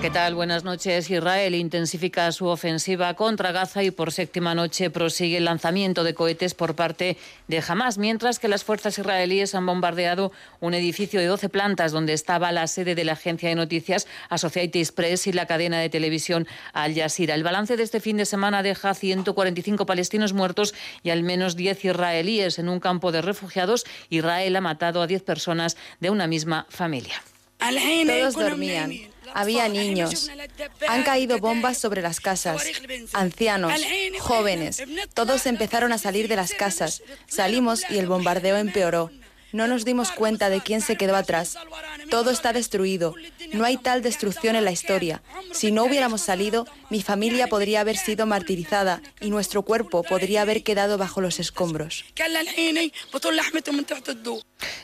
[0.00, 0.34] ¿Qué tal?
[0.34, 1.10] Buenas noches.
[1.10, 6.54] Israel intensifica su ofensiva contra Gaza y por séptima noche prosigue el lanzamiento de cohetes
[6.54, 7.18] por parte
[7.48, 12.14] de Hamas, mientras que las fuerzas israelíes han bombardeado un edificio de 12 plantas donde
[12.14, 16.48] estaba la sede de la agencia de noticias Associated Press y la cadena de televisión
[16.72, 17.34] Al Jazeera.
[17.34, 21.84] El balance de este fin de semana deja 145 palestinos muertos y al menos 10
[21.84, 23.84] israelíes en un campo de refugiados.
[24.08, 27.22] Israel ha matado a 10 personas de una misma familia.
[27.58, 29.09] Todos dormían.
[29.34, 30.30] Había niños.
[30.88, 32.64] Han caído bombas sobre las casas.
[33.12, 33.72] Ancianos,
[34.20, 34.82] jóvenes.
[35.14, 37.02] Todos empezaron a salir de las casas.
[37.26, 39.10] Salimos y el bombardeo empeoró.
[39.52, 41.56] No nos dimos cuenta de quién se quedó atrás.
[42.08, 43.14] Todo está destruido.
[43.52, 45.22] No hay tal destrucción en la historia.
[45.52, 50.62] Si no hubiéramos salido, mi familia podría haber sido martirizada y nuestro cuerpo podría haber
[50.62, 52.04] quedado bajo los escombros.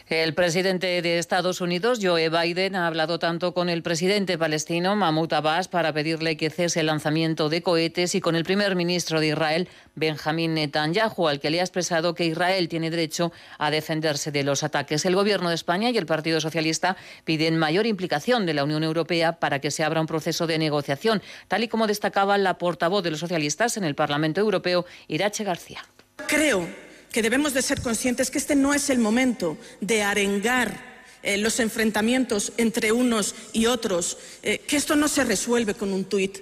[0.09, 5.33] El presidente de Estados Unidos, Joe Biden, ha hablado tanto con el presidente palestino, Mahmoud
[5.33, 9.28] Abbas, para pedirle que cese el lanzamiento de cohetes y con el primer ministro de
[9.28, 14.44] Israel, Benjamín Netanyahu, al que le ha expresado que Israel tiene derecho a defenderse de
[14.44, 15.05] los ataques.
[15.05, 19.39] El Gobierno de España y el Partido Socialista piden mayor implicación de la Unión Europea
[19.39, 23.11] para que se abra un proceso de negociación, tal y como destacaba la portavoz de
[23.11, 25.84] los socialistas en el Parlamento Europeo, Irache García.
[26.27, 26.67] Creo
[27.12, 31.61] que debemos de ser conscientes que este no es el momento de arengar eh, los
[31.61, 36.39] enfrentamientos entre unos y otros, eh, que esto no se resuelve con un tuit,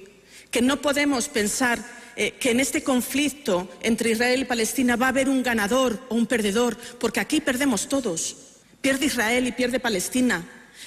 [0.51, 1.79] que no podemos pensar
[2.17, 6.15] eh, que en este conflicto entre Israel y Palestina va a haber un ganador o
[6.15, 8.37] un perdedor, porque aquí perdemos todos.
[8.81, 10.45] Pierde Israel y pierde Palestina.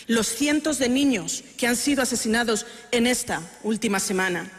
[0.07, 4.49] Los cientos de niños que han sido asesinados en esta última semana.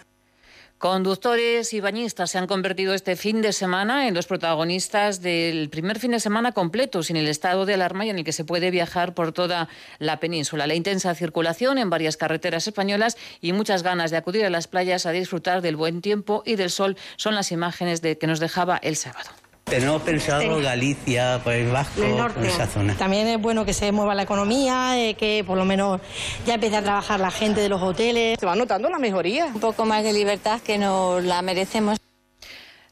[0.79, 5.99] Conductores y bañistas se han convertido este fin de semana en los protagonistas del primer
[5.99, 8.71] fin de semana completo sin el estado de alarma y en el que se puede
[8.71, 9.69] viajar por toda
[9.99, 10.69] la península.
[10.69, 15.05] La intensa circulación en varias carreteras españolas y muchas ganas de acudir a las playas
[15.05, 18.77] a disfrutar del buen tiempo y del sol son las imágenes de que nos dejaba
[18.77, 19.31] el sábado.
[19.71, 22.03] Tenemos pensado Galicia, País Vasco,
[22.43, 22.95] esa zona.
[22.95, 26.01] También es bueno que se mueva la economía, eh, que por lo menos
[26.47, 28.39] ya empiece a trabajar la gente de los hoteles.
[28.41, 29.47] Se va notando la mejoría.
[29.47, 31.99] Un poco más de libertad que nos la merecemos.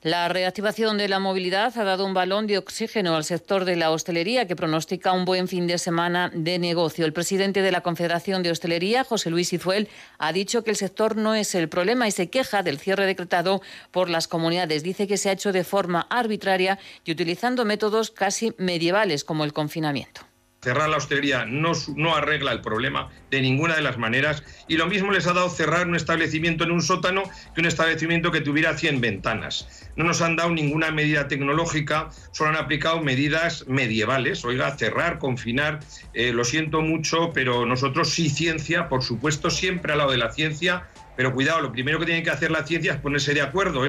[0.07, 3.91] La reactivación de la movilidad ha dado un balón de oxígeno al sector de la
[3.91, 7.05] hostelería que pronostica un buen fin de semana de negocio.
[7.05, 11.17] El presidente de la Confederación de Hostelería, José Luis Izuel, ha dicho que el sector
[11.17, 14.85] no es el problema y se queja del cierre decretado por las comunidades.
[14.85, 19.53] Dice que se ha hecho de forma arbitraria y utilizando métodos casi medievales como el
[19.53, 20.21] confinamiento
[20.67, 24.89] cerrar la hostelería no, no, arregla el problema de ninguna de las maneras y lo
[24.89, 27.23] mismo les ha dado cerrar un establecimiento en un sótano
[27.55, 29.89] que un establecimiento que tuviera 100 ventanas.
[29.95, 34.45] No nos han dado ninguna medida tecnológica, solo han aplicado medidas medievales.
[34.45, 35.79] Oiga, cerrar, confinar,
[36.15, 40.33] eh, lo siento mucho, pero nosotros sí ciencia, por supuesto, siempre al lado de la
[40.33, 43.87] ciencia, pero cuidado, lo primero que tiene que hacer la ciencia es ponerse de acuerdo.
[43.87, 43.89] ¿eh?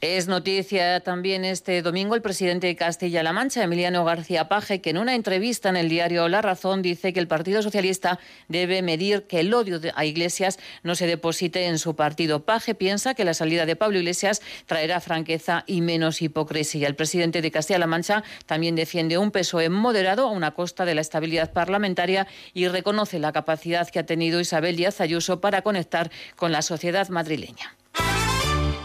[0.00, 4.98] Es noticia también este domingo el presidente de Castilla-La Mancha, Emiliano García Paje, que en
[4.98, 9.40] una entrevista en el diario La Razón dice que el Partido Socialista debe medir que
[9.40, 12.44] el odio a Iglesias no se deposite en su partido.
[12.44, 16.86] Paje piensa que la salida de Pablo Iglesias traerá franqueza y menos hipocresía.
[16.86, 21.00] El presidente de Castilla-La Mancha también defiende un PSOE moderado a una costa de la
[21.00, 26.52] estabilidad parlamentaria y reconoce la capacidad que ha tenido Isabel Díaz Ayuso para conectar con
[26.52, 27.74] la sociedad madrileña.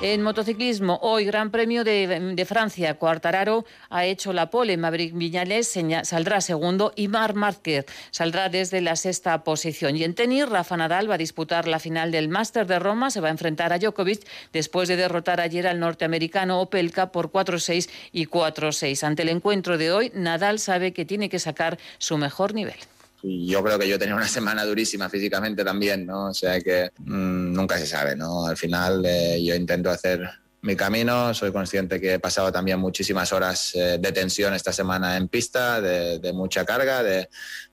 [0.06, 6.42] En motociclismo, hoy Gran Premio de, Francia, Cuartararo ha hecho la pole, Maverick Viñales saldrá
[6.42, 9.96] segundo y Mar Márquez saldrá desde la sexta posición.
[9.96, 13.22] Y en tenis, Rafa Nadal va a disputar la final del Máster de Roma, se
[13.22, 18.26] va a enfrentar a Djokovic después de derrotar ayer al norteamericano Opelka por 4-6 y
[18.26, 19.04] 4-6.
[19.04, 22.76] Ante el encuentro de hoy, Nadal sabe que tiene que sacar su mejor nivel
[23.24, 26.28] yo creo que yo tenía una semana durísima físicamente también, ¿no?
[26.28, 28.46] O sea que mm, nunca se sabe, ¿no?
[28.46, 30.30] Al final eh, yo intento hacer
[30.62, 35.18] mi camino, soy consciente que he pasado también muchísimas horas eh, de tensión esta semana
[35.18, 37.28] en pista, de, mucha carga, de,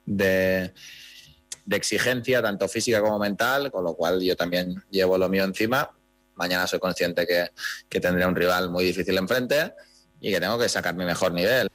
[0.04, 0.72] de,
[1.70, 5.88] exigencia, tanto física como mental, con lo cual yo también llevo lo mío encima.
[6.34, 7.50] Mañana soy consciente que,
[7.88, 9.72] que tendré un rival muy difícil enfrente
[10.20, 11.70] y que tengo que sacar mi mejor nivel.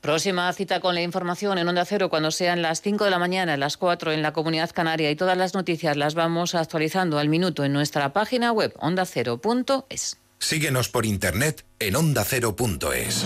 [0.00, 3.56] Próxima cita con la información en Onda Cero cuando sean las 5 de la mañana,
[3.56, 7.64] las 4 en la Comunidad Canaria y todas las noticias las vamos actualizando al minuto
[7.64, 10.18] en nuestra página web ondacero.es.
[10.38, 13.24] Síguenos por internet en ondacero.es.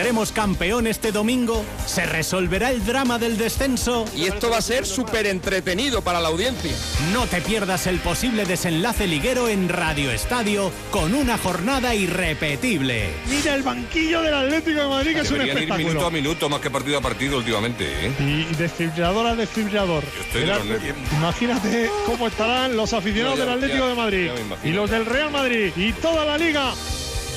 [0.00, 1.62] ¿Tendremos campeón este domingo?
[1.84, 4.06] ¿Se resolverá el drama del descenso?
[4.16, 6.72] Y esto va a ser súper entretenido para la audiencia.
[7.12, 13.10] No te pierdas el posible desenlace liguero en Radio Estadio con una jornada irrepetible.
[13.28, 15.80] Mira el banquillo del Atlético de Madrid que es un espectáculo.
[15.80, 18.06] Ir minuto a minuto más que partido a partido últimamente.
[18.06, 18.12] ¿eh?
[18.20, 20.02] Y desfibrilador a desfibrilador.
[21.18, 24.30] Imagínate cómo estarán los aficionados del Atlético de Madrid
[24.64, 26.72] y los del Real Madrid y toda la liga.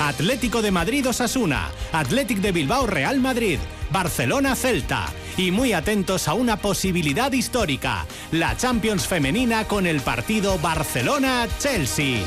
[0.00, 3.58] Atlético de Madrid Osasuna, Atlético de Bilbao Real Madrid,
[3.90, 10.58] Barcelona Celta y muy atentos a una posibilidad histórica, la Champions femenina con el partido
[10.58, 12.22] Barcelona-Chelsea.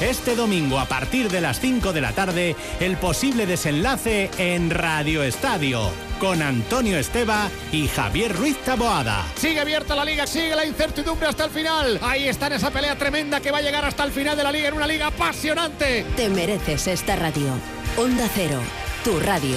[0.00, 5.22] Este domingo a partir de las 5 de la tarde, el posible desenlace en Radio
[5.22, 9.24] Estadio con Antonio Esteba y Javier Ruiz Taboada.
[9.36, 11.98] Sigue abierta la liga, sigue la incertidumbre hasta el final.
[12.00, 14.52] Ahí está en esa pelea tremenda que va a llegar hasta el final de la
[14.52, 16.06] liga en una liga apasionante.
[16.16, 17.48] Te mereces esta radio.
[17.96, 18.60] Onda Cero,
[19.04, 19.56] tu radio.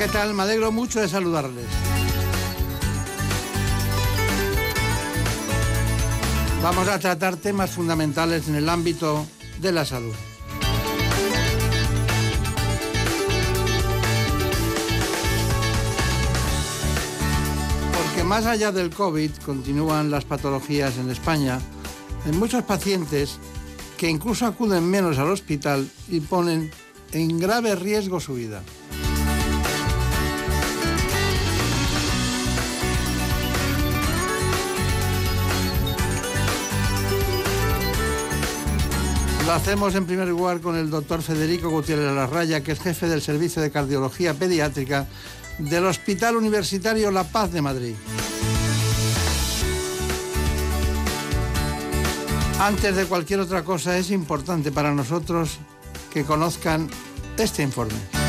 [0.00, 0.32] ¿Qué tal?
[0.32, 1.66] Me alegro mucho de saludarles.
[6.62, 9.26] Vamos a tratar temas fundamentales en el ámbito
[9.60, 10.14] de la salud.
[17.92, 21.58] Porque más allá del COVID continúan las patologías en España
[22.24, 23.38] en muchos pacientes
[23.98, 26.70] que incluso acuden menos al hospital y ponen
[27.12, 28.62] en grave riesgo su vida.
[39.50, 43.20] Lo hacemos en primer lugar con el doctor Federico Gutiérrez Larraya, que es jefe del
[43.20, 45.08] Servicio de Cardiología Pediátrica
[45.58, 47.96] del Hospital Universitario La Paz de Madrid.
[52.60, 55.58] Antes de cualquier otra cosa, es importante para nosotros
[56.12, 56.88] que conozcan
[57.36, 58.19] este informe.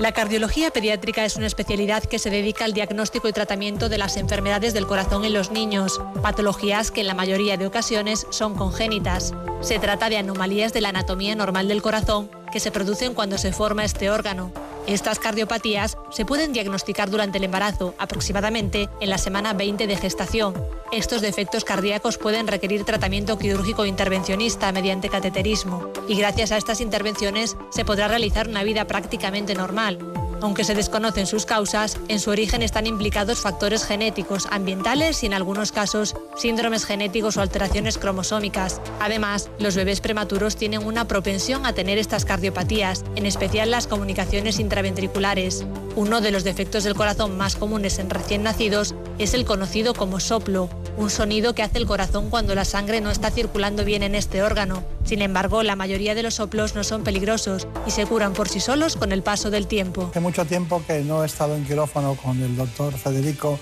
[0.00, 4.16] La cardiología pediátrica es una especialidad que se dedica al diagnóstico y tratamiento de las
[4.16, 9.34] enfermedades del corazón en los niños, patologías que en la mayoría de ocasiones son congénitas.
[9.60, 13.52] Se trata de anomalías de la anatomía normal del corazón que se producen cuando se
[13.52, 14.52] forma este órgano.
[14.86, 20.54] Estas cardiopatías se pueden diagnosticar durante el embarazo, aproximadamente en la semana 20 de gestación.
[20.90, 27.56] Estos defectos cardíacos pueden requerir tratamiento quirúrgico intervencionista mediante cateterismo, y gracias a estas intervenciones
[27.70, 30.19] se podrá realizar una vida prácticamente normal.
[30.42, 35.34] Aunque se desconocen sus causas, en su origen están implicados factores genéticos, ambientales y en
[35.34, 38.80] algunos casos síndromes genéticos o alteraciones cromosómicas.
[39.00, 44.58] Además, los bebés prematuros tienen una propensión a tener estas cardiopatías, en especial las comunicaciones
[44.58, 45.64] intraventriculares.
[45.96, 50.20] Uno de los defectos del corazón más comunes en recién nacidos es el conocido como
[50.20, 54.14] soplo, un sonido que hace el corazón cuando la sangre no está circulando bien en
[54.14, 54.84] este órgano.
[55.04, 58.60] Sin embargo, la mayoría de los soplos no son peligrosos y se curan por sí
[58.60, 60.08] solos con el paso del tiempo.
[60.10, 63.58] Hace mucho tiempo que no he estado en quirófano con el doctor Federico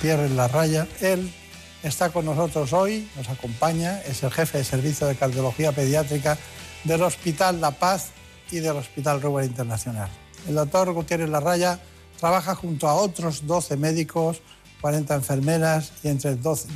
[0.00, 0.88] Pierre Larraya.
[1.00, 1.30] Él
[1.82, 6.38] está con nosotros hoy, nos acompaña, es el jefe de servicio de cardiología pediátrica
[6.84, 8.08] del Hospital La Paz
[8.50, 10.08] y del Hospital Ruber Internacional.
[10.46, 11.80] El doctor Gutiérrez Larraya
[12.18, 14.40] trabaja junto a otros 12 médicos,
[14.80, 16.68] 40 enfermeras y entre 12,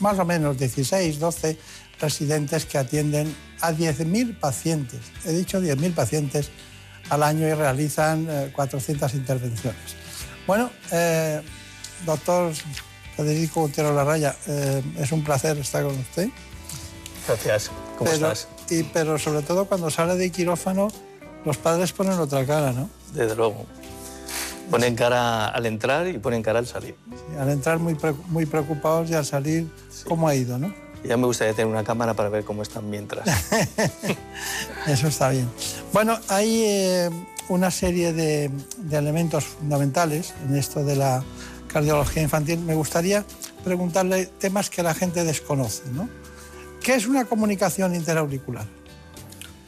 [0.00, 1.58] más o menos 16, 12
[2.00, 5.00] residentes que atienden a 10.000 pacientes.
[5.24, 6.50] He dicho 10.000 pacientes
[7.08, 9.96] al año y realizan 400 eh, intervenciones.
[10.46, 11.40] Bueno, eh,
[12.04, 12.52] doctor
[13.16, 16.28] Federico Gutiérrez Larraya, eh, es un placer estar con usted.
[17.26, 17.70] Gracias.
[17.98, 18.48] ¿Cómo estás?
[18.70, 20.88] Y, pero sobre todo cuando sale de quirófano
[21.46, 22.90] los padres ponen otra cara, ¿no?
[23.14, 23.64] Desde luego.
[24.68, 26.96] Ponen cara al entrar y ponen cara al salir.
[27.38, 27.96] al entrar muy,
[28.28, 29.68] muy preocupados y al salir,
[30.08, 30.74] ¿cómo ha ido, no?
[31.04, 33.24] Ya me gustaría tener una cámara para ver cómo están mientras.
[34.88, 35.48] Eso está bien.
[35.92, 37.10] Bueno, hay eh,
[37.48, 41.22] una serie de, de, elementos fundamentales en esto de la
[41.68, 42.58] cardiología infantil.
[42.58, 43.24] Me gustaría
[43.62, 46.08] preguntarle temas que la gente desconoce, ¿no?
[46.82, 48.66] ¿Qué es una comunicación interauricular?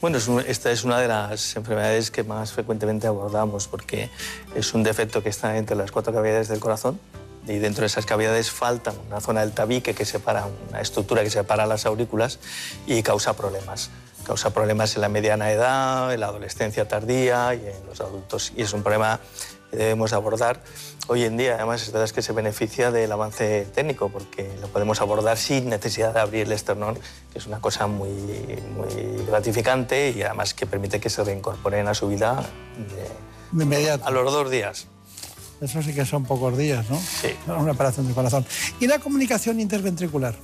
[0.01, 4.11] Bueno, esta es una de las enfermedades que más frecuentemente abordamos porque
[4.55, 7.01] es un defecto que está entre las cuatro cavidades del corazón
[7.49, 11.31] y dentro de esas cavidades falta una zona del tabique que separa, una estructura que
[11.31, 12.39] separa las aurículas
[12.87, 13.91] y causa problemas.
[14.25, 18.53] Causa problemas en la mediana edad, en la adolescencia tardía y en los adultos.
[18.57, 19.19] Y es un problema
[19.73, 20.61] que debemos abordar
[21.09, 21.57] hoy en día.
[21.57, 26.21] Además, es que se beneficia del avance técnico porque lo podemos abordar sin necesidad de
[26.21, 26.99] abrir el esternón,
[27.33, 31.95] que es una cosa muy, muy gratificante y además que permite que se reincorporen a
[31.95, 32.47] su vida
[33.53, 34.07] de, inmediato.
[34.07, 34.87] A los dos días.
[35.61, 36.97] Eso sí que son pocos días, ¿no?
[36.99, 37.31] Sí.
[37.49, 38.47] Una operación del corazón.
[38.79, 40.37] ¿Y la comunicación interventricular?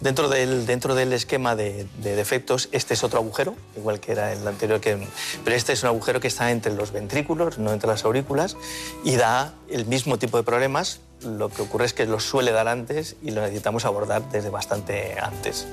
[0.00, 4.46] Dentro del, dentro del esquema de, defectos, este es otro agujero, igual que era el
[4.46, 4.98] anterior, que,
[5.42, 8.56] pero este es un agujero que está entre los ventrículos, no entre las aurículas,
[9.04, 11.00] y da el mismo tipo de problemas.
[11.22, 15.18] Lo que ocurre es que lo suele dar antes y lo necesitamos abordar desde bastante
[15.18, 15.66] antes.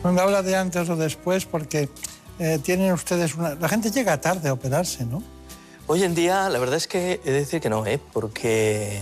[0.00, 1.88] Cuando habla de antes o después, porque
[2.38, 3.56] eh, tienen ustedes una...
[3.56, 5.24] La gente llega tarde a operarse, ¿no?
[5.88, 8.00] Hoy en día, la verdad es que he de decir que no, ¿eh?
[8.12, 9.00] porque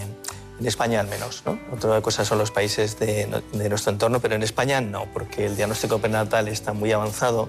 [0.61, 1.43] en España al menos.
[1.47, 1.59] ¿no?
[1.73, 5.99] Otra cosa son los países de, nuestro entorno, pero en España no, porque el diagnóstico
[5.99, 7.49] prenatal está muy avanzado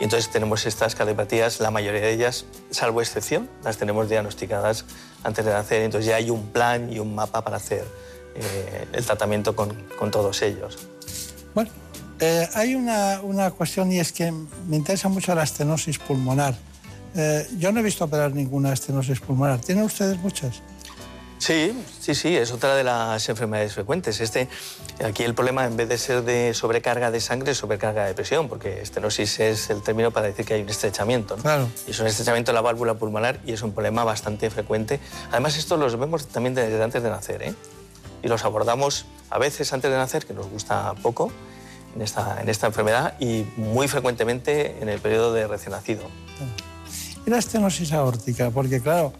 [0.00, 4.84] y entonces tenemos estas cardiopatías, la mayoría de ellas, salvo excepción, las tenemos diagnosticadas
[5.24, 7.84] antes de nacer, entonces ya hay un plan y un mapa para hacer
[8.34, 10.78] eh, el tratamiento con, todos ellos.
[11.54, 11.70] Bueno,
[12.20, 16.54] eh, hay una, una, cuestión y es que me interesa mucho la estenosis pulmonar.
[17.14, 19.60] Eh, yo no he visto operar ninguna estenosis pulmonar.
[19.60, 20.62] ¿Tienen ustedes muchas?
[21.38, 24.20] Sí, sí, sí, es otra de las enfermedades frecuentes.
[24.20, 24.48] Este,
[25.04, 28.48] aquí el problema, en vez de ser de sobrecarga de sangre, es sobrecarga de presión,
[28.48, 31.36] porque estenosis es el término para decir que hay un estrechamiento.
[31.36, 31.68] Claro.
[31.86, 34.98] Y es un estrechamiento de la válvula pulmonar y es un problema bastante frecuente.
[35.30, 37.54] Además, esto los vemos también desde antes de nacer, ¿eh?
[38.22, 41.30] Y los abordamos a veces antes de nacer, que nos gusta poco,
[41.94, 46.02] en esta, en esta enfermedad, y muy frecuentemente en el periodo de recién nacido.
[47.24, 49.12] Y la estenosis aórtica, porque claro,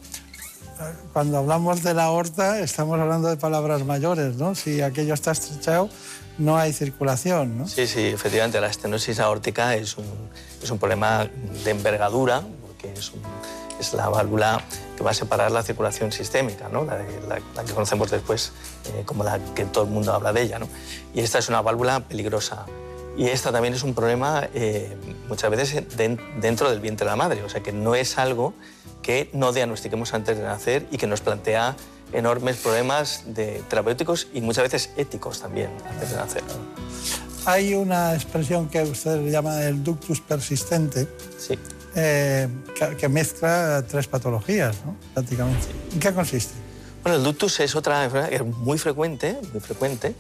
[1.13, 4.55] cuando hablamos de la aorta estamos hablando de palabras mayores, ¿no?
[4.55, 5.89] Si aquello está estrechado,
[6.39, 7.69] no hay circulación, ¿no?
[7.69, 10.07] Sí, sí, efectivamente, la estenosis aórtica es un,
[10.63, 11.29] es un problema
[11.65, 13.13] de envergadura, porque es,
[13.81, 14.63] es, la válvula
[14.97, 16.85] que va a separar la circulación sistémica, ¿no?
[16.85, 18.53] La, la, que conocemos después
[18.87, 20.69] eh, como la que todo el mundo habla de ella, ¿no?
[21.15, 22.67] Y esta es una válvula peligrosa.
[23.17, 24.97] Y esta también es un problema eh,
[25.29, 28.55] muchas veces dentro del vientre de la madre, o sea que no es algo
[29.02, 31.76] que no diagnostiquemos antes de nacer y que nos plantea
[32.12, 36.43] enormes problemas de terapéuticos y muchas veces éticos también antes de nacer.
[37.45, 41.59] Hay una expresión que usted le llama el ductus persistente, sí.
[41.95, 42.47] Eh,
[42.99, 44.95] que, mezcla tres patologías, ¿no?
[45.14, 45.67] prácticamente.
[45.93, 46.52] ¿En qué consiste?
[47.02, 50.14] Bueno, el ductus es otra enfermedad muy frecuente, muy frecuente,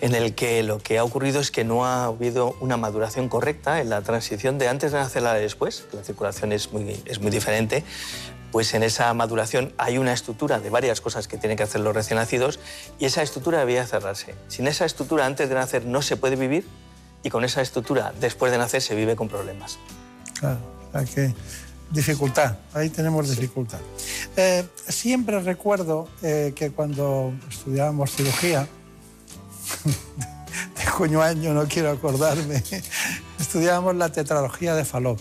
[0.00, 3.80] en el que lo que ha ocurrido es que no ha habido una maduración correcta
[3.80, 7.02] en la transición de antes de nacer a la de después, la circulación es muy,
[7.04, 7.84] es muy diferente,
[8.52, 11.94] pues en esa maduración hay una estructura de varias cosas que tienen que hacer los
[11.94, 12.58] recién nacidos
[12.98, 14.34] y esa estructura debía cerrarse.
[14.48, 16.66] Sin esa estructura antes de nacer no se puede vivir
[17.22, 19.78] y con esa estructura después de nacer se vive con problemas.
[20.38, 20.58] Claro,
[20.92, 21.34] hay que
[21.90, 23.78] Dificultad, ahí tenemos dificultad.
[24.36, 28.66] Eh, siempre recuerdo eh, que cuando estudiábamos cirugía,
[30.76, 32.62] de coño año no quiero acordarme,
[33.40, 35.20] estudiábamos la tetralogía de Falot.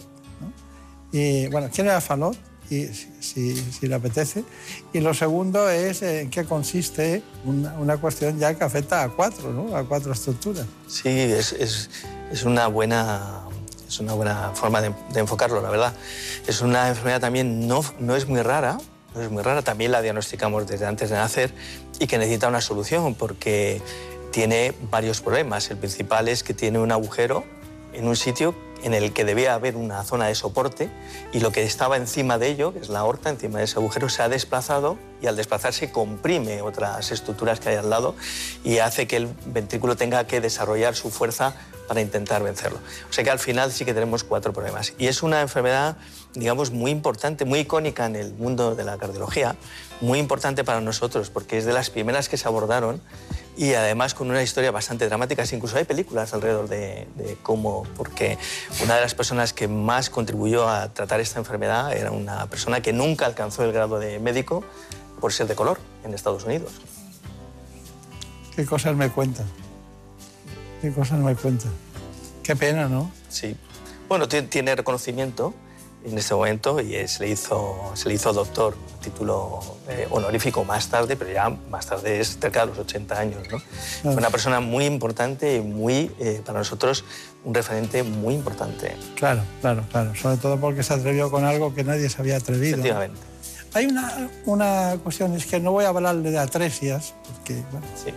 [1.11, 2.37] Y bueno, ¿quién era Falot?
[2.69, 4.43] Y, si, si, le apetece.
[4.91, 9.53] Y lo segundo es en qué consiste una, una, cuestión ya que afecta a cuatro,
[9.53, 9.75] ¿no?
[9.77, 10.65] A cuatro estructuras.
[10.87, 11.91] Sí, es, es,
[12.31, 13.45] es una buena
[13.87, 15.93] es una buena forma de, enfocarlo, la verdad.
[16.47, 18.77] Es una enfermedad también no, no es muy rara,
[19.13, 21.53] no es muy rara, también la diagnosticamos desde antes de nacer
[21.99, 23.81] y que necesita una solución porque
[24.35, 25.71] tiene varios problemas.
[25.71, 27.45] El principal es que tiene un agujero
[27.93, 30.89] en un sitio en el que debía haber una zona de soporte
[31.31, 34.09] y lo que estaba encima de ello, que es la aorta, encima de ese agujero,
[34.09, 38.13] se ha desplazado y al desplazarse comprime otras estructuras que hay al lado
[38.65, 41.55] y hace que el ventrículo tenga que desarrollar su fuerza
[41.87, 42.79] para intentar vencerlo.
[43.09, 44.95] O sea que al final sí que tenemos cuatro problemas.
[44.97, 45.95] Y es una enfermedad,
[46.33, 49.55] digamos, muy importante, muy icónica en el mundo de la cardiología,
[50.01, 53.01] muy importante para nosotros porque es de las primeras que se abordaron
[53.57, 55.43] y además con una historia bastante dramática.
[55.51, 57.07] Incluso hay películas alrededor de,
[57.41, 58.37] cómo, porque
[58.83, 62.93] una de las personas que más contribuyó a tratar esta enfermedad era una persona que
[62.93, 64.63] nunca alcanzó el grado de médico
[65.19, 66.73] por ser de color en Estados Unidos.
[68.55, 69.45] Qué cosas me cuentan.
[70.81, 71.71] Qué cosas me cuentan.
[72.43, 73.11] Qué pena, ¿no?
[73.29, 73.55] Sí.
[74.07, 75.53] Bueno, tiene reconocimiento
[76.05, 80.87] en ese momento y se le hizo, se le hizo doctor, título eh, honorífico más
[80.87, 83.47] tarde, pero ya más tarde es cerca de los 80 años.
[83.51, 83.59] ¿no?
[84.01, 87.03] Fue una persona muy importante y muy, eh, para nosotros,
[87.43, 88.95] un referente muy importante.
[89.15, 90.15] Claro, claro, claro.
[90.15, 92.75] Sobre todo porque se atrevió con algo que nadie se había atrevido.
[92.75, 93.19] Efectivamente.
[93.73, 98.11] Hay una, una cuestión, es que no voy a hablarle de atresias, porque bueno, sí.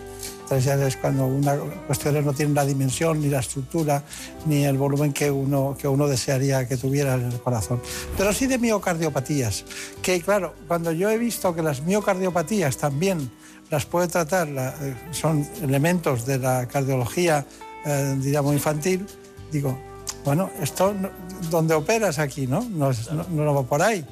[1.00, 4.02] Cuando una cuestión no tiene la dimensión, ni la estructura,
[4.47, 7.81] ni el volumen que uno, que uno desearía que tuviera en el corazón.
[8.17, 9.64] Pero sí de miocardiopatías,
[10.02, 13.31] que claro, cuando yo he visto que las miocardiopatías también
[13.71, 17.45] las puede tratar, eh, son elementos de la cardiología,
[17.85, 19.07] eh, diríamos, infantil,
[19.52, 19.78] digo,
[20.25, 20.95] bueno, esto,
[21.50, 22.62] donde operas aquí, ¿no?
[22.71, 24.05] No, no, no va por ahí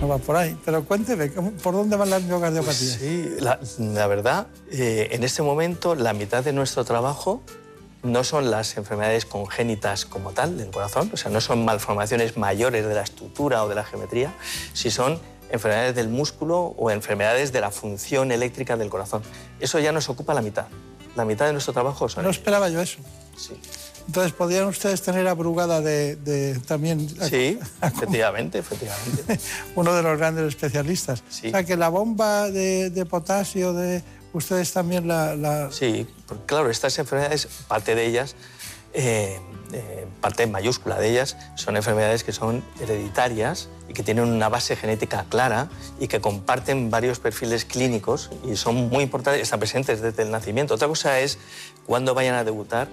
[0.00, 0.56] no va por ahí.
[0.64, 2.98] Pero cuénteme, ¿por dónde van las miocardiopatías?
[2.98, 7.42] sí, la, verdad, eh, en este momento la mitad de nuestro trabajo
[8.02, 12.86] no son las enfermedades congénitas como tal del corazón, o sea, no son malformaciones mayores
[12.86, 14.34] de la estructura o de la geometría,
[14.74, 15.18] si son
[15.50, 19.22] enfermedades del músculo o enfermedades de la función eléctrica del corazón.
[19.60, 20.66] Eso ya nos ocupa la mitad.
[21.16, 22.24] La mitad de nuestro trabajo son...
[22.24, 22.98] No esperaba yo eso.
[23.36, 23.54] Sí.
[24.06, 27.08] Entonces, ¿podrían ustedes tener abrugada de, también...
[27.08, 29.40] Sí, efectivamente, efectivamente.
[29.74, 31.22] Uno de los grandes especialistas.
[31.28, 31.48] Sí.
[31.48, 34.02] O sea, que la bomba de, potasio, de
[34.32, 35.68] ustedes también la...
[35.70, 36.06] Sí,
[36.46, 38.36] claro, estas enfermedades, parte de ellas,
[38.92, 39.40] eh,
[39.72, 44.76] eh, parte mayúscula de ellas, son enfermedades que son hereditarias y que tienen una base
[44.76, 45.68] genética clara
[45.98, 50.74] y que comparten varios perfiles clínicos y son muy importantes, están presentes desde el nacimiento.
[50.74, 51.38] Otra cosa es
[51.86, 52.88] cuando vayan a debutar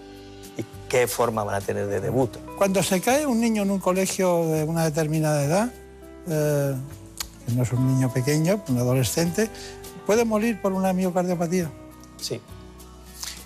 [0.57, 2.35] y qué forma van a tener de debut.
[2.57, 5.73] Cuando se cae un niño en un colegio de una determinada edad,
[6.27, 6.75] eh,
[7.45, 9.49] que no es un niño pequeño, un adolescente,
[10.05, 11.71] puede morir por una miocardiopatía.
[12.17, 12.41] Sí.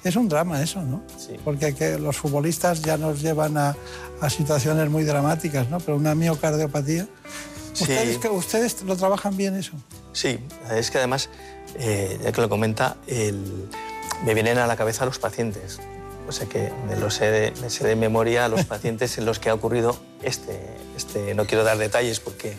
[0.05, 1.01] Es un drama eso, ¿no?
[1.17, 1.35] Sí.
[1.43, 3.75] Porque que los futbolistas ya nos llevan a,
[4.29, 5.79] situaciones muy dramáticas, ¿no?
[5.79, 7.07] Pero una miocardiopatía...
[7.73, 9.73] ¿Ustedes, que, ¿Ustedes lo trabajan bien eso?
[10.13, 10.39] Sí,
[10.71, 11.29] es que además,
[11.79, 15.79] eh, ya que lo comenta, me vienen a la cabeza los pacientes.
[16.27, 19.39] O sea que me lo sé de, sé de memoria a los pacientes en los
[19.39, 20.59] que ha ocurrido este,
[20.95, 22.55] este no quiero dar detalles porque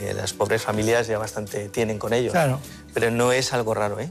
[0.00, 2.32] eh, las pobres familias ya bastante tienen con ello.
[2.32, 2.58] Claro.
[2.92, 4.10] Pero no es algo raro, ¿eh?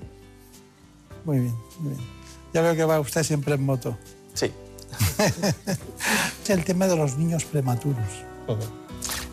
[1.25, 2.18] Muy bien, muy bien.
[2.53, 3.97] Ya veo que va usted siempre en moto.
[4.33, 4.51] Sí.
[6.47, 8.25] el tema de los niños prematuros.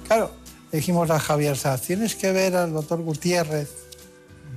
[0.06, 0.30] Claro,
[0.70, 3.70] dijimos a Javier Sá, tienes que ver al doctor Gutiérrez,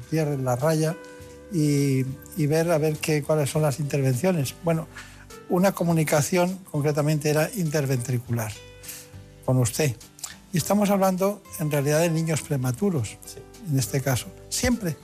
[0.04, 0.96] Gutiérrez La Raya,
[1.52, 2.04] y,
[2.46, 4.54] ver a ver qué, cuáles son las intervenciones.
[4.64, 4.88] Bueno,
[5.50, 8.52] una comunicación concretamente era interventricular
[9.46, 9.96] con usted.
[10.54, 13.18] Y estamos hablando en realidad de niños prematuros,
[13.70, 14.28] en este caso.
[14.50, 14.96] ¿Siempre?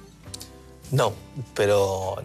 [0.91, 1.13] No,
[1.55, 2.17] pero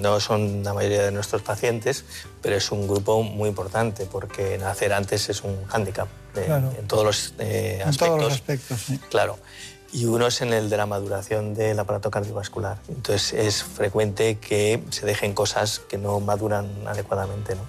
[0.00, 2.04] no son la mayoría de nuestros pacientes,
[2.40, 7.34] pero es un grupo muy importante porque nacer antes es un hándicap en todos los
[7.38, 7.92] eh, aspectos.
[7.92, 8.98] En todos los aspectos, sí.
[9.10, 9.38] Claro
[9.92, 12.78] y uno es en el de la maduración del aparato cardiovascular.
[12.88, 17.54] Entonces es frecuente que se dejen cosas que no maduran adecuadamente.
[17.54, 17.62] ¿no?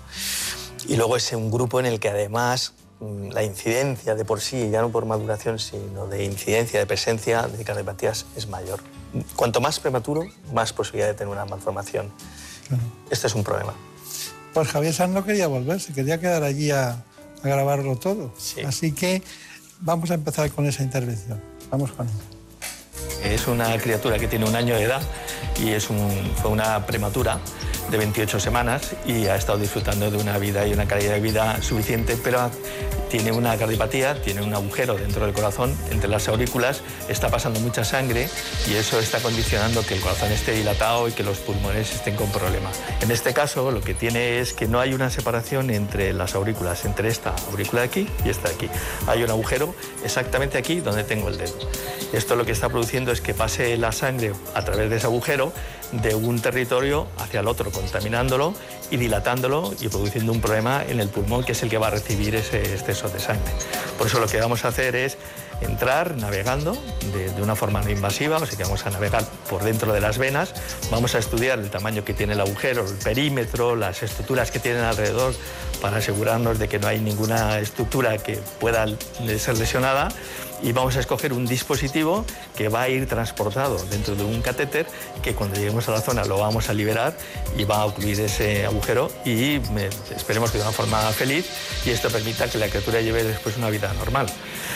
[0.88, 4.70] Y luego es un grupo en el que además mm, la incidencia de por sí,
[4.70, 8.80] ya no por maduración, sino de incidencia, de presencia de cardiopatías es mayor.
[9.36, 12.12] Cuanto más prematuro, más posibilidad de tener una malformación.
[13.10, 13.74] Este es un problema.
[14.54, 18.34] Pues Javier Sanz no quería volver, se quería quedar allí a, a grabarlo todo.
[18.66, 19.22] Así que
[19.80, 21.42] vamos a empezar con esa intervención.
[21.70, 22.08] Vamos con
[23.24, 25.02] Es una criatura que tiene un año de edad
[25.60, 27.40] y es fue una prematura
[27.90, 31.62] de 28 semanas y ha estado disfrutando de una vida y una calidad de vida
[31.62, 32.50] suficiente, pero
[33.14, 37.84] tiene una cardiopatía, tiene un agujero dentro del corazón, entre las aurículas, está pasando mucha
[37.84, 38.28] sangre
[38.68, 42.32] y eso está condicionando que el corazón esté dilatado y que los pulmones estén con
[42.32, 42.82] problemas.
[43.02, 46.86] En este caso, lo que tiene es que no hay una separación entre las aurículas,
[46.86, 48.70] entre esta aurícula de aquí y esta de aquí.
[49.06, 51.54] Hay un agujero exactamente aquí donde tengo el dedo.
[52.14, 55.54] Esto lo que está produciendo es que pase la sangre a través de ese agujero
[56.02, 58.54] de un territorio hacia el otro, contaminándolo
[58.90, 61.92] y dilatándolo y produciendo un problema en el pulmón que es el que va a
[61.92, 63.52] recibir ese exceso de sangre.
[63.98, 65.18] Por eso lo que vamos a hacer es
[65.62, 66.76] entrar navegando
[67.14, 70.18] de, una forma no invasiva, o sea que vamos a navegar por dentro de las
[70.18, 70.54] venas,
[70.90, 74.84] vamos a estudiar el tamaño que tiene el agujero, el perímetro, las estructuras que tienen
[74.84, 75.34] alrededor
[75.82, 78.86] para asegurarnos de que no hay ninguna estructura que pueda
[79.38, 80.10] ser lesionada
[80.64, 84.88] y vamos a escoger un dispositivo que va a ir transportado dentro de un catéter
[85.22, 87.16] que cuando lleguemos a la zona lo vamos a liberar
[87.58, 89.60] y va a ocluir ese agujero y
[90.16, 91.46] esperemos que de una forma feliz
[91.86, 94.28] y esto permita que la criatura lleve después una vida normal.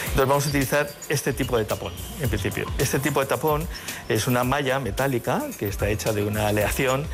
[0.02, 2.66] Entonces vamos a utilizar este tipo de tapón, en principio.
[2.78, 3.68] Este tipo de tapón
[4.10, 7.08] es una malla metálica que está hecha de una aleación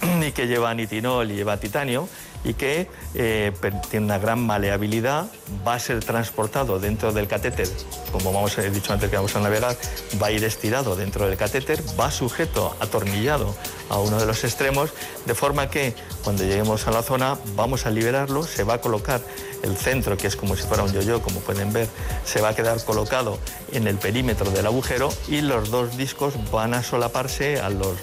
[0.26, 2.08] y que lleva nitinol y lleva titanio
[2.44, 3.52] y que eh,
[3.90, 5.26] tiene una gran maleabilidad,
[5.66, 7.68] va a ser transportado dentro del catéter,
[8.12, 9.76] como hemos dicho antes que vamos a navegar,
[10.20, 13.54] va a ir estirado dentro del catéter, va sujeto, atornillado
[13.90, 14.90] a uno de los extremos,
[15.26, 19.20] de forma que cuando lleguemos a la zona vamos a liberarlo, se va a colocar
[19.62, 21.88] el centro, que es como si fuera un yo-yo, como pueden ver,
[22.24, 23.38] se va a quedar colocado
[23.72, 27.94] en el perímetro del agujero y los dos discos van a solaparse a los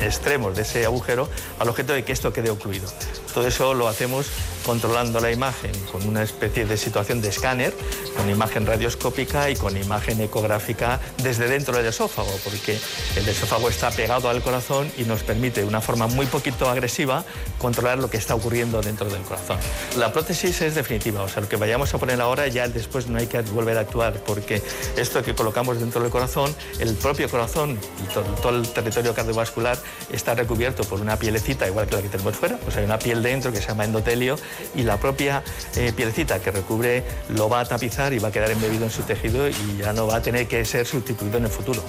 [0.00, 2.88] extremos de ese agujero al objeto de que esto quede ocluido.
[3.34, 4.28] Todo eso lo hacemos
[4.64, 7.74] controlando la imagen con una especie de situación de escáner,
[8.16, 12.78] con imagen radioscópica y con imagen ecográfica desde dentro del esófago, porque
[13.16, 17.24] el esófago está pegado al corazón y nos permite de una forma muy poquito agresiva
[17.58, 19.58] controlar lo que está ocurriendo dentro del corazón.
[19.98, 23.18] La prótesis es definitiva, o sea, lo que vayamos a poner ahora ya después no
[23.18, 24.62] hay que volver a actuar, porque
[24.96, 29.76] esto que colocamos dentro del corazón, el propio corazón y todo, el territorio cardiovascular
[30.12, 33.23] está recubierto por una pielecita, igual que la que tenemos fuera, pues hay una piel
[33.30, 34.36] dentro que se llama endotelio
[34.74, 35.42] y la propia
[35.76, 39.02] eh, pielecita que recubre lo va a tapizar y va a quedar embebido en su
[39.02, 41.82] tejido y ya no va a tener que ser sustituido en el futuro.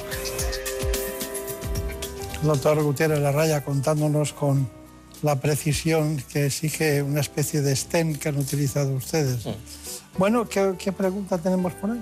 [2.41, 4.69] doctor Gutiérrez Larraya contándonos con
[5.21, 9.47] la precisión que exige una especie de stent que han utilizado ustedes.
[10.17, 12.01] Bueno, ¿qué, pregunta tenemos por ahí?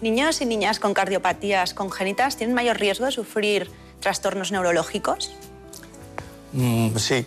[0.00, 5.34] ¿Niños y niñas con cardiopatías congénitas tienen mayor riesgo de sufrir trastornos neurológicos?
[6.52, 7.26] Mm, sí,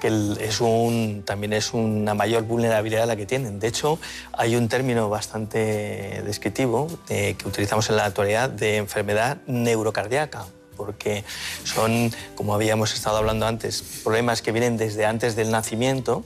[0.00, 3.60] que es un, también es una mayor vulnerabilidad la que tienen.
[3.60, 3.98] De hecho,
[4.32, 11.24] hay un término bastante descriptivo eh, que utilizamos en la actualidad de enfermedad neurocardíaca porque
[11.62, 16.24] son, como habíamos estado hablando antes, problemas que vienen desde antes del nacimiento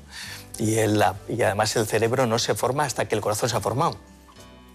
[0.58, 3.98] y, y además el cerebro no se forma hasta que el corazón se ha formado.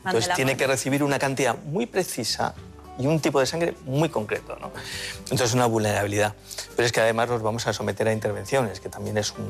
[0.05, 2.55] Entonces tiene que recibir una cantidad muy precisa
[2.97, 4.57] y un tipo de sangre muy concreto.
[4.59, 4.71] ¿no?
[5.19, 6.33] Entonces, una vulnerabilidad.
[6.75, 9.47] Pero es que además nos vamos a someter a intervenciones, que también es un,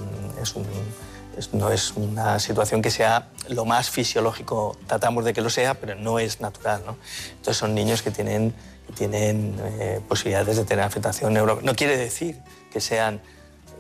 [1.54, 5.96] no es una situación que sea lo más fisiológico, tratamos de que lo sea, pero
[5.96, 6.84] no es natural.
[6.86, 6.98] ¿no?
[7.32, 8.54] Entonces, son niños que tienen,
[8.96, 11.60] tienen eh, posibilidades de tener afectación neuro.
[11.64, 12.40] No quiere decir
[12.72, 13.22] que sean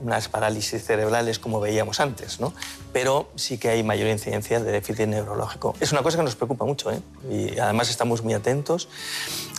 [0.01, 2.53] unas parálisis cerebrales como veíamos antes, ¿no?
[2.91, 5.75] pero sí que hay mayor incidencia de déficit neurológico.
[5.79, 6.99] Es una cosa que nos preocupa mucho ¿eh?
[7.29, 8.89] y además estamos muy atentos.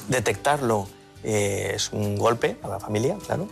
[0.08, 0.88] Detectarlo
[1.22, 3.48] eh, es un golpe a la familia, claro,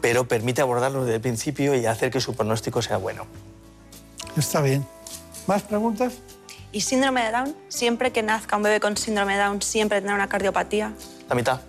[0.00, 3.26] pero permite abordarlo desde el principio y hacer que su pronóstico sea bueno.
[4.36, 4.86] Está bien.
[5.46, 6.14] ¿Más preguntas?
[6.72, 7.56] ¿Y síndrome de Down?
[7.68, 10.92] ¿Siempre que nazca un bebé con síndrome de Down, siempre tendrá una cardiopatía?
[11.28, 11.60] La mitad.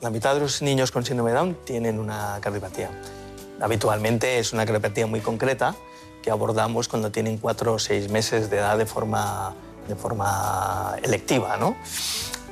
[0.00, 2.90] La mitad de los niños con síndrome de Down tienen una cardiopatía.
[3.60, 5.74] Habitualmente es una cardiopatía muy concreta
[6.22, 9.54] que abordamos cuando tienen cuatro o seis meses de edad de forma,
[9.88, 11.56] de forma electiva.
[11.56, 11.76] ¿no?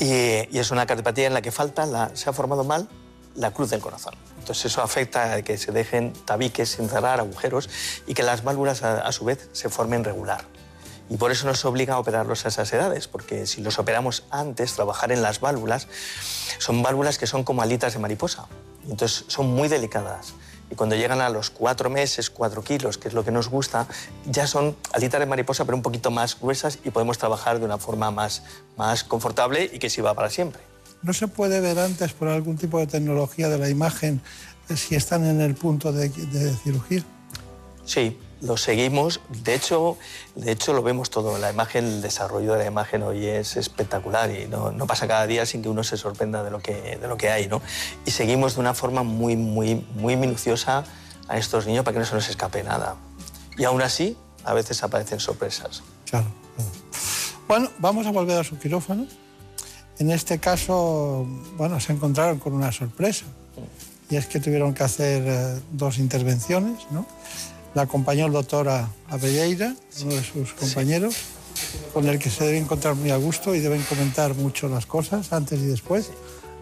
[0.03, 2.89] Y, es una cardiopatía en la que falta, se ha formado mal
[3.37, 4.15] la cruz del corazón.
[4.41, 7.71] Entonces eso afecta a que se dejen tabiques sin cerrar, agujeros,
[8.09, 10.45] y que las válvulas a, a su vez se formen regular.
[11.09, 14.75] Y por eso nos obliga a operarlos a esas edades, porque si los operamos antes,
[14.75, 15.87] trabajar en las válvulas,
[16.59, 18.49] son válvulas que son como alitas de mariposa.
[18.89, 20.35] Entonces son muy delicadas
[20.73, 23.87] y cuando llegan a los cuatro meses, cuatro kilos, que es lo que nos gusta,
[24.25, 27.77] ya son alitas de mariposa, pero un poquito más gruesas y podemos trabajar de una
[27.77, 28.43] forma más,
[28.79, 30.63] más confortable y que sirva para siempre.
[31.03, 34.23] ¿No se puede ver antes por algún tipo de tecnología de la imagen
[34.75, 37.05] si están en el punto de, de cirugía?
[37.85, 39.21] Sí, lo seguimos.
[39.29, 39.97] De hecho,
[40.35, 41.39] de hecho, lo vemos todo.
[41.39, 45.27] La imagen, el desarrollo de la imagen hoy es espectacular y no, no, pasa cada
[45.27, 47.47] día sin que uno se sorprenda de lo que, de lo que hay.
[47.47, 47.63] ¿no?
[48.05, 50.85] Y seguimos de una forma muy, muy, muy minuciosa
[51.29, 52.97] a estos niños para que no se nos escape nada.
[53.57, 55.83] Y aún así, a veces aparecen sorpresas.
[56.11, 56.27] Claro.
[57.47, 59.07] Bueno, vamos a volver a su quirófano.
[59.99, 61.27] En este caso,
[61.57, 63.25] bueno, se encontraron con una sorpresa.
[64.11, 67.07] Y es que tuvieron que hacer eh, dos intervenciones, ¿no?
[67.75, 68.69] La acompañó el doctor
[69.09, 71.17] Abelleira, uno de sus compañeros,
[71.95, 75.33] con el que se debe encontrar muy a gusto y deben comentar mucho las cosas
[75.33, 76.11] antes y después.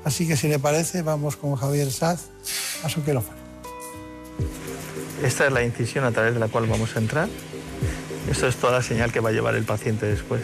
[0.05, 2.27] Así que si le parece, vamos con Javier Saz
[2.85, 3.39] a su quirófano.
[5.23, 7.29] Esta es la incisión a través de la cual vamos a entrar.
[8.31, 10.43] Esto es toda la señal que va a llevar el paciente después.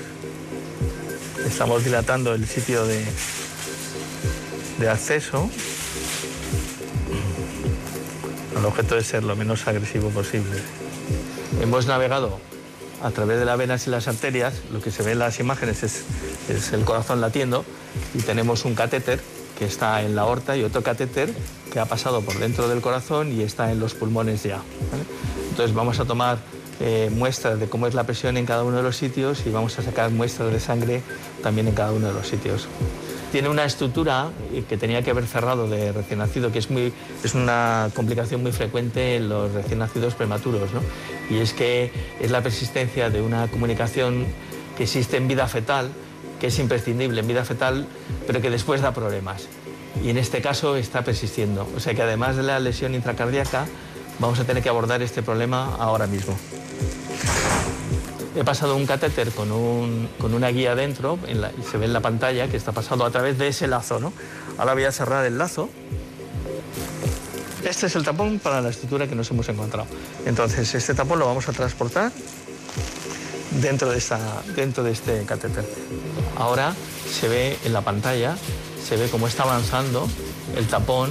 [1.46, 3.04] Estamos dilatando el sitio de,
[4.80, 5.48] de acceso
[8.58, 10.60] el objeto es ser lo menos agresivo posible.
[11.60, 12.38] Hemos navegado
[13.02, 15.82] a través de las venas y las arterias, lo que se ve en las imágenes
[15.82, 16.04] es,
[16.48, 17.64] es el corazón latiendo
[18.14, 19.20] y tenemos un catéter
[19.58, 21.32] que está en la aorta y otro catéter
[21.72, 24.60] que ha pasado por dentro del corazón y está en los pulmones ya.
[25.50, 26.38] Entonces vamos a tomar
[26.80, 29.78] eh, muestras de cómo es la presión en cada uno de los sitios y vamos
[29.78, 31.02] a sacar muestras de sangre
[31.42, 32.68] también en cada uno de los sitios.
[33.32, 34.30] Tiene una estructura
[34.68, 38.52] que tenía que haber cerrado de recién nacido, que es, muy, es una complicación muy
[38.52, 40.80] frecuente en los recién nacidos prematuros, ¿no?
[41.30, 44.26] y es que es la persistencia de una comunicación
[44.76, 45.90] que existe en vida fetal,
[46.40, 47.86] que es imprescindible en vida fetal,
[48.26, 49.48] pero que después da problemas.
[50.04, 51.66] Y en este caso está persistiendo.
[51.74, 53.66] O sea que además de la lesión intracardíaca,
[54.18, 56.36] vamos a tener que abordar este problema ahora mismo.
[58.36, 62.58] He pasado un catéter con, una guía dentro, y se ve en la pantalla que
[62.58, 63.98] está pasado a través de ese lazo.
[63.98, 64.12] ¿no?
[64.58, 65.70] Ahora voy a cerrar el lazo.
[67.64, 69.88] Este es el tapón para la estructura que nos hemos encontrado.
[70.26, 72.12] Entonces, este tapón lo vamos a transportar
[73.52, 74.02] dentro de,
[74.54, 75.64] dentro de este catéter.
[76.36, 76.74] Ahora
[77.10, 78.36] se ve en la pantalla,
[78.86, 80.06] se ve cómo está avanzando
[80.56, 81.10] el tapón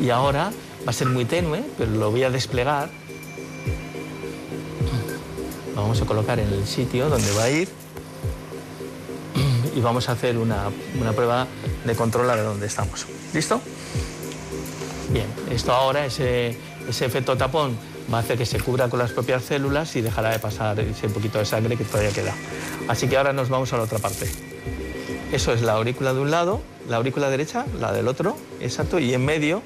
[0.00, 0.50] y ahora
[0.86, 2.90] va a ser muy tenue, pero lo voy a desplegar.
[5.74, 7.68] Lo vamos a colocar en el sitio donde va a ir
[9.74, 11.46] y vamos a hacer una, una prueba
[11.84, 13.06] de control a ver dónde estamos.
[13.32, 13.60] ¿Listo?
[15.10, 16.56] Bien, esto ahora, ese,
[16.88, 17.76] ese efecto tapón
[18.12, 21.08] va a hacer que se cubra con las propias células y dejará de pasar ese
[21.08, 22.34] poquito de sangre que todavía queda.
[22.88, 24.30] Así que ahora nos vamos a la otra parte.
[25.32, 29.14] Eso es la aurícula de un lado, la aurícula derecha, la del otro, exacto, y
[29.14, 29.62] en medio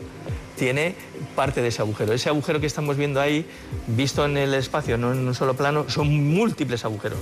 [0.58, 0.94] tiene
[1.34, 2.12] parte de ese agujero.
[2.12, 3.46] Ese agujero que estamos viendo ahí,
[3.86, 7.20] visto en el espacio, no en un solo plano, son múltiples agujeros.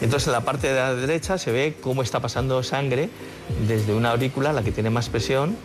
[0.00, 3.08] entonces en la parte de la derecha se ve cómo está pasando sangre
[3.66, 5.56] desde una aurícula, la que tiene más presión,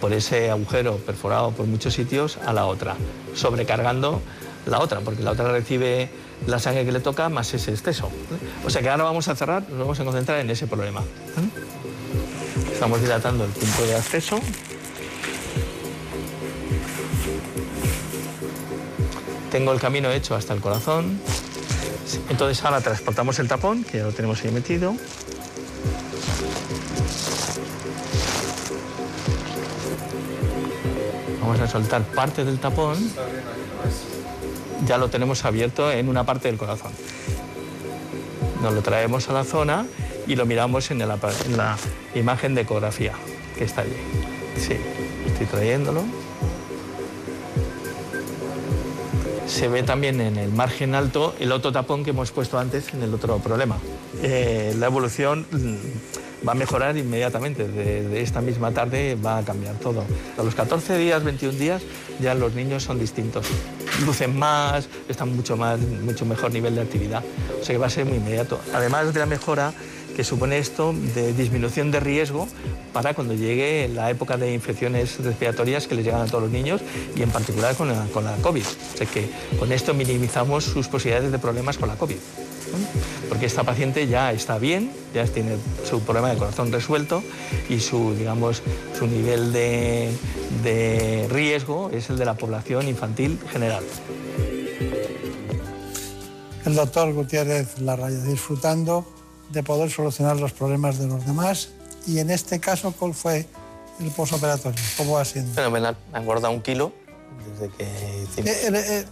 [0.00, 2.96] por ese agujero perforado por muchos sitios a la otra,
[3.34, 4.20] sobrecargando
[4.66, 6.08] la otra, porque la otra recibe
[6.46, 8.10] la sangre que le toca más ese exceso.
[8.64, 11.02] O sea que ahora vamos a cerrar, nos vamos a concentrar en ese problema.
[12.72, 14.40] Estamos dilatando el punto de acceso.
[19.52, 21.20] Tengo el camino hecho hasta el corazón.
[22.30, 24.94] Entonces ahora transportamos el tapón, que ya lo tenemos ahí metido.
[31.42, 32.96] Vamos a soltar parte del tapón.
[34.86, 36.92] Ya lo tenemos abierto en una parte del corazón.
[38.62, 39.84] Nos lo traemos a la zona
[40.26, 41.76] y lo miramos en la,
[42.14, 43.12] imagen de ecografía
[43.58, 43.98] que está allí.
[44.56, 44.78] Sí,
[45.26, 46.21] estoy trayéndolo.
[49.46, 53.02] Se ve también en el margen alto el otro tapón que hemos puesto antes en
[53.02, 53.76] el otro problema.
[54.22, 55.46] Eh, la evolución
[56.46, 57.68] va a mejorar inmediatamente.
[57.68, 60.04] De, esta misma tarde va a cambiar todo.
[60.38, 61.82] A los 14 días, 21 días,
[62.20, 63.46] ya los niños son distintos.
[64.04, 67.22] Lucen más, están mucho, más, mucho mejor nivel de actividad.
[67.60, 68.60] O sea que va a ser muy inmediato.
[68.74, 69.72] Además de la mejora
[70.14, 72.48] que supone esto de disminución de riesgo
[72.92, 76.80] para cuando llegue la época de infecciones respiratorias que les llegan a todos los niños
[77.16, 78.64] y en particular con la, con la COVID.
[78.64, 82.16] O sea que con esto minimizamos sus posibilidades de problemas con la COVID
[83.28, 85.56] porque esta paciente ya está bien, ya tiene
[85.88, 87.22] su problema de corazón resuelto
[87.68, 88.62] y su, digamos,
[88.98, 90.10] su nivel de,
[90.62, 93.84] de riesgo es el de la población infantil general.
[96.64, 99.06] El doctor Gutiérrez Larraya disfrutando
[99.52, 101.70] de poder solucionar los problemas de los demás
[102.06, 103.46] y en este caso, ¿cuál fue
[104.00, 104.82] el posoperatorio?
[104.96, 105.52] ¿Cómo va siendo?
[105.54, 106.92] Fenomenal, me han engordado un kilo
[107.58, 109.06] desde que eh, eh,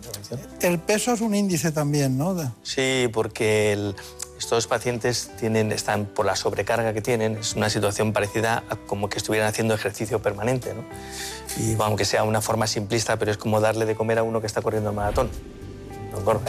[0.63, 2.37] el, peso es un índice también, ¿no?
[2.63, 3.95] Sí, porque
[4.39, 9.09] estos pacientes tienen, están por la sobrecarga que tienen, es una situación parecida a como
[9.09, 10.85] que estuvieran haciendo ejercicio permanente, ¿no?
[11.63, 14.47] Y aunque sea una forma simplista, pero es como darle de comer a uno que
[14.47, 15.31] está corriendo el maratón.
[16.13, 16.41] No.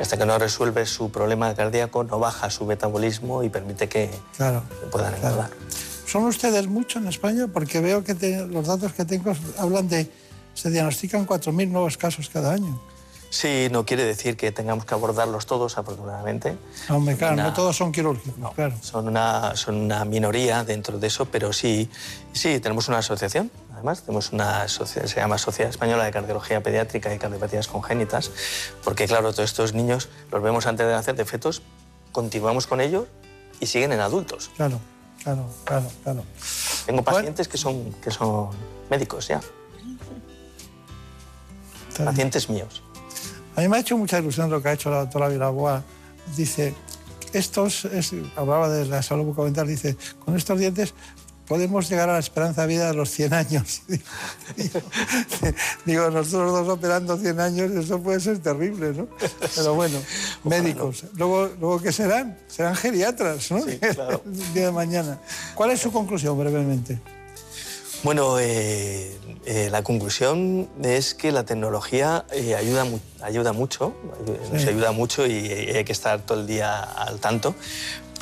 [0.00, 4.10] Hasta que no resuelve su problema cardíaco, no baja su metabolismo y permite que,
[4.90, 5.50] puedan engordar.
[6.06, 7.46] ¿Son ustedes mucho en España?
[7.52, 8.14] Porque veo que
[8.50, 10.10] los datos que tengo hablan de
[10.54, 12.78] se diagnostican 4.000 nuevos casos cada año.
[13.32, 16.54] Sí, no quiere decir que tengamos que abordarlos todos, afortunadamente.
[16.90, 18.74] No, claro, no todos son quirúrgicos, claro.
[18.82, 21.88] Son una, son una minoría dentro de eso, pero sí,
[22.34, 23.50] sí, tenemos una asociación,
[23.82, 28.30] además, tenemos una sociedad, se llama Sociedad Española de Cardiología Pediátrica y Cardiopatías Congénitas,
[28.84, 31.62] porque claro, todos estos niños los vemos antes de nacer de fetos,
[32.12, 33.08] continuamos con ellos
[33.58, 34.52] y siguen en adultos.
[34.54, 34.78] Claro,
[35.24, 36.24] claro, claro, claro.
[36.86, 38.50] Tengo pacientes que, son, que son
[38.88, 39.40] médicos ya
[42.04, 42.82] pacientes míos.
[43.56, 45.82] A mí me ha hecho mucha ilusión lo que ha hecho la doctora Vilaboa.
[46.36, 46.74] Dice,
[47.32, 47.86] estos,
[48.36, 50.94] hablaba de la salud bucodental, dice, con estos dientes
[51.46, 53.82] podemos llegar a la esperanza de vida de los 100 años.
[55.84, 59.08] Digo, nosotros dos operando 100 años, eso puede ser terrible, ¿no?
[59.54, 59.98] Pero bueno,
[60.44, 61.04] médicos.
[61.14, 62.38] Luego, luego, ¿qué serán?
[62.48, 63.62] Serán geriatras, ¿no?
[63.62, 64.22] Sí, claro.
[64.26, 65.20] El día de mañana.
[65.54, 66.98] ¿Cuál es su conclusión, brevemente?
[68.02, 72.84] Bueno, eh, eh, la conclusión es que la tecnología eh, ayuda,
[73.22, 73.94] ayuda mucho,
[74.52, 77.54] nos ayuda mucho y hay que estar todo el día al tanto,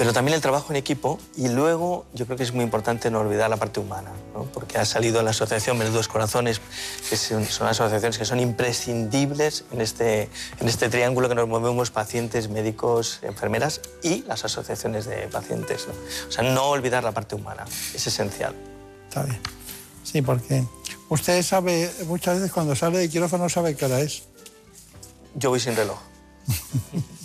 [0.00, 3.20] pero también el trabajo en equipo y luego yo creo que es muy importante no
[3.20, 4.44] olvidar la parte humana, ¿no?
[4.44, 6.62] porque ha salido la asociación Menudos Corazones,
[7.10, 11.90] que son, son, asociaciones que son imprescindibles en este, en este triángulo que nos movemos
[11.90, 15.86] pacientes, médicos, enfermeras y las asociaciones de pacientes.
[15.86, 15.92] ¿no?
[16.26, 18.54] O sea, no olvidar la parte humana, es esencial.
[19.06, 19.38] Está bien.
[20.02, 20.64] Sí, porque
[21.10, 24.22] usted sabe, muchas veces cuando sale de quirófano sabe qué hora es.
[25.34, 25.98] Yo voy sin reloj.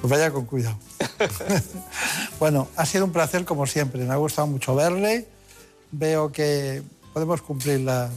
[0.00, 0.76] pues vaya con cuidado.
[2.38, 4.04] bueno, ha sido un placer como siempre.
[4.04, 5.28] Me ha gustado mucho verle.
[5.92, 6.82] Veo que
[7.12, 8.10] podemos cumplir la,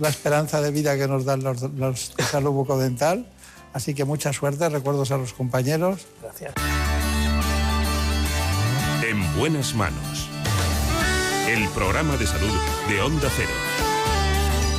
[0.00, 3.26] la, esperanza de vida que nos dan los, los de salud bucodental.
[3.72, 6.06] Así que mucha suerte, recuerdos a los compañeros.
[6.22, 6.54] Gracias.
[9.02, 10.28] En buenas manos
[11.52, 12.54] el programa de salud
[12.88, 13.50] de Onda Cero.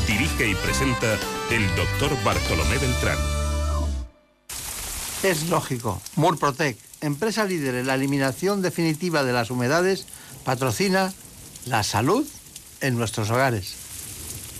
[0.08, 1.20] Dirige y presenta
[1.52, 3.43] el doctor Bartolomé Beltrán.
[5.24, 6.02] Es lógico.
[6.18, 10.06] Murprotec, empresa líder en la eliminación definitiva de las humedades,
[10.44, 11.14] patrocina
[11.66, 12.28] la salud
[12.82, 13.76] en nuestros hogares.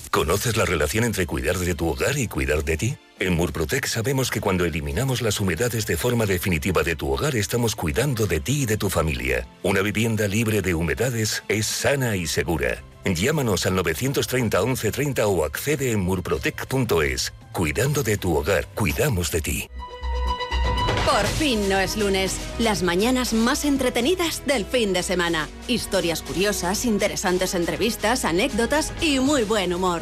[0.10, 2.98] ¿Conoces la relación entre cuidar de tu hogar y cuidar de ti?
[3.20, 7.76] En Murprotec sabemos que cuando eliminamos las humedades de forma definitiva de tu hogar estamos
[7.76, 9.46] cuidando de ti y de tu familia.
[9.64, 12.82] Una vivienda libre de humedades es sana y segura.
[13.04, 17.34] Llámanos al 930 1130 o accede en murprotec.es.
[17.52, 19.70] Cuidando de tu hogar, cuidamos de ti.
[21.14, 22.40] Por fin no es lunes.
[22.58, 25.48] Las mañanas más entretenidas del fin de semana.
[25.68, 30.02] Historias curiosas, interesantes entrevistas, anécdotas y muy buen humor.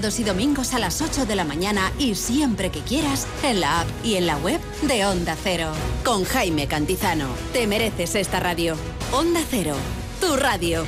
[0.01, 3.81] Sábados y domingos a las 8 de la mañana y siempre que quieras en la
[3.81, 5.73] app y en la web de Onda Cero.
[6.03, 7.27] Con Jaime Cantizano.
[7.53, 8.75] Te mereces esta radio.
[9.11, 9.75] Onda Cero.
[10.19, 10.85] Tu radio.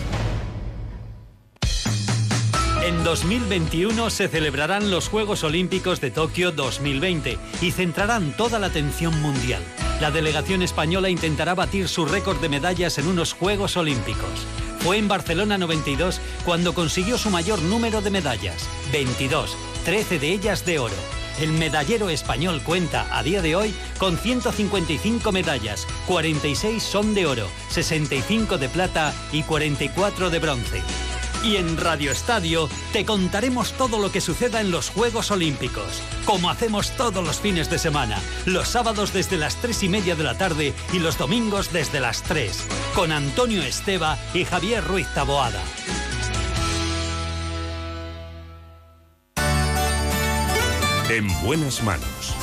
[2.83, 9.21] En 2021 se celebrarán los Juegos Olímpicos de Tokio 2020 y centrarán toda la atención
[9.21, 9.61] mundial.
[10.01, 14.47] La delegación española intentará batir su récord de medallas en unos Juegos Olímpicos.
[14.83, 20.65] Fue en Barcelona 92 cuando consiguió su mayor número de medallas, 22, 13 de ellas
[20.65, 20.93] de oro.
[21.39, 27.47] El medallero español cuenta a día de hoy con 155 medallas, 46 son de oro,
[27.69, 30.81] 65 de plata y 44 de bronce.
[31.43, 36.49] Y en Radio Estadio te contaremos todo lo que suceda en los Juegos Olímpicos, como
[36.49, 40.37] hacemos todos los fines de semana, los sábados desde las 3 y media de la
[40.37, 45.61] tarde y los domingos desde las 3, con Antonio Esteba y Javier Ruiz Taboada.
[51.09, 52.42] En buenas manos.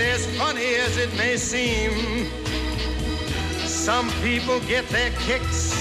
[0.00, 1.92] And as funny as it may seem,
[3.66, 5.76] some people get their kicks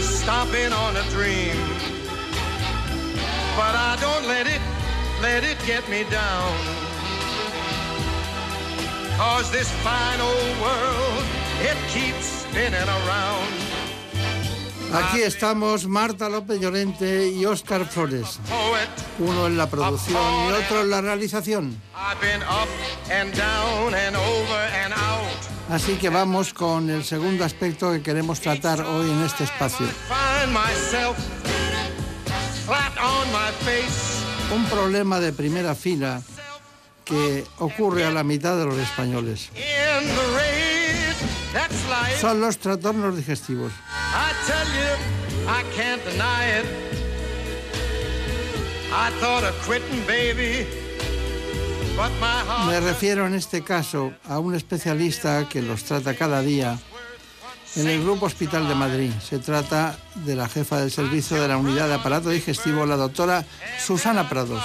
[0.00, 1.54] stomping on a dream.
[3.54, 4.62] But I don't let it,
[5.20, 6.56] let it get me down.
[9.18, 11.24] Cause this fine old world,
[11.60, 13.65] it keeps spinning around.
[14.96, 18.38] Aquí estamos Marta López Llorente y Óscar Flores.
[19.18, 21.80] Uno en la producción y otro en la realización.
[25.70, 29.86] Así que vamos con el segundo aspecto que queremos tratar hoy en este espacio.
[34.54, 36.22] Un problema de primera fila
[37.04, 39.50] que ocurre a la mitad de los españoles.
[42.20, 43.72] Son los trastornos digestivos.
[52.66, 56.78] Me refiero en este caso a un especialista que los trata cada día
[57.76, 59.10] en el Grupo Hospital de Madrid.
[59.20, 63.44] Se trata de la jefa del servicio de la unidad de aparato digestivo, la doctora
[63.78, 64.62] Susana Prados.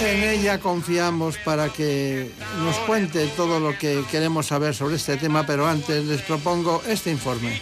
[0.00, 2.30] En ella confiamos para que
[2.64, 7.10] nos cuente todo lo que queremos saber sobre este tema, pero antes les propongo este
[7.10, 7.60] informe.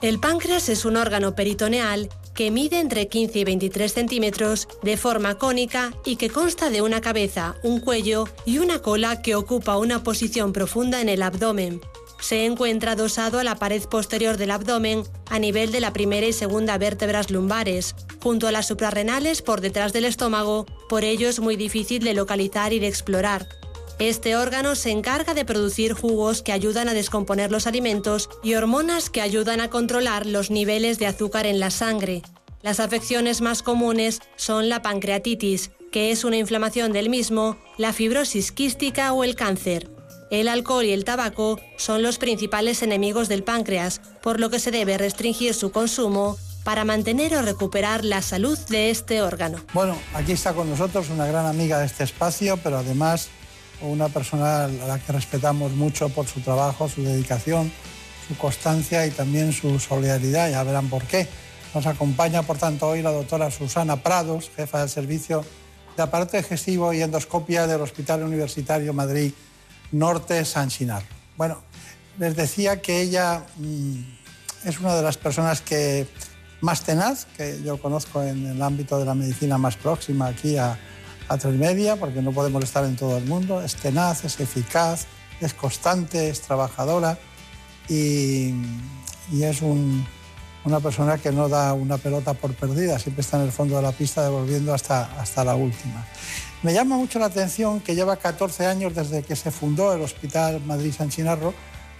[0.00, 5.34] El páncreas es un órgano peritoneal que mide entre 15 y 23 centímetros de forma
[5.34, 10.02] cónica y que consta de una cabeza, un cuello y una cola que ocupa una
[10.02, 11.82] posición profunda en el abdomen.
[12.20, 16.32] Se encuentra adosado a la pared posterior del abdomen a nivel de la primera y
[16.32, 21.56] segunda vértebras lumbares, junto a las suprarrenales por detrás del estómago, por ello es muy
[21.56, 23.48] difícil de localizar y de explorar.
[23.98, 29.10] Este órgano se encarga de producir jugos que ayudan a descomponer los alimentos y hormonas
[29.10, 32.22] que ayudan a controlar los niveles de azúcar en la sangre.
[32.62, 38.52] Las afecciones más comunes son la pancreatitis, que es una inflamación del mismo, la fibrosis
[38.52, 39.99] quística o el cáncer.
[40.30, 44.70] El alcohol y el tabaco son los principales enemigos del páncreas, por lo que se
[44.70, 49.58] debe restringir su consumo para mantener o recuperar la salud de este órgano.
[49.74, 53.28] Bueno, aquí está con nosotros una gran amiga de este espacio, pero además
[53.80, 57.72] una persona a la que respetamos mucho por su trabajo, su dedicación,
[58.28, 61.26] su constancia y también su solidaridad, ya verán por qué.
[61.74, 65.44] Nos acompaña, por tanto, hoy la doctora Susana Prados, jefa del Servicio
[65.96, 69.32] de Aparato Digestivo y Endoscopia del Hospital Universitario Madrid
[69.92, 71.06] Norte San Chinarro.
[71.36, 71.62] Bueno,
[72.18, 74.00] les decía que ella mm,
[74.64, 76.06] es una de las personas que
[76.60, 80.78] más tenaz, que yo conozco en el ámbito de la medicina más próxima aquí a,
[81.40, 83.62] tres media, porque no podemos estar en todo el mundo.
[83.62, 85.06] Es tenaz, es eficaz,
[85.40, 87.18] es constante, es trabajadora
[87.88, 88.52] y,
[89.40, 93.76] es una persona que no da una pelota por perdida, siempre está en el fondo
[93.76, 96.04] de la pista devolviendo hasta, hasta la última.
[96.62, 100.60] Me llama mucho la atención que lleva 14 años desde que se fundó el Hospital
[100.66, 101.54] Madrid San Chinarro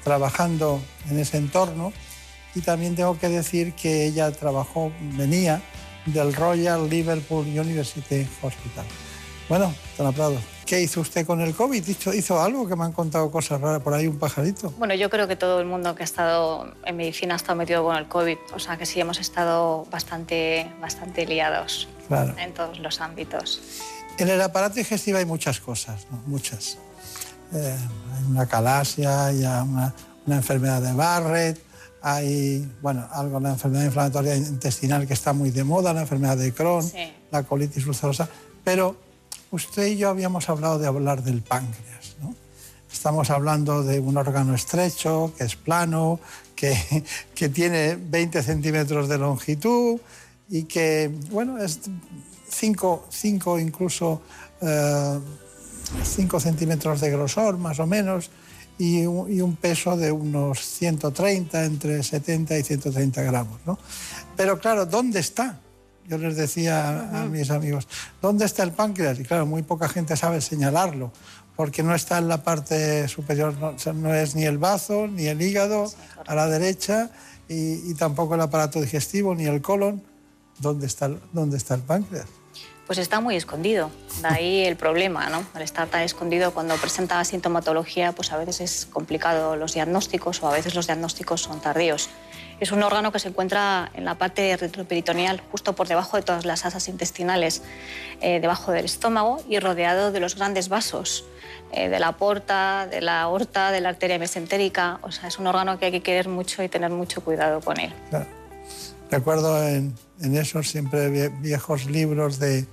[0.04, 1.94] trabajando en ese entorno
[2.54, 5.62] y también tengo que decir que ella trabajó, venía
[6.04, 8.84] del Royal Liverpool University Hospital.
[9.48, 10.36] Bueno, don Prado,
[10.66, 11.86] ¿qué hizo usted con el COVID?
[11.86, 14.74] ¿Hizo, ¿Hizo algo que me han contado cosas raras por ahí, un pajarito?
[14.76, 17.82] Bueno, yo creo que todo el mundo que ha estado en medicina ha estado metido
[17.82, 18.36] con el COVID.
[18.54, 21.88] O sea, que sí hemos estado bastante, bastante liados
[22.38, 23.62] en todos los ámbitos.
[24.20, 26.76] En el aparato digestivo hay muchas cosas, muchas.
[27.54, 27.74] Eh,
[28.14, 29.94] hay una calasia, hay una,
[30.26, 31.58] una, enfermedad de Barrett,
[32.02, 36.52] hay, bueno, algo, la enfermedad inflamatoria intestinal que está muy de moda, la enfermedad de
[36.52, 36.84] Crohn,
[37.30, 38.28] la colitis ulcerosa,
[38.62, 38.94] pero
[39.52, 42.16] usted y yo habíamos hablado de hablar del páncreas.
[42.20, 42.34] ¿no?
[42.92, 46.20] Estamos hablando de un órgano estrecho, que es plano,
[46.54, 46.76] que,
[47.34, 49.98] que tiene 20 centímetros de longitud
[50.50, 51.80] y que, bueno, es
[52.50, 54.22] 5 incluso
[54.60, 54.66] 5
[56.36, 58.30] eh, centímetros de grosor, más o menos,
[58.78, 63.60] y un, y un, peso de unos 130, entre 70 y 130 gramos.
[63.66, 63.78] ¿no?
[64.36, 65.60] Pero claro, ¿dónde está?
[66.08, 67.86] Yo les decía a mis amigos,
[68.20, 69.20] ¿dónde está el páncreas?
[69.20, 71.12] Y claro, muy poca gente sabe señalarlo,
[71.54, 73.54] porque no está en la parte superior,
[73.94, 75.92] no, es ni el bazo, ni el hígado
[76.26, 77.10] a la derecha,
[77.48, 80.02] y, tampoco el aparato digestivo, ni el colon.
[80.58, 82.26] ¿Dónde está, ¿Dónde está el páncreas?
[82.90, 83.88] Pues está muy escondido,
[84.20, 85.44] de ahí el problema, ¿no?
[85.54, 90.48] Al estar tan escondido cuando presenta sintomatología, pues a veces es complicado los diagnósticos o
[90.48, 92.10] a veces los diagnósticos son tardíos.
[92.58, 96.44] Es un órgano que se encuentra en la parte retroperitoneal, justo por debajo de todas
[96.44, 97.62] las asas intestinales,
[98.22, 101.24] eh, debajo del estómago y rodeado de los grandes vasos,
[101.70, 104.98] eh, de la porta, de la aorta, de la arteria mesentérica.
[105.02, 107.78] O sea, es un órgano que hay que querer mucho y tener mucho cuidado con
[107.78, 107.92] él.
[109.12, 112.66] Recuerdo en, en esos siempre viejos libros de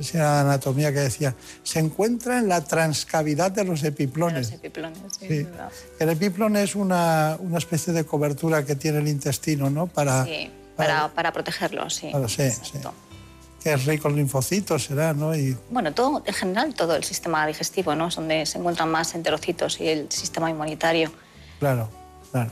[0.00, 4.50] esa anatomía que decía, se encuentra en la transcavidad de los epiplones.
[4.50, 5.46] los epiplones, sí.
[5.98, 9.86] El epiplón es una, una, especie de cobertura que tiene el intestino, ¿no?
[9.86, 12.10] Para, sí, para, para, protegerlo, sí.
[12.28, 12.78] sí, sí.
[13.62, 15.34] Que es rico en linfocitos, será, ¿no?
[15.34, 15.56] Y...
[15.70, 18.08] Bueno, todo, en general todo el sistema digestivo, ¿no?
[18.08, 21.10] Es donde se encuentran más enterocitos y el sistema inmunitario.
[21.60, 21.88] Claro,
[22.30, 22.50] claro.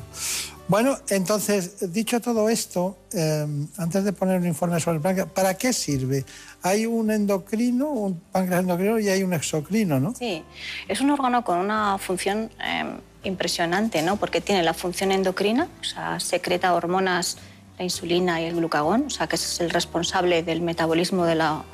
[0.68, 3.46] Bueno, entonces, dicho todo esto, eh,
[3.76, 6.24] antes de poner un informe sobre el páncreas, ¿para qué sirve?
[6.62, 10.14] Hay un endocrino, un páncreas endocrino y hay un exocrino, ¿no?
[10.14, 10.42] Sí,
[10.88, 12.84] es un órgano con una función eh,
[13.24, 14.16] impresionante, ¿no?
[14.16, 17.38] Porque tiene la función endocrina, o sea, secreta hormonas,
[17.82, 21.64] insulina y el glucagón, o sea, que es el responsable del metabolismo de, la,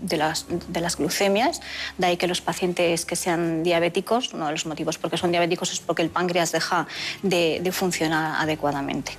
[0.00, 1.60] de, las, de, las, glucemias.
[1.98, 5.30] De ahí que los pacientes que sean diabéticos, uno de los motivos por qué son
[5.30, 6.86] diabéticos es porque el páncreas deja
[7.22, 9.12] de, de funcionar adecuadamente.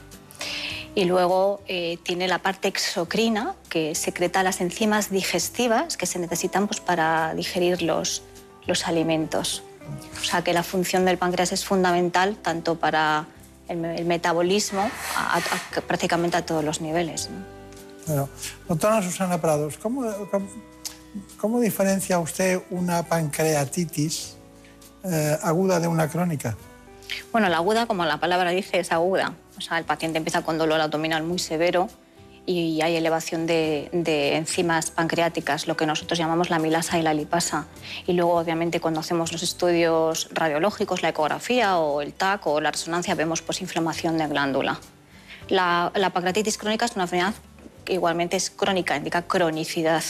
[0.98, 6.68] Y luego eh, tiene la parte exocrina, que secreta las enzimas digestivas que se necesitan
[6.68, 8.24] pues, para digerir los,
[8.66, 9.62] los alimentos.
[10.20, 13.28] O sea que la función del páncreas es fundamental tanto para
[13.68, 14.90] el, metabolismo
[15.88, 17.30] prácticamente a todos los niveles.
[18.68, 20.06] Doctora Susana Prados, ¿cómo,
[21.38, 24.38] cómo, diferencia usted una pancreatitis
[25.04, 26.56] eh, aguda de una crónica?
[27.32, 29.34] Bueno, la aguda, como la palabra dice, es aguda.
[29.58, 31.90] O sea, el paciente empieza con dolor abdominal muy severo
[32.48, 33.90] y hay elevación de,
[34.38, 37.68] enzimas pancreáticas, lo que nosotros llamamos la milasa y la lipasa.
[38.08, 42.72] Y luego, obviamente, cuando hacemos los estudios radiológicos, la ecografía o el TAC o la
[42.72, 44.80] resonancia, vemos pues, inflamación de glándula.
[45.50, 47.34] La, pancreatitis crónica es una enfermedad
[47.84, 50.04] que igualmente es crónica, indica cronicidad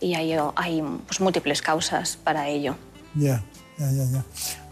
[0.00, 2.74] y hay, hay pues, múltiples causas para ello.
[3.14, 3.44] Ya,
[3.78, 4.24] ya, ya, ya.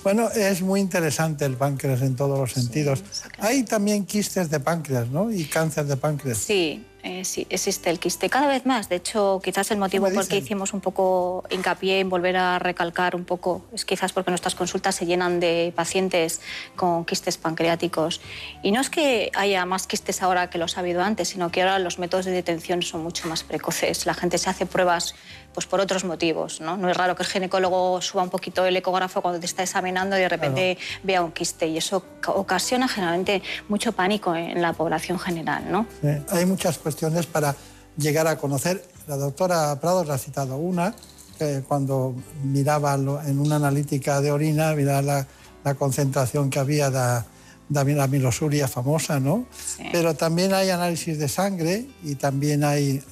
[0.02, 3.02] Bueno, es muy interesante el páncreas en todos los sentidos.
[3.38, 5.32] Hay también quistes de páncreas, ¿no?
[5.32, 6.38] Y cáncer de páncreas.
[6.38, 8.88] Sí, eh, sí, existe el quiste cada vez más.
[8.88, 13.14] De hecho, quizás el motivo por que hicimos un poco hincapié en volver a recalcar
[13.14, 16.40] un poco es quizás porque nuestras consultas se llenan de pacientes
[16.74, 18.20] con quistes pancreáticos.
[18.61, 21.62] Y no es que haya más quistes ahora que los ha habido antes, sino que
[21.62, 24.04] ahora los métodos de detención son mucho más precoces.
[24.04, 25.14] La gente se hace pruebas
[25.57, 26.61] pues por otros motivos.
[26.61, 26.76] ¿no?
[26.76, 30.14] no es raro que el ginecólogo suba un poquito el ecógrafo cuando te está examinando
[30.14, 31.66] y de repente vea un quiste.
[31.66, 35.64] Y eso ocasiona generalmente mucho pánico en la población general.
[35.72, 35.86] ¿no?
[36.28, 37.57] Hay muchas cuestiones para
[37.96, 38.84] llegar a conocer.
[39.09, 40.94] La doctora Prado ha citado una,
[41.38, 45.26] que cuando miraba en una analítica de orina, miraba la,
[45.64, 47.22] la concentración que había de,
[47.70, 49.46] de la milosuria famosa, ¿no?
[49.90, 53.02] Pero también hay análisis de sangre y también hay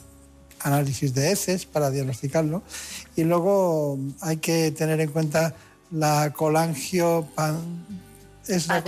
[0.65, 2.63] análisis de heces para diagnosticarlo.
[3.15, 5.55] Y luego hay que tener en cuenta
[5.93, 7.29] la colangio
[8.49, 8.81] es la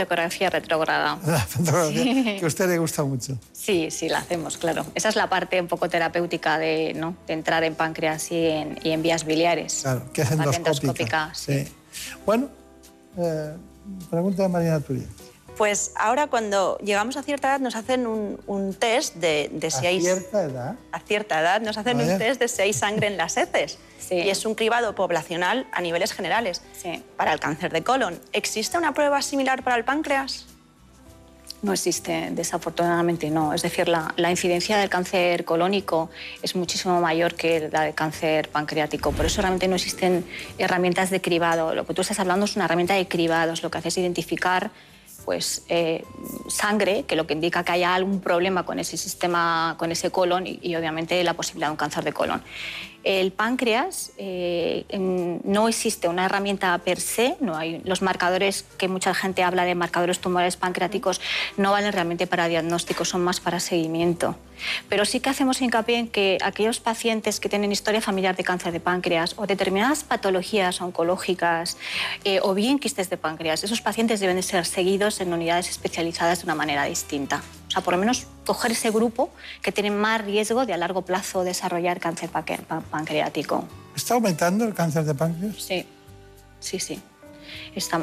[0.50, 1.18] retrógrada.
[1.26, 3.38] La fotografía que a usted le gusta mucho.
[3.52, 4.84] Sí, sí, la hacemos, claro.
[4.94, 7.16] Esa es la parte un poco terapéutica de, ¿no?
[7.26, 9.80] de entrar en páncreas y en, y en vías biliares.
[9.82, 11.30] Claro, que es endoscópica.
[11.34, 11.64] sí.
[12.26, 12.50] Bueno,
[13.16, 13.54] eh,
[14.10, 15.06] pregunta de Marina Turín.
[15.56, 19.98] Pues ahora cuando llegamos a cierta edad nos hacen un, test de, si hay...
[19.98, 20.74] ¿A cierta edad?
[20.92, 23.78] A cierta edad nos hacen un test de si hay sangre en las heces.
[24.10, 26.62] Y es un cribado poblacional a niveles generales
[27.16, 28.20] para el cáncer de colon.
[28.32, 30.46] ¿Existe una prueba similar para el páncreas?
[31.62, 33.52] No existe, desafortunadamente no.
[33.52, 36.10] Es decir, la, la, incidencia del cáncer colónico
[36.42, 39.10] es muchísimo mayor que la del cáncer pancreático.
[39.10, 40.24] Por eso realmente no existen
[40.58, 41.74] herramientas de cribado.
[41.74, 43.62] Lo que tú estás hablando es una herramienta de cribados.
[43.62, 44.70] Lo que hace es identificar
[45.26, 46.04] pues, eh,
[46.48, 50.46] sangre, que lo que indica que haya algún problema con ese sistema, con ese colon
[50.46, 52.42] y, y obviamente la posibilidad de un cáncer de colon.
[53.06, 54.84] El páncreas eh,
[55.44, 59.76] no existe una herramienta per se, no hay los marcadores que mucha gente habla de
[59.76, 61.20] marcadores tumorales pancreáticos
[61.56, 64.36] no valen realmente para diagnóstico, son más para seguimiento.
[64.88, 68.72] Pero sí que hacemos hincapié en que aquellos pacientes que tienen historia familiar de cáncer
[68.72, 71.76] de páncreas o determinadas patologías oncológicas
[72.24, 76.40] eh, o bien quistes de páncreas, esos pacientes deben de ser seguidos en unidades especializadas
[76.40, 77.40] de una manera distinta.
[77.76, 79.28] Sea, por lo menos coger ese grupo
[79.60, 83.68] que tiene más riesgo de a largo plazo desarrollar cáncer pancreático.
[83.94, 85.56] ¿Está aumentando el cáncer de páncreas?
[85.62, 85.84] Sí,
[86.58, 86.98] sí, sí.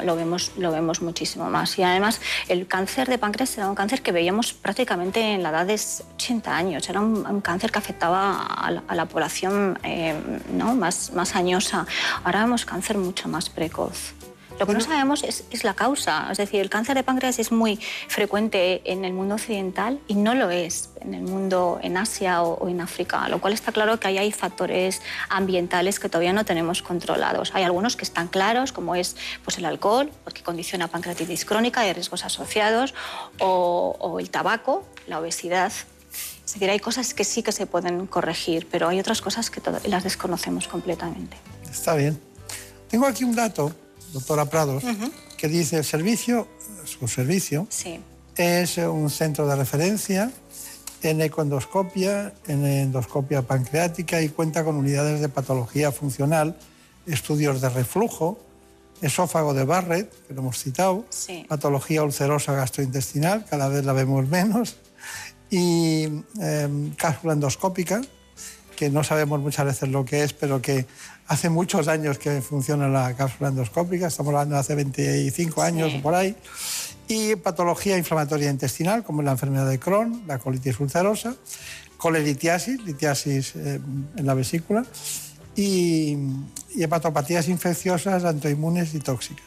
[0.03, 1.79] lo, vemos, lo vemos muchísimo más.
[1.79, 5.65] Y además, el cáncer de páncreas era un cáncer que veíamos prácticamente en la edad
[5.65, 6.87] de 80 años.
[6.87, 10.13] Era un, cáncer que afectaba a la, población eh,
[10.53, 10.75] ¿no?
[10.75, 11.87] más, más añosa.
[12.23, 14.13] Ahora vemos cáncer mucho más precoz.
[14.59, 16.27] Lo que no sabemos es, la causa.
[16.31, 20.35] Es decir, el cáncer de páncreas es muy frecuente en el mundo occidental y no
[20.35, 24.07] lo es en el mundo, en Asia o, en África, lo cual está claro que
[24.07, 27.53] ahí hay factores ambientales que todavía no tenemos controlados.
[27.55, 31.93] Hay algunos que están claros, como es pues, el alcohol, porque condiciona pancreatitis crónica y
[31.93, 32.93] riesgos asociados,
[33.39, 35.73] o, el tabaco, la obesidad.
[36.45, 39.61] Es decir, hay cosas que sí que se pueden corregir, pero hay otras cosas que
[39.87, 41.37] las desconocemos completamente.
[41.69, 42.21] Está bien.
[42.87, 43.73] Tengo aquí un dato
[44.13, 44.83] doctora Prados,
[45.37, 46.47] que dice el servicio,
[46.85, 47.67] su servicio,
[48.37, 50.31] es un centro de referencia
[51.01, 56.55] en ecoendoscopia, en endoscopia pancreática y cuenta con unidades de patología funcional,
[57.05, 58.39] estudios de reflujo,
[59.01, 61.05] esófago de Barrett, que lo hemos citado,
[61.49, 64.77] patología ulcerosa gastrointestinal, cada vez la vemos menos,
[65.49, 66.07] y
[66.41, 68.01] eh, cápsula endoscópica,
[68.75, 70.85] que no sabemos muchas veces lo que es, pero que
[71.27, 76.01] hace muchos años que funciona la cápsula endoscópica, estamos hablando de hace 25 años o
[76.01, 76.35] por ahí,
[77.07, 81.35] y patología inflamatoria intestinal, como la enfermedad de Crohn, la colitis ulcerosa,
[81.97, 83.79] colelitiasis, litiasis eh,
[84.15, 84.85] en la vesícula,
[85.55, 86.17] y,
[86.75, 89.45] hepatopatías infecciosas, antoinmunes y tóxicas.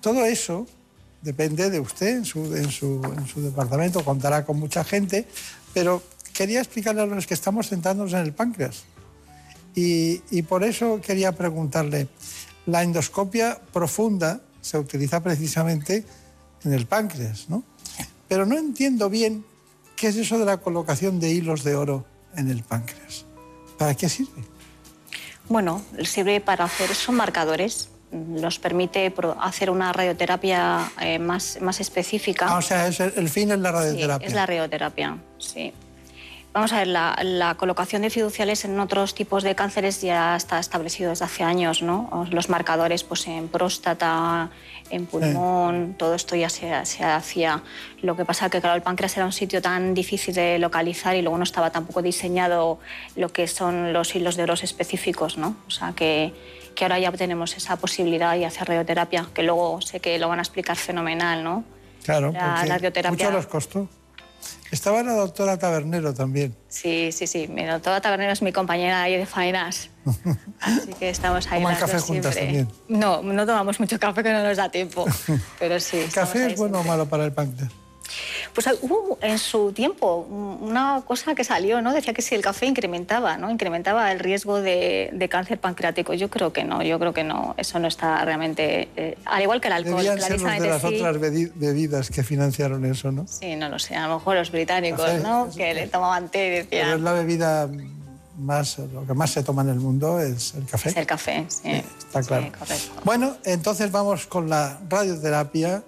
[0.00, 0.66] Todo eso
[1.22, 5.26] depende de usted en su, en su, en su departamento, contará con mucha gente,
[5.72, 6.02] pero
[6.34, 8.84] quería explicarle a los que estamos sentándonos en el páncreas.
[9.74, 12.08] Y, y, por eso quería preguntarle,
[12.66, 16.04] la endoscopia profunda se utiliza precisamente
[16.64, 17.62] en el páncreas, ¿no?
[18.28, 19.44] Pero no entiendo bien
[19.96, 22.04] qué es eso de la colocación de hilos de oro
[22.36, 23.24] en el páncreas.
[23.78, 24.44] ¿Para qué sirve?
[25.48, 32.46] Bueno, sirve para hacer, son marcadores, nos permite hacer una radioterapia eh, más, más específica.
[32.48, 34.28] Ah, o sea, es el, fin es la radioterapia.
[34.28, 35.72] Sí, es la radioterapia, sí.
[36.58, 41.10] Vamos a ver, la, colocación de fiduciales en otros tipos de cánceres ya está establecido
[41.10, 42.26] desde hace años, ¿no?
[42.32, 44.50] Los marcadores pues, en próstata,
[44.90, 47.62] en pulmón, todo esto ya se, se, hacía.
[48.02, 51.14] Lo que pasa es que, claro, el páncreas era un sitio tan difícil de localizar
[51.14, 52.80] y luego no estaba tampoco diseñado
[53.14, 55.54] lo que son los hilos de oros específicos, ¿no?
[55.68, 56.34] O sea, que,
[56.74, 60.40] que ahora ya tenemos esa posibilidad y hacer radioterapia, que luego sé que lo van
[60.40, 61.62] a explicar fenomenal, ¿no?
[62.02, 63.26] Claro, la, porque radioterapia...
[63.26, 63.88] mucho los costó.
[64.70, 66.54] Estaba la doctora Tabernero también.
[66.68, 67.48] Sí, sí, sí.
[67.48, 69.90] Mi doctora Tabernero es mi compañera ahí de faenas.
[70.60, 71.62] Así que estamos ahí.
[71.62, 72.68] ¿Toman café juntas también?
[72.88, 75.06] No, no tomamos mucho café que no nos da tiempo.
[75.58, 75.98] Pero sí.
[75.98, 77.72] ¿El café es bueno o malo para el páncreas?
[78.54, 80.26] Pues hubo en su tiempo
[80.60, 81.92] una cosa que salió, ¿no?
[81.92, 83.50] Decía que si el café incrementaba, ¿no?
[83.50, 86.14] Incrementaba el riesgo de, cáncer pancreático.
[86.14, 87.54] Yo creo que no, yo creo que no.
[87.58, 88.88] Eso no está realmente...
[88.96, 89.96] Eh, al igual que el alcohol.
[89.98, 93.26] Debían ser los de las otras bebidas que financiaron eso, ¿no?
[93.26, 93.96] Sí, no lo sé.
[93.96, 95.48] A lo mejor los británicos, ¿no?
[95.54, 96.68] Que le tomaban té y decían...
[96.86, 97.68] Pero es la bebida
[98.38, 100.90] más, lo que más se toma en el mundo es el café.
[100.90, 101.82] Es el café, sí.
[101.98, 102.50] está claro.
[103.04, 105.82] Bueno, entonces vamos con la radioterapia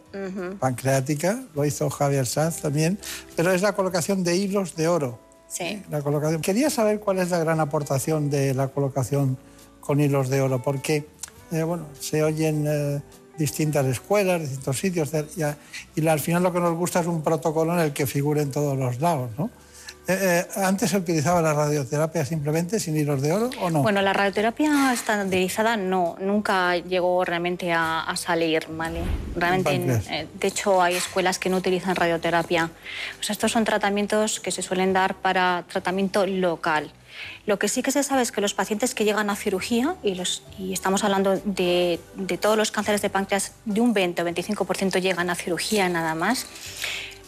[0.59, 2.99] pancreática, lo hizo Javier Sanz también,
[3.37, 5.19] pero es la colocación de hilos de oro.
[5.49, 5.83] Sí.
[5.91, 6.41] La colocación.
[6.43, 9.37] Quería saber cuál es la gran aportación de la colocación
[9.81, 11.07] con hilos de oro, porque
[11.51, 13.01] eh, bueno, se oyen eh,
[13.37, 15.11] distintas escuelas, distintos sitios,
[15.97, 18.51] y, al final lo que nos gusta es un protocolo en el que figure en
[18.51, 19.51] todos los lados, ¿no?
[20.11, 23.83] Eh, eh, ¿Antes se utilizaba la radioterapia simplemente sin hilos de oro o no?
[23.83, 29.03] Bueno, la radioterapia estandarizada no, nunca llegó realmente a, salir, ¿vale?
[29.37, 32.71] Realmente, eh, de hecho, hay escuelas que no utilizan radioterapia.
[33.21, 36.91] estos son tratamientos que se suelen dar para tratamiento local.
[37.47, 40.15] Lo que sí que se sabe es que los pacientes que llegan a cirugía, y,
[40.15, 44.25] los, y estamos hablando de, de todos los cánceres de páncreas, de un 20 o
[44.27, 46.47] 25% llegan a cirugía nada más,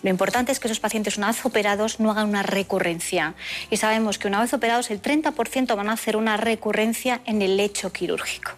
[0.03, 3.35] lo importante es que esos pacientes, una vez operados, no hagan una recurrencia.
[3.71, 7.57] Y sabemos que una vez operados, el 30% van a hacer una recurrencia en el
[7.57, 8.53] lecho quirúrgico.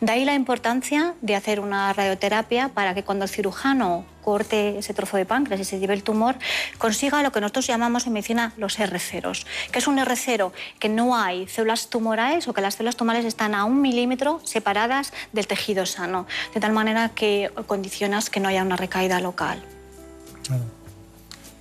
[0.00, 4.94] De ahí la importancia de hacer una radioterapia para que cuando el cirujano corte ese
[4.94, 6.36] trozo de páncreas y se lleve el tumor,
[6.78, 9.44] consiga lo que nosotros llamamos en medicina los R0.
[9.72, 10.52] ¿Qué es un R0?
[10.78, 15.12] Que no hay células tumorales o que las células tumorales están a un milímetro separadas
[15.32, 19.60] del tejido sano, de tal manera que condicionas que no haya una recaída local.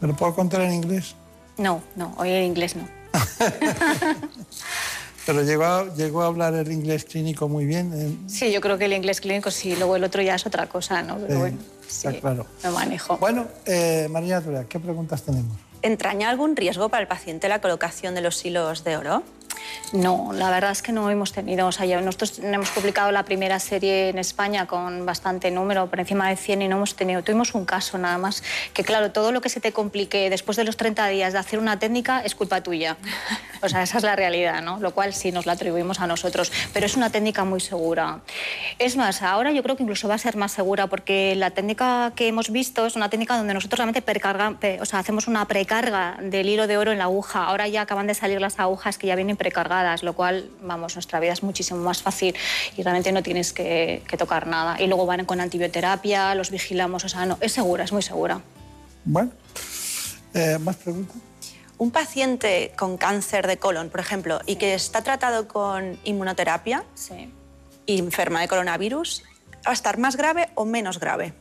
[0.02, 1.16] ¿Me lo puedo contar en inglés?
[1.58, 2.88] No, no, hoy en inglés no.
[5.26, 8.28] Pero llegó a, llegó a hablar el inglés clínico muy bien.
[8.28, 11.04] Sí, yo creo que el inglés clínico sí, luego el otro ya es otra cosa,
[11.04, 11.18] ¿no?
[11.20, 12.48] Pero bueno, está claro.
[12.64, 13.18] Me manejo.
[13.18, 15.56] Bueno, eh, María ¿qué preguntas tenemos?
[15.84, 19.24] ¿Entraña algún riesgo para el paciente la colocación de los hilos de oro?
[19.94, 21.68] No, la verdad es que no hemos tenido.
[21.68, 26.30] O sea, nosotros hemos publicado la primera serie en España con bastante número, por encima
[26.30, 27.24] de 100, y no hemos tenido.
[27.24, 28.44] Tuvimos un caso nada más.
[28.74, 31.60] Que claro, todo lo que se te complique después de los 30 días de hacer
[31.60, 32.98] una técnica es culpa tuya.
[33.62, 34.80] O sea, esa es la realidad, ¿no?
[34.80, 36.52] Lo cual sí nos la atribuimos a nosotros.
[36.74, 38.22] Pero es una técnica muy segura.
[38.80, 42.14] Es más, ahora yo creo que incluso va a ser más segura porque la técnica
[42.16, 44.02] que hemos visto es una técnica donde nosotros realmente
[44.80, 47.46] o sea, hacemos una precarga del hilo de oro en la aguja.
[47.46, 51.20] Ahora ya acaban de salir las agujas que ya vienen precargadas, lo cual, vamos, nuestra
[51.20, 52.36] vida es muchísimo más fácil
[52.78, 54.80] y realmente no tienes que, tocar nada.
[54.80, 58.40] Y luego van con antibioterapia, los vigilamos, o sea, no, es segura, es muy segura.
[59.04, 59.32] Bueno,
[60.36, 61.18] eh, ¿más preguntas?
[61.80, 66.84] Un paciente con cáncer de colon, por ejemplo, y que está tratado con inmunoterapia
[67.88, 69.24] y enferma de coronavirus,
[69.66, 71.34] ¿va a estar más grave o menos grave?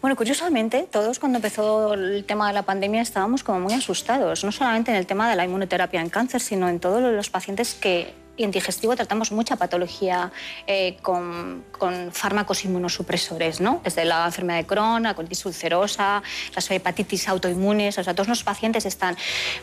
[0.00, 4.52] Bueno, curiosamente, todos cuando empezó el tema de la pandemia estábamos como muy asustados, no
[4.52, 8.14] solamente en el tema de la inmunoterapia en cáncer, sino en todos los pacientes que
[8.38, 10.32] y en digestivo tratamos mucha patología
[10.66, 11.64] eh, con,
[12.12, 13.80] fármacos inmunosupresores, ¿no?
[13.84, 16.22] desde la enfermedad de Crohn, la colitis ulcerosa,
[16.54, 19.16] las hepatitis autoinmunes, o sea, todos los pacientes están.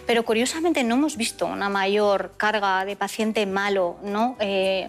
[0.05, 4.35] Pero curiosamente no hemos visto una mayor carga de paciente malo, ¿no?
[4.39, 4.87] Eh,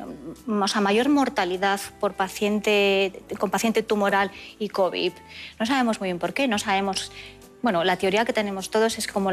[0.49, 5.12] o sea, mayor mortalidad por paciente, con paciente tumoral y COVID.
[5.61, 7.12] No sabemos muy bien por qué, no sabemos
[7.67, 9.33] bueno, la teoría que tenemos todos es como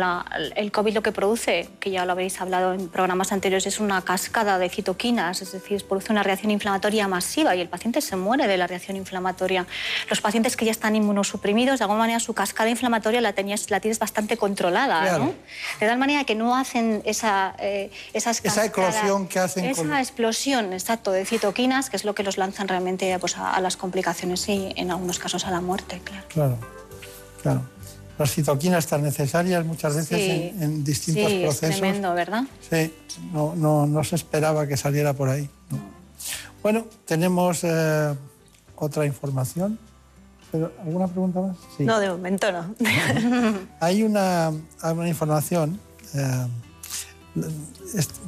[0.55, 4.01] el COVID lo que produce, que ya lo habéis hablado en programas anteriores, es una
[4.01, 8.47] cascada de citoquinas, es decir, produce una reacción inflamatoria masiva y el paciente se muere
[8.47, 9.67] de la reacción inflamatoria.
[10.09, 13.79] Los pacientes que ya están inmunosuprimidos, de alguna manera su cascada inflamatoria la, tenías, la
[13.79, 15.35] tienes bastante controlada, ¿no?
[15.79, 20.73] De tal manera que no hacen esa, eh, esas Esa eclosión que hacen Esa explosión,
[20.73, 24.73] exacto, de citoquinas, que es lo que los lanzan realmente pues, a, las complicaciones y
[24.75, 26.25] en algunos casos a la muerte, claro.
[26.29, 26.57] Claro,
[27.43, 27.72] claro
[28.17, 31.69] las citoquinas tan necesarias muchas veces en, distintos sí, procesos.
[31.69, 32.43] Es tremendo, ¿verdad?
[32.69, 32.93] Sí,
[33.31, 35.49] no, no, no se esperaba que saliera por ahí.
[36.61, 38.13] Bueno, tenemos eh,
[38.75, 39.79] otra información.
[40.85, 41.57] ¿Alguna pregunta más?
[41.79, 42.75] No, de momento no.
[43.79, 44.51] Hay una,
[44.83, 45.79] una información.
[46.13, 46.47] Eh,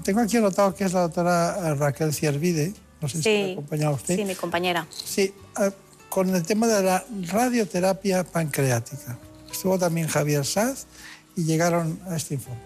[0.03, 2.73] tengo aquí anotado que es la doctora Raquel Ciervide.
[2.99, 4.15] No sé si me acompaña usted.
[4.15, 4.87] Sí, mi compañera.
[4.89, 5.31] Sí,
[5.61, 5.71] eh,
[6.09, 9.19] con el tema de la radioterapia pancreática
[9.55, 10.85] estuvo también Javier Saz
[11.35, 12.61] y llegaron a este informe.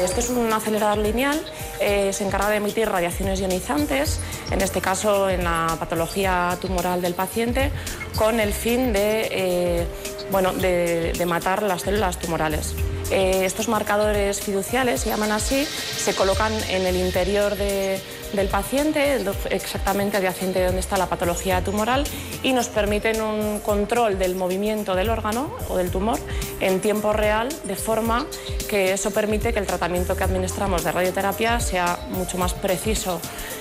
[0.00, 1.38] Esto es un acelerador lineal,
[1.80, 4.20] eh, se encarga de emitir radiaciones ionizantes,
[4.50, 7.70] en este caso en la patología tumoral del paciente,
[8.16, 9.86] con el fin de, eh,
[10.30, 12.74] bueno, de, matar las células tumorales.
[13.10, 18.00] Eh, estos marcadores fiduciales, se llaman así, se colocan en el interior de,
[18.32, 19.18] del paciente,
[19.50, 22.04] exactamente adyacente de donde está la patología tumoral,
[22.42, 26.18] y nos permiten un control del movimiento del órgano o del tumor
[26.60, 28.26] en tiempo real, de forma
[28.68, 33.20] que eso permite que el tratamiento que administramos de radioterapia sea mucho más preciso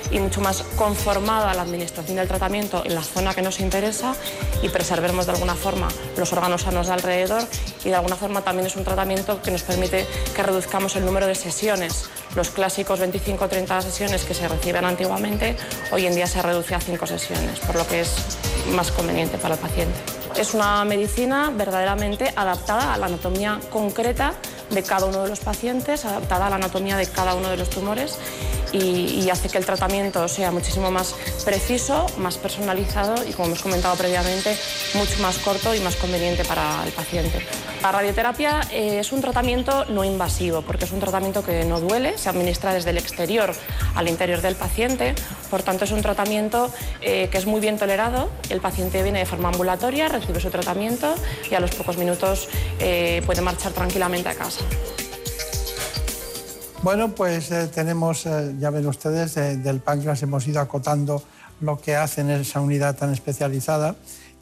[0.10, 4.14] y mucho más conformado a la administración del tratamiento en la zona que nos interesa
[4.62, 7.44] y preservemos de alguna forma los órganos sanos de alrededor
[7.84, 10.06] y de alguna forma también es un tratamiento que nos permite
[10.36, 12.10] que reduzcamos el número de sesiones.
[12.36, 15.58] Los clásicos 25 o 30 sesiones que se reciben antiguamente,
[15.92, 18.14] hoy en día se reduce a 5 sesiones, por lo que es
[18.76, 20.00] más conveniente para el paciente.
[20.36, 24.34] Es una medicina verdaderamente adaptada a la anatomía concreta
[24.70, 27.72] de cada uno de los pacientes, adaptada a la anatomía de cada uno de los
[27.72, 28.20] tumores
[28.72, 31.16] y, hace que el tratamiento sea muchísimo más
[31.46, 34.58] preciso, más personalizado y, como hemos comentado previamente,
[34.94, 37.46] mucho más corto y más conveniente para el paciente.
[37.82, 42.18] La radioterapia eh, es un tratamiento no invasivo porque es un tratamiento que no duele,
[42.18, 43.54] se administra desde el exterior
[43.96, 45.16] al interior del paciente,
[45.50, 49.26] por tanto es un tratamiento eh, que es muy bien tolerado, el paciente viene de
[49.26, 51.16] forma ambulatoria, recibe su tratamiento
[51.50, 52.50] y a los pocos minutos
[52.80, 54.62] eh, puede marchar tranquilamente a casa.
[56.84, 61.22] Bueno, pues eh, tenemos, eh, ya ven ustedes, eh, del páncreas hemos ido acotando
[61.60, 63.96] lo que hacen en esa unidad tan especializada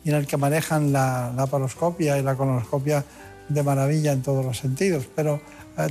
[0.06, 3.04] y en el que manejan la, la paroscopia y la colonoscopia
[3.50, 5.06] de maravilla en todos los sentidos.
[5.14, 5.42] Pero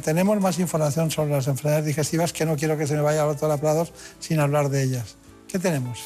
[0.03, 3.27] tenemos más información sobre las enfermedades digestivas que no quiero que se me vaya a
[3.27, 5.17] doctora Prados sin hablar de ellas.
[5.49, 5.99] ¿Qué tenemos?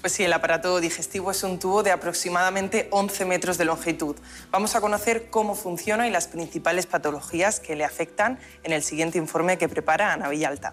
[0.00, 4.16] Pues sí, el aparato digestivo es un tubo de aproximadamente 11 metros de longitud.
[4.50, 9.18] Vamos a conocer cómo funciona y las principales patologías que le afectan en el siguiente
[9.18, 10.72] informe que prepara Ana Villalta.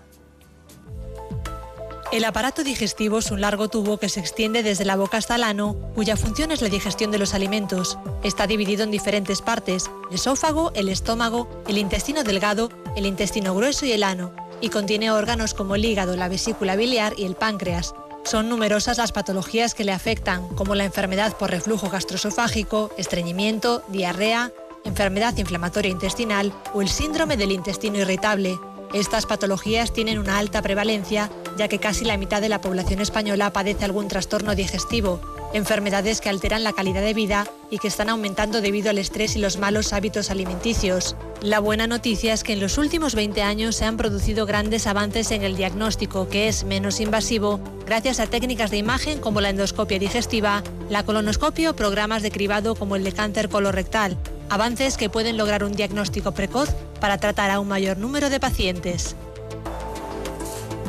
[2.14, 5.44] El aparato digestivo es un largo tubo que se extiende desde la boca hasta el
[5.44, 8.00] ano, cuya función es la digestión de los alimentos.
[8.24, 13.86] Está dividido en diferentes partes, el esófago, el estómago, el intestino delgado, el intestino grueso
[13.86, 17.94] y el ano, y contiene órganos como el hígado, la vesícula biliar y el páncreas.
[18.28, 24.52] Son numerosas las patologías que le afectan, como la enfermedad por reflujo gastroesofágico, estreñimiento, diarrea,
[24.84, 28.60] enfermedad inflamatoria intestinal o el síndrome del intestino irritable.
[28.94, 33.54] Estas patologías tienen una alta prevalencia, ya que casi la mitad de la población española
[33.54, 35.22] padece algún trastorno digestivo,
[35.54, 39.40] enfermedades que alteran la calidad de vida y que están aumentando debido al estrés y
[39.40, 41.16] los malos hábitos alimenticios.
[41.42, 45.32] La buena noticia es que en los últimos 20 años se han producido grandes avances
[45.32, 50.00] en el diagnóstico, que es menos invasivo, gracias a técnicas de imagen como la endoscopia
[50.00, 54.18] digestiva, la colonoscopia o programas de cribado como el de cáncer colorectal,
[54.50, 56.70] avances que pueden lograr un diagnóstico precoz
[57.00, 59.16] para tratar a un mayor número de pacientes.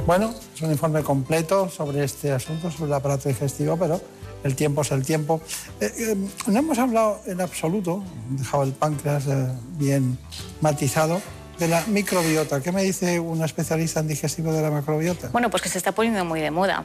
[0.07, 4.01] Bueno, es un informe completo sobre este asunto, sobre el aparato digestivo, pero
[4.45, 5.41] el tiempo es el tiempo.
[5.81, 6.17] Eh, eh,
[6.47, 10.19] no hemos hablado en absoluto, dejado el páncreas eh, bien
[10.61, 11.21] matizado,
[11.59, 12.61] de la microbiota.
[12.61, 15.29] ¿Qué me dice una especialista en digestivo de la microbiota?
[15.33, 16.85] Bueno, pues que se está poniendo muy de moda,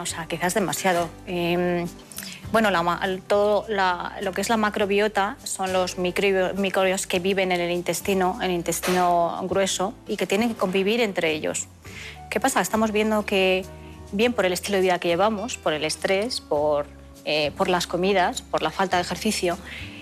[0.00, 1.08] o sea, quizás demasiado.
[1.26, 1.88] Em,
[2.52, 2.68] bueno,
[3.26, 8.50] todo lo que es la macrobiota son los microbios que viven en el intestino, en
[8.50, 11.66] el intestino grueso, y que tienen que convivir entre ellos.
[12.30, 12.60] ¿Qué pasa?
[12.60, 13.64] Estamos viendo que,
[14.12, 16.86] bien por el estilo de vida que llevamos, por el estrés, por,
[17.24, 19.58] eh, por las comidas, por la falta de ejercicio,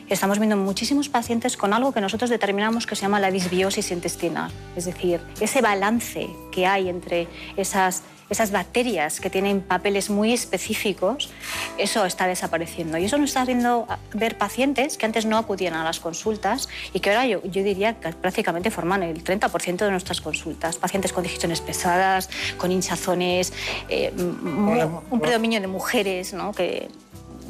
[0.08, 4.50] estamos viendo muchísimos pacientes con algo que nosotros determinamos que se llama la disbiosis intestinal,
[4.76, 11.30] es decir, ese balance que hay entre esas, esas bacterias que tienen papeles muy específicos,
[11.78, 12.96] eso está desapareciendo.
[12.96, 17.00] Y eso nos está haciendo ver pacientes que antes no acudían a las consultas y
[17.00, 20.78] que ahora yo, yo diría que prácticamente forman el 30% de nuestras consultas.
[20.78, 23.52] Pacientes con digestiones pesadas, con hinchazones,
[23.88, 26.52] eh, un predominio de mujeres, ¿no?
[26.52, 26.88] que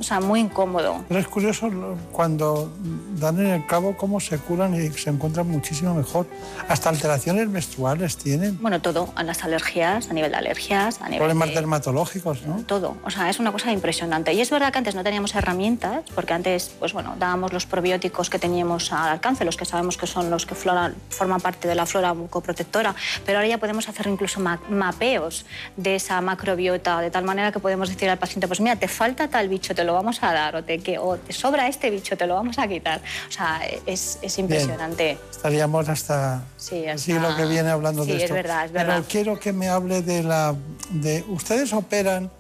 [0.01, 1.05] o sea, muy incómodo.
[1.09, 1.71] Pero es curioso
[2.11, 2.73] cuando
[3.19, 6.27] dan en el cabo cómo se curan y se encuentran muchísimo mejor.
[6.69, 8.59] Hasta alteraciones menstruales tienen.
[8.61, 12.63] Bueno, todo, a las alergias, a nivel de alergias, a nivel Problemas dermatológicos, ¿no?
[12.63, 14.33] Todo, o sea, es una cosa impresionante.
[14.33, 18.31] Y es verdad que antes no teníamos herramientas, porque antes, pues bueno, dábamos los probióticos
[18.31, 21.75] que teníamos al alcance, los que sabemos que son los que flora, forman parte de
[21.75, 22.95] la flora bucoprotectora,
[23.27, 25.45] pero ahora ya podemos hacer incluso mapeos
[25.77, 29.29] de esa macrobiota, de tal manera que podemos decir al paciente, pues mira, te falta
[29.29, 32.17] tal bicho, te lo vamos a dar, o te, que, o te sobra este bicho,
[32.17, 33.01] te lo vamos a quitar.
[33.29, 35.19] O sea, es, es impresionante.
[35.31, 38.19] Estaríamos hasta, sí, el siglo que viene hablando de esto.
[38.19, 38.95] Sí, es verdad, es verdad.
[38.97, 40.55] Pero quiero que me hable de la...
[40.91, 42.31] De, ¿Ustedes operan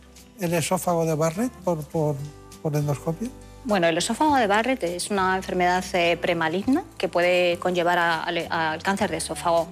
[0.40, 2.16] el esófago de Barrett por, por,
[2.62, 3.28] por endoscopia?
[3.62, 9.10] Bueno, el esófago de Barrett es una enfermedad eh, premaligna que puede conllevar al cáncer
[9.10, 9.68] de esófago.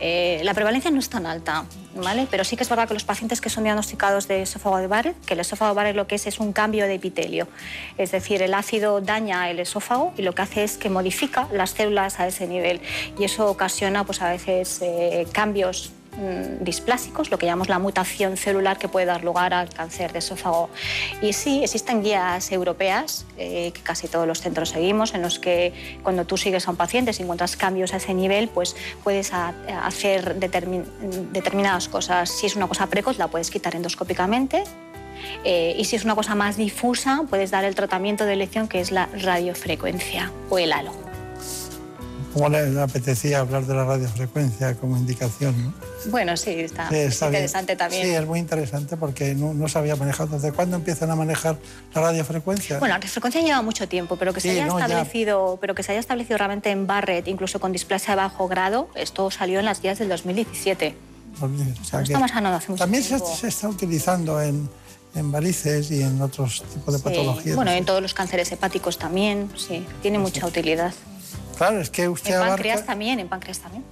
[0.00, 1.64] Eh, la prevalencia no es tan alta,
[1.96, 2.26] ¿vale?
[2.30, 5.24] pero sí que es verdad que los pacientes que son diagnosticados de esófago de Barrett,
[5.24, 7.48] que el esófago de Barrett lo que es es un cambio de epitelio,
[7.96, 11.70] es decir, el ácido daña el esófago y lo que hace es que modifica las
[11.70, 12.80] células a ese nivel
[13.18, 18.36] y eso ocasiona pues, a veces eh, cambios Mm, displásicos, lo que llamamos la mutación
[18.36, 20.68] celular que puede dar lugar al cáncer de esófago.
[21.22, 25.72] Y sí, existen guías europeas eh, que casi todos los centros seguimos, en los que
[26.02, 30.34] cuando tú sigues a un paciente, si encuentras cambios a ese nivel, pues puedes hacer
[30.34, 32.28] determinadas cosas.
[32.30, 34.64] Si es una cosa precoz, la puedes quitar endoscópicamente.
[35.44, 38.80] Eh, y si es una cosa más difusa, puedes dar el tratamiento de elección que
[38.80, 41.07] es la radiofrecuencia o el halo.
[42.32, 45.54] ¿Cómo le apetecía hablar de la radiofrecuencia como indicación?
[45.64, 45.72] ¿no?
[46.10, 48.06] Bueno, sí, está, interesante también.
[48.06, 50.36] Sí, es muy interesante porque no, no se había manejado.
[50.36, 51.58] ¿Desde cuándo empiezan a manejar
[51.94, 52.78] la radiofrecuencia?
[52.78, 56.00] Bueno, la radiofrecuencia lleva mucho tiempo, pero que, se haya establecido, pero que se haya
[56.00, 59.98] establecido realmente en Barrett, incluso con displasia de bajo grado, esto salió en las guías
[59.98, 60.94] del 2017.
[61.92, 63.26] estamos hablando hace mucho También tiempo.
[63.26, 64.68] Se, se está utilizando en,
[65.14, 67.56] en varices y en otros tipos de patologías.
[67.56, 70.92] Bueno, en todos los cánceres hepáticos también, sí, tiene mucha utilidad.
[71.58, 72.54] Claro, es que usted En abarca...
[72.54, 73.84] páncreas también, en páncreas también.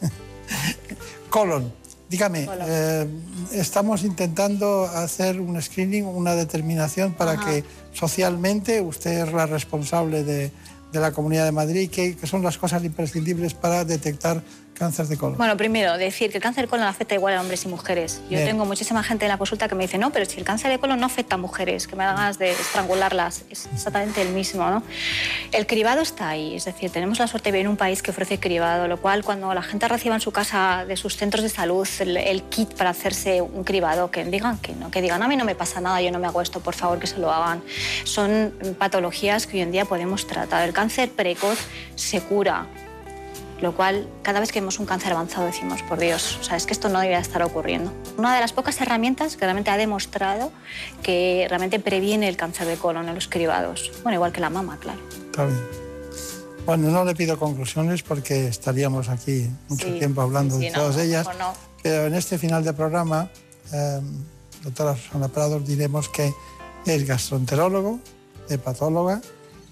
[1.30, 1.72] Colon.
[2.08, 3.06] Dígame, eh,
[3.52, 7.46] estamos intentando hacer un screening, una determinación para Ajá.
[7.46, 10.52] que socialmente usted es la responsable de,
[10.92, 14.42] de la Comunidad de Madrid, que, que son las cosas imprescindibles para detectar
[14.74, 15.38] cáncer de colon.
[15.38, 18.20] Bueno, primero, decir que el cáncer de colon afecta igual a hombres y mujeres.
[18.24, 18.46] Yo Bien.
[18.46, 20.78] tengo muchísima gente en la consulta que me dice, no, pero si el cáncer de
[20.78, 24.68] colon no afecta a mujeres, que me dan ganas de estrangularlas, es exactamente el mismo,
[24.68, 24.82] ¿no?
[25.52, 28.10] El cribado está ahí, es decir, tenemos la suerte de vivir en un país que
[28.10, 31.48] ofrece cribado, lo cual cuando la gente reciba en su casa de sus centros de
[31.48, 35.28] salud el, el kit para hacerse un cribado, que digan que no, que digan, a
[35.28, 37.30] mí no me pasa nada, yo no me hago esto, por favor, que se lo
[37.30, 37.62] hagan.
[38.04, 40.66] Son patologías que hoy en día podemos tratar.
[40.66, 41.58] El cáncer precoz
[41.94, 42.66] se cura,
[43.62, 46.66] lo cual cada vez que vemos un cáncer avanzado decimos, por Dios, o sea, es
[46.66, 47.92] que esto no debería estar ocurriendo.
[48.18, 50.50] Una de las pocas herramientas que realmente ha demostrado
[51.02, 53.90] que realmente previene el cáncer de colon en los cribados.
[54.02, 55.00] Bueno, igual que la mama, claro.
[55.26, 55.60] Está bien.
[56.66, 60.78] Bueno, no le pido conclusiones porque estaríamos aquí mucho Sí, tiempo hablando sí, de no,
[60.78, 61.26] todas ellas.
[61.38, 61.54] no.
[61.82, 63.28] Pero en este final de programa,
[63.72, 64.00] eh,
[64.62, 66.32] doctora Susana Prados, diremos que
[66.86, 67.98] es gastroenterólogo,
[68.48, 69.20] hepatóloga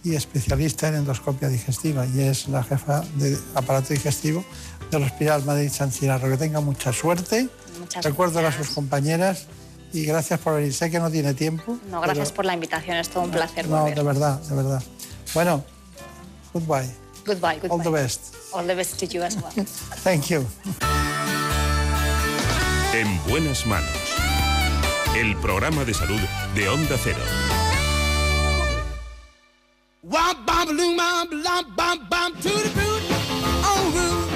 [0.03, 4.45] y especialista en endoscopia digestiva y es la jefa de aparato digestivo
[4.91, 6.29] del Hospital Madrid San Cirarro.
[6.31, 7.49] Que tenga mucha suerte.
[7.79, 8.67] Muchas Recuerdo a gracias.
[8.67, 9.47] sus compañeras
[9.93, 10.73] y gracias por venir.
[10.73, 11.79] Sé que no tiene tiempo.
[11.91, 13.95] No, gracias pero- por la invitación, es todo un placer No, volver.
[13.97, 14.83] de verdad, de verdad.
[15.35, 15.65] Bueno,
[16.55, 16.91] goodbye.
[17.27, 17.71] Goodbye, goodbye.
[17.71, 18.35] All the best.
[18.53, 19.53] All the best to you as well.
[20.03, 20.47] Thank you.
[22.95, 23.91] En buenas manos.
[25.17, 26.21] El programa de salud
[26.55, 27.19] de Onda Cero.
[30.11, 33.03] Loom lop bop bop to the boot,
[33.63, 34.29] oh root,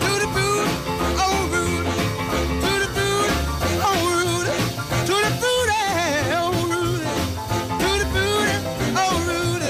[0.00, 0.66] to the boot,
[1.20, 1.84] oh root,
[2.64, 3.30] to the boot,
[3.84, 4.46] oh root,
[5.06, 5.68] to the boot,
[6.32, 7.02] oh root,
[7.80, 8.48] to the boot,
[8.96, 9.62] oh root.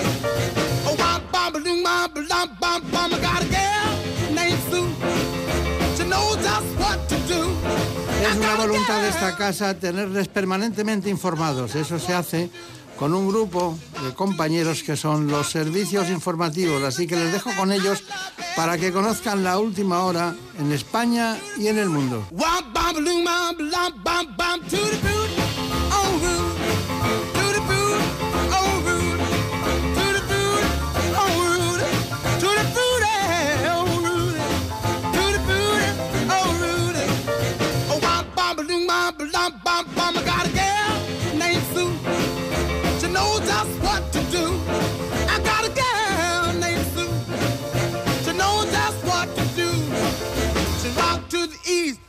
[0.87, 3.13] Oh wop bop loom bop lop bop bop.
[3.13, 3.91] I got a girl
[4.35, 4.89] named Sue.
[5.97, 7.43] She knows just what to do.
[8.23, 11.75] Es una voluntad de esta casa tenerles permanentemente informados.
[11.75, 12.51] Eso se hace
[13.05, 17.71] con un grupo de compañeros que son los servicios informativos, así que les dejo con
[17.71, 18.03] ellos
[18.57, 22.27] para que conozcan la última hora en España y en el mundo.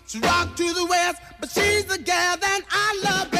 [0.07, 3.35] She to the west, but she's the that I love.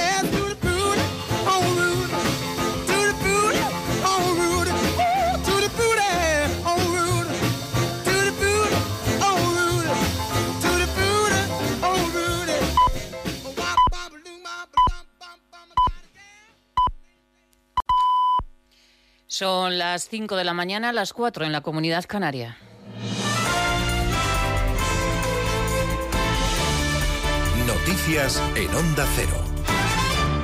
[19.38, 22.56] Son las 5 de la mañana, las 4 en la comunidad canaria.
[27.96, 29.42] Noticias en Onda Cero.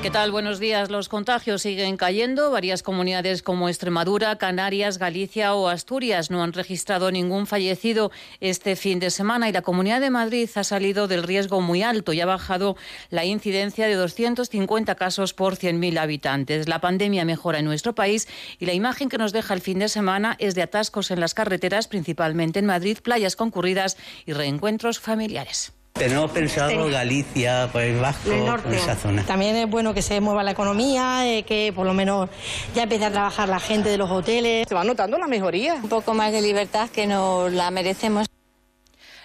[0.01, 0.31] ¿Qué tal?
[0.31, 0.89] Buenos días.
[0.89, 2.49] Los contagios siguen cayendo.
[2.49, 8.99] Varias comunidades como Extremadura, Canarias, Galicia o Asturias no han registrado ningún fallecido este fin
[8.99, 12.25] de semana y la Comunidad de Madrid ha salido del riesgo muy alto y ha
[12.25, 12.77] bajado
[13.09, 16.69] la incidencia de 250 casos por 100.000 habitantes.
[16.69, 18.29] La pandemia mejora en nuestro país
[18.59, 21.33] y la imagen que nos deja el fin de semana es de atascos en las
[21.33, 25.73] carreteras, principalmente en Madrid, playas concurridas y reencuentros familiares.
[25.93, 28.63] Tenemos pensado Galicia, País Vasco, El norte.
[28.63, 29.23] por esa zona.
[29.23, 32.29] También es bueno que se mueva la economía, eh, que por lo menos
[32.73, 34.65] ya empiece a trabajar la gente de los hoteles.
[34.67, 35.75] Se va notando la mejoría.
[35.75, 38.25] Un poco más de libertad que nos la merecemos.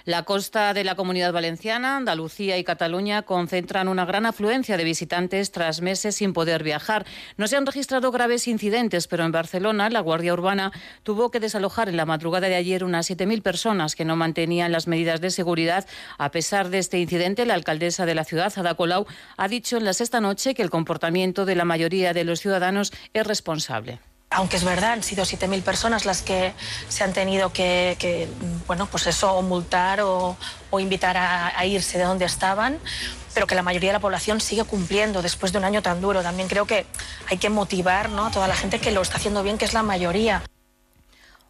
[0.07, 5.51] La costa de la Comunidad Valenciana, Andalucía y Cataluña concentran una gran afluencia de visitantes
[5.51, 7.05] tras meses sin poder viajar.
[7.37, 10.71] No se han registrado graves incidentes, pero en Barcelona la Guardia Urbana
[11.03, 14.87] tuvo que desalojar en la madrugada de ayer unas 7.000 personas que no mantenían las
[14.87, 15.89] medidas de seguridad.
[16.19, 19.85] A pesar de este incidente, la alcaldesa de la ciudad, Ada Colau, ha dicho en
[19.85, 23.99] la sexta noche que el comportamiento de la mayoría de los ciudadanos es responsable.
[24.37, 26.53] Aunque es verdad, han sido 7.000 personas las que
[26.91, 28.29] se han tenido que, que,
[28.67, 30.37] bueno, pues eso, o multar o,
[30.79, 32.79] invitar a, a irse de donde estaban,
[33.33, 36.23] pero que la mayoría de la población sigue cumpliendo después de un año tan duro.
[36.23, 36.85] También creo que
[37.31, 38.27] hay que motivar ¿no?
[38.27, 40.43] a toda la gente que lo está haciendo bien, que es la mayoría.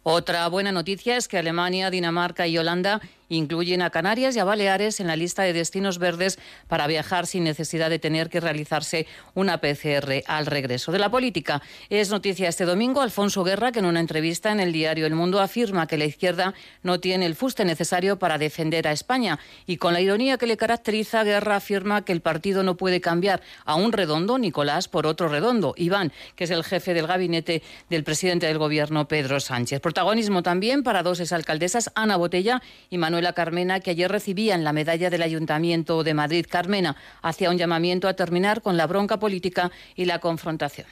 [0.03, 4.99] Otra buena noticia es que Alemania, Dinamarca y Holanda incluyen a Canarias y a Baleares
[4.99, 9.59] en la lista de destinos verdes para viajar sin necesidad de tener que realizarse una
[9.59, 10.91] PCR al regreso.
[10.91, 14.71] De la política es noticia este domingo Alfonso Guerra que en una entrevista en el
[14.71, 16.53] diario El Mundo afirma que la izquierda
[16.83, 20.57] no tiene el fuste necesario para defender a España y con la ironía que le
[20.57, 25.27] caracteriza Guerra afirma que el partido no puede cambiar a un redondo Nicolás por otro
[25.27, 29.81] redondo Iván, que es el jefe del gabinete del presidente del gobierno Pedro Sánchez.
[29.81, 34.73] Protagonismo también para dos exalcaldesas Ana Botella y Manuel Manuela Carmena, que ayer recibían la
[34.73, 36.45] medalla del Ayuntamiento de Madrid.
[36.47, 40.85] Carmena hacía un llamamiento a terminar con la bronca política y la confrontación.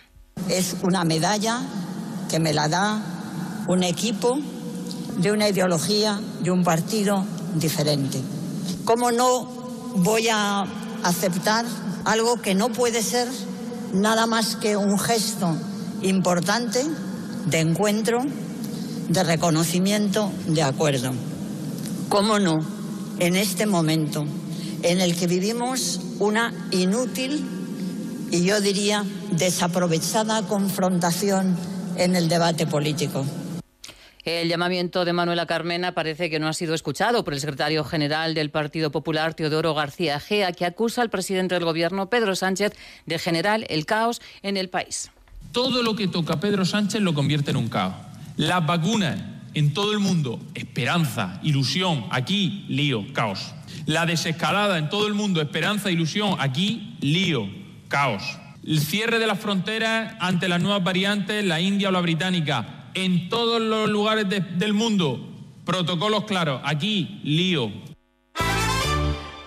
[0.49, 1.61] Es una medalla
[2.27, 2.99] que me la da
[3.67, 4.39] un equipo
[5.17, 7.23] de una ideología, de un partido
[7.53, 8.19] diferente.
[8.85, 9.43] ¿Cómo no
[9.97, 10.65] voy a
[11.03, 11.63] aceptar
[12.05, 13.27] algo que no puede ser
[13.93, 15.55] nada más que un gesto
[16.01, 16.83] importante
[17.45, 18.23] de encuentro,
[19.09, 21.13] de reconocimiento, de acuerdo?
[22.09, 22.59] ¿Cómo no?
[23.19, 24.25] En este momento
[24.83, 27.43] en el que vivimos una inútil
[28.31, 31.57] y yo diría desaprovechada confrontación
[31.97, 33.25] en el debate político.
[34.23, 38.33] El llamamiento de Manuela Carmena parece que no ha sido escuchado por el secretario general
[38.33, 42.73] del Partido Popular, Teodoro García Gea, que acusa al presidente del Gobierno, Pedro Sánchez,
[43.05, 45.11] de generar el caos en el país.
[45.51, 47.93] Todo lo que toca Pedro Sánchez lo convierte en un caos.
[48.35, 53.55] Las vacunas en todo el mundo, esperanza, ilusión, aquí, lío, caos.
[53.85, 57.49] La desescalada en todo el mundo, esperanza, ilusión, aquí, lío,
[57.87, 58.21] caos.
[58.65, 63.29] El cierre de las fronteras ante las nuevas variantes, la India o la británica, en
[63.29, 65.25] todos los lugares de, del mundo,
[65.63, 67.71] protocolos claros, aquí, lío,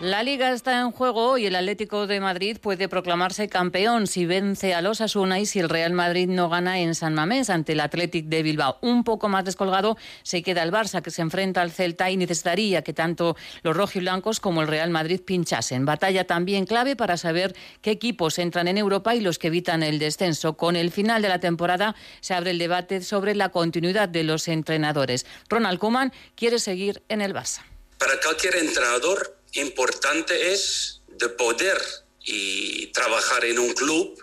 [0.01, 4.72] La Liga está en juego y el Atlético de Madrid puede proclamarse campeón si vence
[4.72, 7.80] a los Asuna y si el Real Madrid no gana en San Mamés ante el
[7.80, 8.78] Athletic de Bilbao.
[8.80, 12.82] Un poco más descolgado se queda el Barça que se enfrenta al Celta y necesitaría
[12.82, 15.84] que tanto los rojiblancos como el Real Madrid pinchasen.
[15.84, 19.99] Batalla también clave para saber qué equipos entran en Europa y los que evitan el
[19.99, 20.57] descenso.
[20.57, 24.46] Con el final de la temporada se abre el debate sobre la continuidad de los
[24.46, 25.26] entrenadores.
[25.49, 27.62] Ronald Koeman quiere seguir en el Barça.
[27.99, 31.78] Para cualquier entrenador importante es de poder
[32.24, 34.18] y trabajar en un club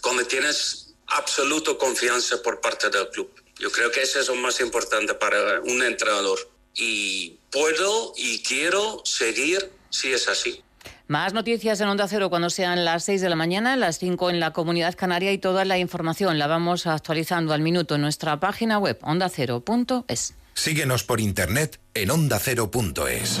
[0.00, 3.30] cuando tienes absoluta confianza por parte del club.
[3.58, 6.38] Yo creo que eso es lo más importante para un entrenador.
[6.74, 10.62] Y puedo y quiero seguir si es así.
[11.08, 14.40] Más noticias en Onda Cero cuando sean las 6 de la mañana, las 5 en
[14.40, 18.78] la Comunidad Canaria y toda la información la vamos actualizando al minuto en nuestra página
[18.78, 20.34] web ondacero.es.
[20.52, 23.40] Síguenos por internet en ondacero.es.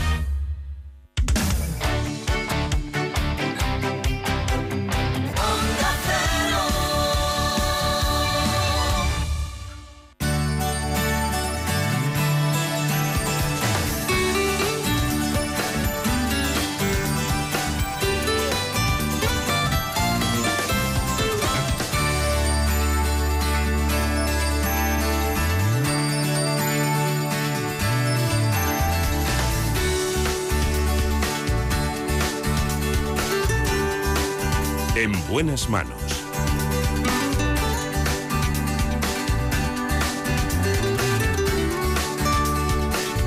[35.43, 35.99] Buenas manos.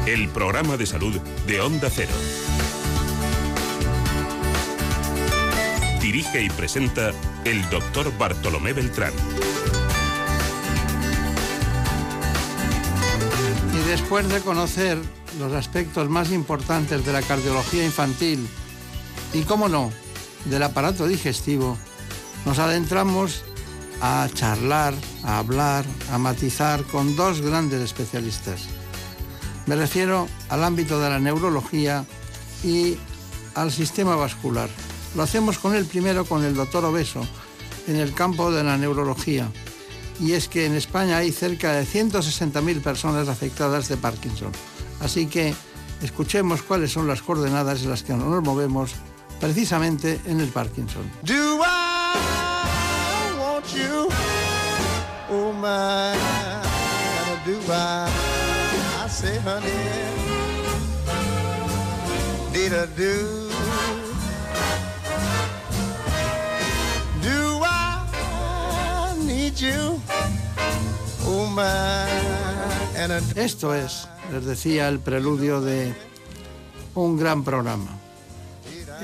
[0.07, 2.13] El programa de salud de Onda Cero.
[6.01, 7.11] Dirige y presenta
[7.45, 9.13] el doctor Bartolomé Beltrán.
[13.73, 14.99] Y después de conocer
[15.41, 18.47] los aspectos más importantes de la cardiología infantil
[19.33, 19.91] y, cómo no,
[20.45, 21.77] del aparato digestivo,
[22.45, 23.43] nos adentramos
[24.01, 28.67] a charlar, a hablar, a matizar con dos grandes especialistas.
[29.67, 32.05] Me refiero al ámbito de la neurología
[32.63, 32.97] y
[33.55, 34.69] al sistema vascular.
[35.17, 37.27] Lo hacemos con el primero, con el doctor Obeso,
[37.87, 39.49] en el campo de la neurología.
[40.21, 44.53] Y es que en España hay cerca de 160.000 personas afectadas de Parkinson.
[45.01, 45.55] Así que
[46.03, 48.93] escuchemos cuáles son las coordenadas en las que nos movemos
[49.41, 51.11] precisamente en el Parkinson.
[73.35, 75.95] Esto es, les decía, el preludio de
[76.95, 77.91] un gran programa,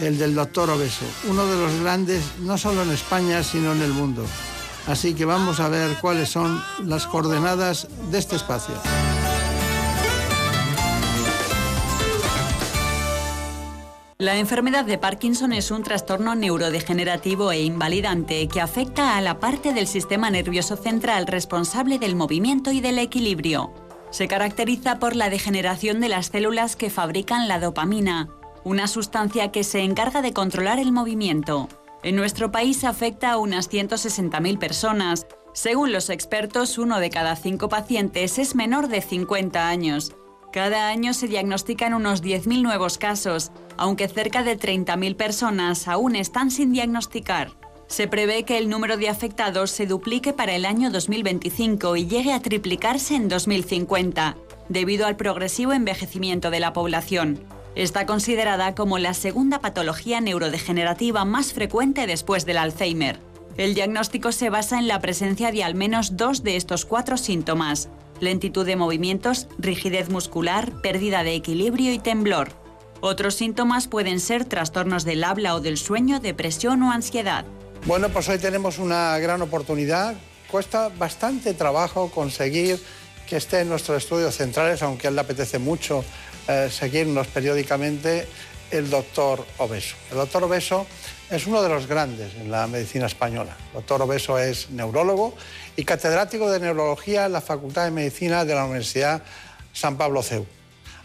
[0.01, 3.93] el del doctor Obeso, uno de los grandes no solo en España, sino en el
[3.93, 4.25] mundo.
[4.91, 8.74] Así que vamos a ver cuáles son las coordenadas de este espacio.
[14.19, 19.73] La enfermedad de Parkinson es un trastorno neurodegenerativo e invalidante que afecta a la parte
[19.73, 23.73] del sistema nervioso central responsable del movimiento y del equilibrio.
[24.10, 28.28] Se caracteriza por la degeneración de las células que fabrican la dopamina,
[28.65, 31.69] una sustancia que se encarga de controlar el movimiento.
[32.02, 35.27] En nuestro país afecta a unas 160.000 personas.
[35.52, 40.12] Según los expertos, uno de cada cinco pacientes es menor de 50 años.
[40.51, 46.51] Cada año se diagnostican unos 10.000 nuevos casos, aunque cerca de 30.000 personas aún están
[46.51, 47.52] sin diagnosticar.
[47.86, 52.32] Se prevé que el número de afectados se duplique para el año 2025 y llegue
[52.32, 54.36] a triplicarse en 2050,
[54.68, 57.44] debido al progresivo envejecimiento de la población.
[57.76, 63.18] Está considerada como la segunda patología neurodegenerativa más frecuente después del Alzheimer.
[63.56, 67.88] El diagnóstico se basa en la presencia de al menos dos de estos cuatro síntomas,
[68.18, 72.52] lentitud de movimientos, rigidez muscular, pérdida de equilibrio y temblor.
[73.01, 77.44] Otros síntomas pueden ser trastornos del habla o del sueño, depresión o ansiedad.
[77.86, 80.14] Bueno, pues hoy tenemos una gran oportunidad.
[80.51, 82.80] Cuesta bastante trabajo conseguir
[83.26, 86.05] que esté en nuestros estudios centrales, aunque a él le apetece mucho
[86.51, 88.27] eh, seguirnos periódicamente,
[88.72, 89.94] el doctor Obeso.
[90.10, 90.85] El doctor Obeso
[91.31, 93.56] es uno de los grandes en la medicina española.
[93.68, 95.36] El doctor Obeso es neurólogo
[95.77, 99.22] y catedrático de neurología en la Facultad de Medicina de la Universidad
[99.72, 100.44] San Pablo CEU.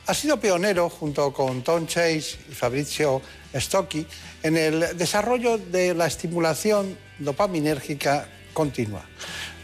[0.07, 3.22] Ha sido pionero, junto con Tom Chase y Fabrizio
[3.53, 4.07] Stocchi,
[4.41, 9.05] en el desarrollo de la estimulación dopaminérgica continua.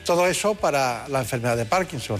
[0.05, 2.19] Todo eso para la enfermedad de Parkinson.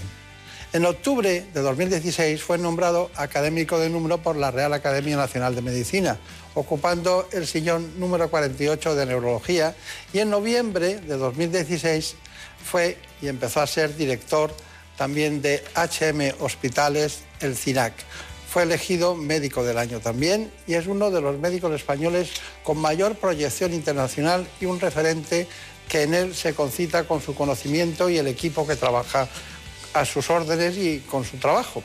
[0.74, 5.60] En octubre de 2016 fue nombrado académico de número por la Real Academia Nacional de
[5.60, 6.18] Medicina,
[6.54, 9.76] ocupando el sillón número 48 de neurología
[10.14, 12.14] y en noviembre de 2016
[12.64, 14.54] fue y empezó a ser director
[14.96, 17.92] también de HM Hospitales, el CINAC.
[18.48, 22.30] Fue elegido médico del año también y es uno de los médicos españoles
[22.62, 25.46] con mayor proyección internacional y un referente
[25.90, 29.28] que en él se concita con su conocimiento y el equipo que trabaja
[29.94, 31.82] a sus órdenes y con su trabajo.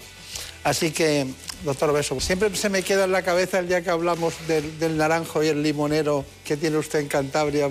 [0.63, 1.25] Así que,
[1.63, 4.97] doctor Beso, siempre se me queda en la cabeza el día que hablamos del, del
[4.97, 7.69] naranjo y el limonero que tiene usted en Cantabria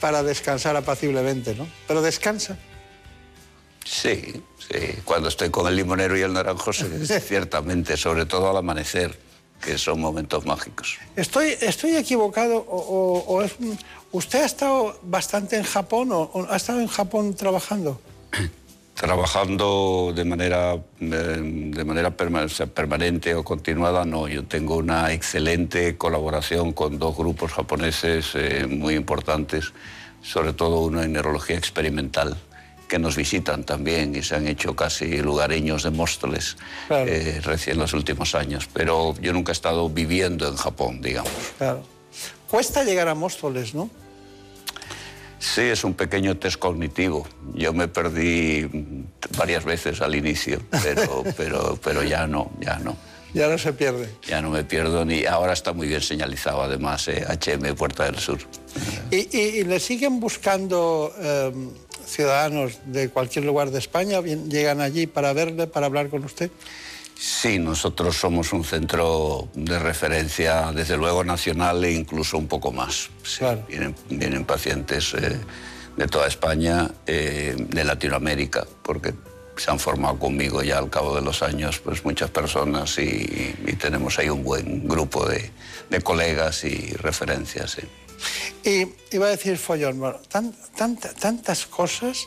[0.00, 1.66] para descansar apaciblemente, ¿no?
[1.88, 2.56] Pero descansa.
[3.84, 4.78] Sí, sí.
[5.04, 6.72] Cuando estoy con el limonero y el naranjo,
[7.26, 9.18] ciertamente, sobre todo al amanecer,
[9.60, 10.98] que son momentos mágicos.
[11.16, 13.52] ¿Estoy, estoy equivocado o, o- o es
[14.12, 18.00] ¿Usted ha estado bastante en Japón o, o ha estado en Japón trabajando?
[18.96, 21.38] Trabajando de manera, eh,
[21.70, 24.26] de manera permanente o continuada, no.
[24.26, 29.74] Yo tengo una excelente colaboración con dos grupos japoneses eh, muy importantes,
[30.22, 32.38] sobre todo uno en neurología experimental,
[32.88, 36.56] que nos visitan también y se han hecho casi lugareños de Móstoles
[36.88, 38.66] eh, recién los últimos años.
[38.72, 41.32] Pero yo nunca he estado viviendo en Japón, digamos.
[41.58, 41.82] Claro.
[42.48, 43.90] Cuesta llegar a Móstoles, ¿no?
[45.54, 47.26] Sí, es un pequeño test cognitivo.
[47.54, 48.66] Yo me perdí
[49.38, 52.96] varias veces al inicio, pero, pero, pero ya no, ya no.
[53.32, 54.08] Ya no se pierde.
[54.26, 55.24] Ya no me pierdo ni.
[55.24, 58.38] Ahora está muy bien señalizado, además, eh, HM Puerta del Sur.
[59.10, 61.52] ¿Y, y- y le siguen buscando eh,
[62.06, 64.20] ciudadanos de cualquier lugar de España?
[64.22, 66.50] ¿Llegan allí para verle, para hablar con usted?
[67.18, 73.08] Sí, nosotros somos un centro de referencia, desde luego nacional e incluso un poco más.
[73.24, 75.38] Sí, vienen, vienen pacientes eh,
[75.96, 79.14] de toda España, eh, de Latinoamérica, porque
[79.56, 83.72] se han formado conmigo ya al cabo de los años pues muchas personas y, y
[83.76, 85.50] tenemos ahí un buen grupo de,
[85.88, 87.70] de colegas y referencias.
[87.72, 87.82] sí.
[88.62, 92.26] Y iba a decir follón, bueno, tan- tanta- tantas cosas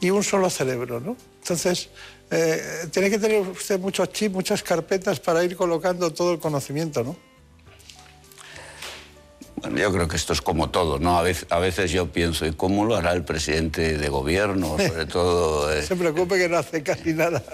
[0.00, 1.16] y un solo cerebro, ¿no?
[1.42, 1.88] Entonces,
[2.30, 7.02] eh, tiene que tener usted muchos chips, muchas carpetas para ir colocando todo el conocimiento,
[7.02, 7.16] ¿no?
[9.56, 11.18] Bueno, yo creo que esto es como todo, ¿no?
[11.18, 14.76] A veces, a veces yo pienso, ¿y cómo lo hará el presidente de gobierno?
[14.78, 15.72] Sobre todo...
[15.72, 17.42] eh, Se preocupe que no hace casi nada.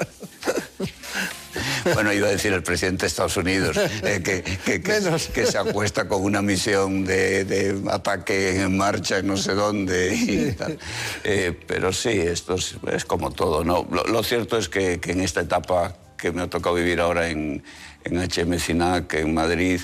[1.95, 5.59] Bueno, iba a decir el presidente de Estados Unidos, eh, que, que- que- que se
[5.59, 10.15] acuesta con una misión de, de ataque en marcha en no sé dónde.
[10.15, 10.79] y tal.
[11.25, 13.65] Eh, pero sí, esto es, es como todo.
[13.65, 13.87] ¿no?
[13.91, 17.63] Lo, lo cierto es que, en esta etapa que me ha tocado vivir ahora en,
[18.05, 19.81] en HM SINAC, en Madrid,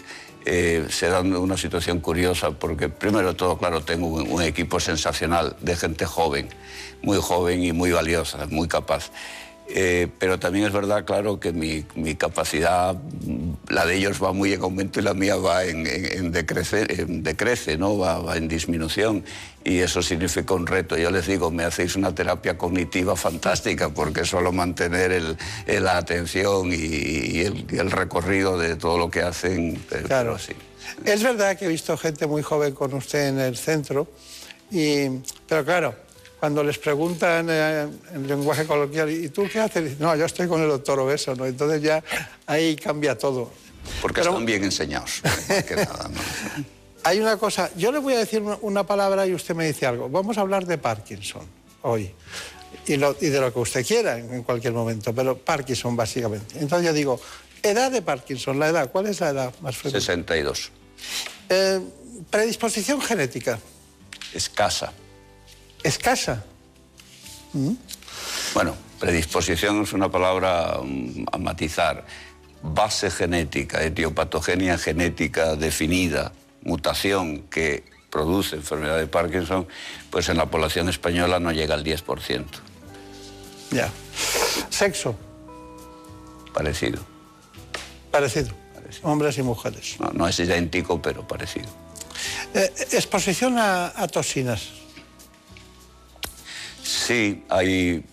[0.47, 4.81] eh, se da una situación curiosa porque primero de todo, claro, tengo un, un equipo
[4.81, 6.49] sensacional de gente joven,
[7.03, 9.11] muy joven y muy valiosa, muy capaz.
[9.73, 12.97] Eh, pero también es verdad, claro, que mi, mi capacidad,
[13.69, 16.87] la de ellos va muy en aumento y la mía va en, en- en decrece,
[17.01, 17.97] en decrece, ¿no?
[17.97, 19.25] Va, va en disminución.
[19.63, 20.97] Y eso significa un reto.
[20.97, 25.37] Yo les digo, me hacéis una terapia cognitiva fantástica, porque solo mantener el-
[25.67, 29.77] el- la atención y, y el, y el recorrido de todo lo que hacen.
[29.93, 30.37] eh, Claro.
[30.39, 30.53] sí.
[31.05, 34.09] Es verdad que he visto gente muy joven con usted en el centro,
[34.73, 35.09] y,
[35.47, 35.95] pero claro,
[36.41, 39.85] cuando les preguntan eh, en lenguaje coloquial, ¿y tú qué haces?
[39.85, 41.45] Dicen, No, yo estoy con el doctor Obeso, ¿no?
[41.47, 42.03] Entonces ya
[42.47, 43.51] ahí cambia todo.
[44.01, 45.21] Porque están bien enseñados.
[45.49, 46.21] más que nada, ¿no?
[47.05, 50.09] Hay una cosa, yo le voy a decir una- palabra y usted me dice algo.
[50.09, 51.43] Vamos a hablar de Parkinson
[51.83, 52.11] hoy.
[52.87, 56.59] Y, lo- y de lo que usted quiera en, en cualquier momento, pero Parkinson básicamente.
[56.59, 57.21] Entonces yo digo,
[57.63, 60.01] edad de Parkinson, la edad, ¿cuál es la edad más frecuente?
[60.01, 60.71] 62.
[61.51, 61.81] Eh,
[62.31, 63.59] predisposición genética.
[64.35, 64.93] escasa.
[65.83, 66.45] ¿Escasa?
[67.53, 67.73] ¿Mm?
[68.55, 72.05] Bueno, predisposición es una palabra mm, a matizar.
[72.63, 76.33] Base genética, etiopatogenia genética definida,
[76.63, 79.67] mutación que produce enfermedad de Parkinson,
[80.11, 82.45] pues en la población española no llega al 10%.
[83.71, 83.91] Ya.
[84.69, 85.17] Sexo.
[86.53, 87.01] Parecido.
[88.11, 88.51] Parecido.
[89.03, 89.97] Hombres y mujeres.
[90.01, 91.69] No, no es idéntico, pero parecido.
[92.53, 94.80] Eh, exposición a, a toxinas.
[96.91, 98.05] Sí, hay.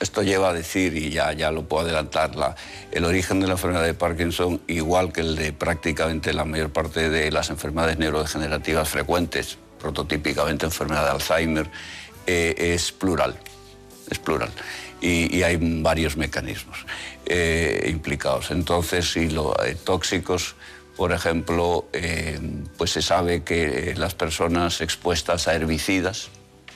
[0.00, 2.54] Esto lleva a decir, y ya, ya lo puedo adelantar, la-
[2.92, 7.08] el origen de la enfermedad de Parkinson, igual que el de prácticamente la mayor parte
[7.08, 11.70] de las enfermedades neurodegenerativas frecuentes, prototípicamente enfermedad de Alzheimer,
[12.26, 13.38] eh, es plural.
[14.10, 14.50] Es plural.
[15.00, 16.84] Y, hay varios mecanismos
[17.24, 18.50] eh, implicados.
[18.50, 19.54] Entonces, si los
[19.84, 20.56] tóxicos,
[20.96, 22.38] por ejemplo, eh,
[22.76, 26.28] pues se sabe que las personas expuestas a herbicidas,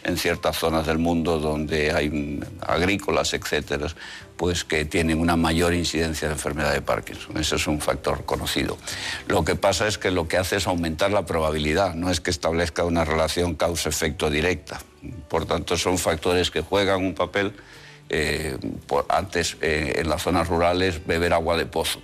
[0.05, 3.89] en ciertas zonas del mundo donde hay agrícolas, etcétera,
[4.37, 7.37] pues que tienen una mayor incidencia de enfermedad de Parkinson.
[7.37, 8.79] Ese es un factor conocido.
[9.29, 12.31] Lo que pasa es que lo que hace es aumentar la probabilidad, no es que
[12.31, 14.81] establezca una relación causa-efecto directa.
[15.29, 17.53] Por tanto, son factores que juegan un papel.
[18.13, 18.59] eh,
[19.09, 22.01] antes, eh, en las zonas rurales, beber agua de pozo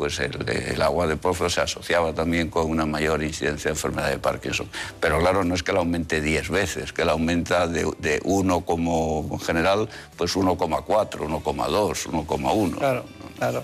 [0.00, 4.18] pues el, agua de pozo se asociaba también con una mayor incidencia de enfermedad de
[4.18, 4.66] Parkinson.
[4.98, 8.62] Pero claro, no es que la aumente 10 veces, que la aumenta de, de 1
[8.64, 12.78] como en general, pues 1,4, 1,2, 1,1.
[12.78, 13.04] Claro,
[13.36, 13.62] claro.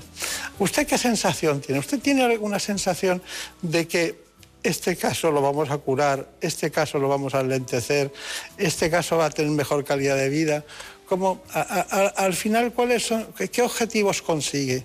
[0.58, 1.78] ¿Usted qué sensación tiene?
[1.78, 3.22] ¿Usted tiene alguna sensación
[3.62, 4.20] de que
[4.62, 8.12] este caso lo vamos a curar, este caso lo vamos a alentecer,
[8.58, 10.64] este caso va a tener mejor calidad de vida?
[11.08, 14.84] ¿Cómo, a- a- a- al final, ¿cuáles son, qué objetivos consigue?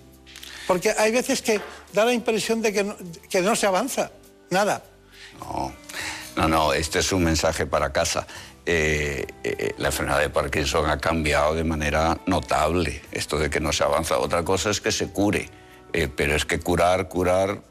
[0.72, 1.60] Porque hay veces que
[1.92, 2.96] da la impresión de que no,
[3.44, 4.10] no se avanza,
[4.50, 4.82] nada.
[6.38, 8.26] No, no, este es un mensaje para casa.
[8.66, 13.74] Eh, eh, la enfermedad de Parkinson ha cambiado de manera notable, esto de que no
[13.74, 14.18] se avanza.
[14.18, 15.50] Otra cosa es que se cure,
[15.92, 17.62] eh, pero es que curar, curar,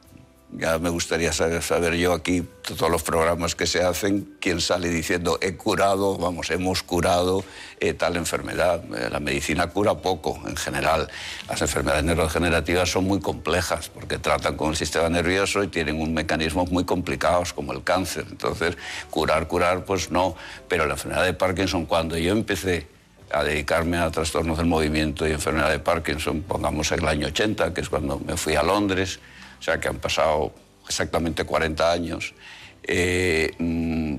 [0.52, 5.38] ya me gustaría saber, yo aquí, todos los programas que se hacen, quién sale diciendo
[5.40, 7.44] he curado, vamos, hemos curado
[7.78, 8.82] eh, tal enfermedad.
[8.94, 11.08] Eh, la medicina cura poco en general.
[11.48, 16.12] Las enfermedades neurodegenerativas son muy complejas porque tratan con el sistema nervioso y tienen un
[16.12, 18.26] mecanismos muy complicados como el cáncer.
[18.30, 18.76] Entonces,
[19.10, 20.34] curar, curar, pues no.
[20.68, 22.88] Pero la enfermedad de Parkinson, cuando yo empecé
[23.32, 27.80] a dedicarme a trastornos del movimiento y enfermedad de Parkinson, pongamos el año 80, que
[27.80, 29.20] es cuando me fui a Londres,
[29.60, 30.52] o sea que han pasado
[30.88, 32.34] exactamente 40 años,
[32.82, 34.16] eh, mm,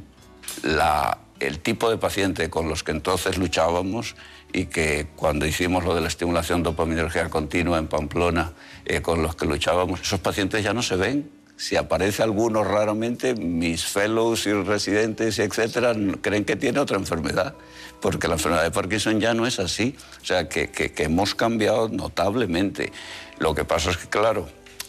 [0.63, 4.15] la- el tipo de paciente con los que entonces luchábamos
[4.53, 8.51] y que cuando hicimos lo de la estimulación dopaminérgica continua en Pamplona,
[8.85, 11.31] eh, con los que luchábamos, esos pacientes ya no se ven.
[11.57, 17.55] Si aparece alguno raramente, mis fellows y residentes, etcétera, creen que tiene otra enfermedad,
[18.01, 19.95] porque la enfermedad de Parkinson ya no es así.
[20.21, 22.91] O sea, que, que- que hemos cambiado notablemente.
[23.39, 24.47] Lo que pasa es que, claro,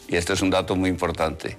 [0.09, 1.57] y este es un dato muy importante,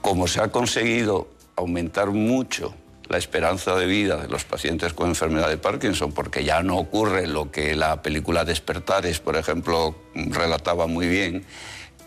[0.00, 2.74] como se ha conseguido aumentar mucho
[3.08, 7.26] la esperanza de vida de los pacientes con enfermedad de Parkinson, porque ya no ocurre
[7.26, 11.44] lo que la película Despertares, por ejemplo, relataba muy bien,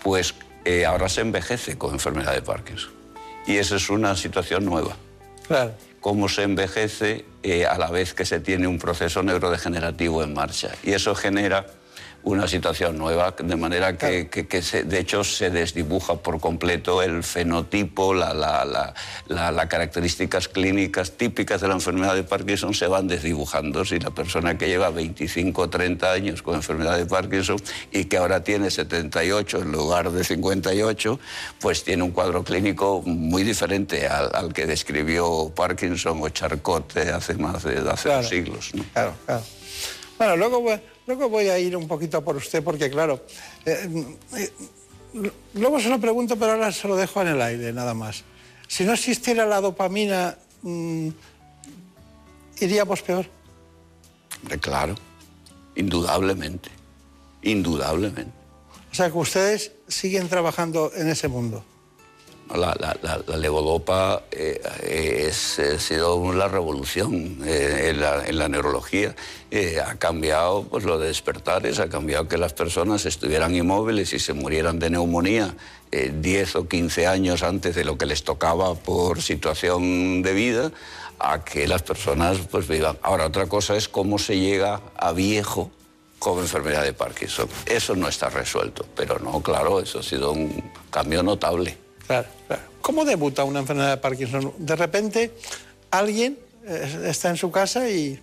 [0.03, 2.91] pues eh, ahora se envejece con enfermedad de Parkinson.
[3.47, 4.95] Y esa es una situación nueva.
[5.47, 5.73] Claro.
[5.99, 10.71] Cómo se envejece eh, a la vez que se tiene un proceso neurodegenerativo en marcha.
[10.83, 11.65] Y eso genera
[12.23, 17.01] una situación nueva, de manera que, que- que se- de hecho se desdibuja por completo
[17.01, 18.93] el fenotipo, la- la- la-
[19.27, 23.83] la- las características clínicas típicas de la enfermedad de Parkinson se van desdibujando.
[23.85, 27.57] Si la persona que lleva 25 o 30 años con enfermedad de Parkinson
[27.91, 31.19] y que ahora tiene 78 en lugar de 58,
[31.59, 37.33] pues tiene un cuadro clínico muy diferente al, al que describió Parkinson o Charcot hace
[37.35, 38.27] más de hace Claro.
[38.27, 38.71] siglos.
[38.73, 38.83] ¿no?
[38.93, 39.43] Claro, claro.
[40.17, 43.25] Bueno, luego, voy- luego voy a ir un poquito por usted, porque claro,
[43.65, 44.51] eh, eh,
[45.55, 48.23] luego se lo pregunto, pero ahora se lo dejo en el aire, nada más.
[48.67, 51.09] Si no existiera la dopamina, mm,
[52.61, 53.25] iríamos peor.
[54.59, 54.95] Claro,
[55.75, 56.69] indudablemente,
[57.43, 58.31] indudablemente.
[58.91, 61.63] O sea, que ustedes siguen trabajando en ese mundo.
[62.55, 64.61] La, levodopa eh,
[65.27, 67.93] es, ha sido la revolución eh,
[68.27, 69.15] en, la, neurología.
[69.49, 74.19] Eh, ha cambiado pues, lo de despertares, ha cambiado que las personas estuvieran inmóviles y
[74.19, 75.55] se murieran de neumonía
[75.91, 80.71] eh, 10 o 15 años antes de lo que les tocaba por situación de vida,
[81.19, 82.97] a que las personas pues, vivan.
[83.01, 85.69] Ahora, otra cosa es cómo se llega a viejo
[86.17, 87.49] con enfermedad de Parkinson.
[87.65, 91.77] Eso no está resuelto, pero no, claro, eso ha sido un cambio notable.
[92.11, 92.61] Claro, claro.
[92.81, 94.53] ¿Cómo debuta una enfermedad de Parkinson?
[94.57, 95.31] De repente
[95.91, 98.19] alguien eh, está en su casa y,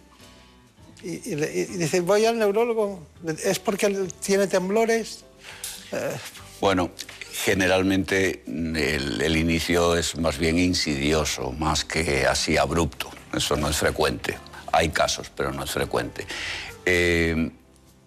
[1.02, 3.06] dice, voy al neurólogo,
[3.43, 3.89] ¿es porque
[4.20, 5.24] tiene temblores?
[5.93, 6.16] Eh,
[6.60, 6.90] Bueno,
[7.32, 13.09] generalmente el, el inicio es más bien insidioso, más que así abrupto.
[13.32, 14.36] Eso no es frecuente.
[14.70, 16.27] Hay casos, pero no es frecuente.
[16.85, 17.52] Eh,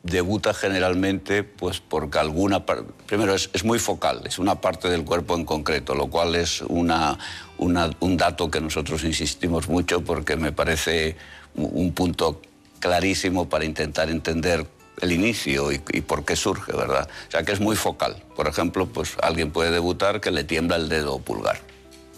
[0.03, 5.03] debuta generalmente pues porque alguna par- primero es, es muy focal es una parte del
[5.05, 7.19] cuerpo en concreto lo cual es una,
[7.59, 11.15] una- un dato que nosotros insistimos mucho porque me parece
[11.55, 12.41] un un punto
[12.79, 14.65] clarísimo para intentar entender
[15.01, 18.23] el inicio y, y por qué surge verdad o sea que es muy focal.
[18.35, 21.59] Por ejemplo pues alguien puede debutar que le tiembla el dedo pulgar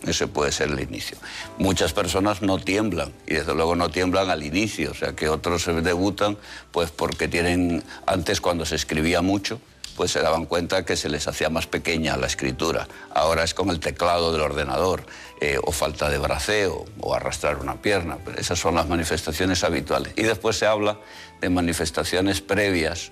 [0.07, 1.17] ese puede ser el inicio.
[1.57, 5.65] Muchas personas no tiemblan y desde luego no tiemblan al inicio, o sea que otros
[5.83, 6.37] debutan
[6.71, 9.59] pues porque tienen, antes cuando se escribía mucho,
[9.95, 12.87] pues se daban cuenta que se les hacía más pequeña la escritura.
[13.13, 15.05] Ahora es con el teclado del ordenador,
[15.39, 18.17] eh, o falta de braceo, o arrastrar una pierna.
[18.23, 20.13] Pero esas son las manifestaciones habituales.
[20.15, 20.99] Y después se habla
[21.41, 23.11] de manifestaciones previas,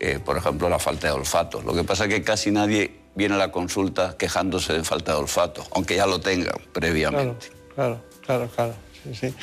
[0.00, 1.62] eh, por ejemplo, la falta de olfato.
[1.62, 5.18] Lo que pasa es que casi nadie viene a la consulta quejándose de falta de
[5.18, 7.48] olfato, aunque ya lo tengan previamente.
[7.74, 8.74] Claro, claro, claro.
[9.04, 9.34] sí, sí.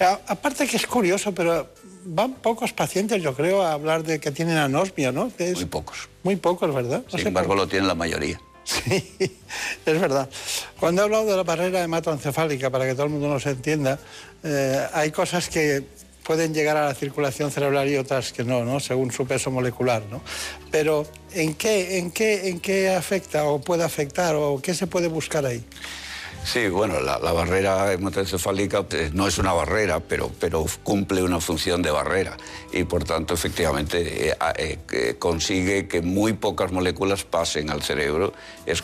[0.00, 1.68] A- aparte que es curioso, pero
[2.04, 5.30] van pocos pacientes, yo creo, a hablar de que tienen anosmia, ¿no?
[5.54, 6.08] muy pocos.
[6.22, 7.02] Muy pocos, ¿verdad?
[7.10, 8.40] No Sin embargo, por- lo tienen la mayoría.
[9.86, 10.28] Es verdad.
[10.80, 13.98] Cuando he hablado de la barrera hematoencefálica, para que todo el mundo nos entienda,
[14.42, 15.86] eh, hay cosas que
[16.24, 18.80] pueden llegar a la circulación cerebral y otras que no, ¿no?
[18.80, 20.02] según su peso molecular.
[20.10, 20.20] ¿no?
[20.70, 25.08] Pero ¿en qué, en, qué, ¿en qué afecta o puede afectar o qué se puede
[25.08, 25.62] buscar ahí?
[26.44, 31.80] Sí, bueno, la, barrera hematoencefálica eh, no es una barrera, pero, pero cumple una función
[31.80, 32.36] de barrera
[32.70, 38.34] y por tanto efectivamente eh, eh, consigue que muy pocas moléculas pasen al cerebro.
[38.66, 38.82] Es,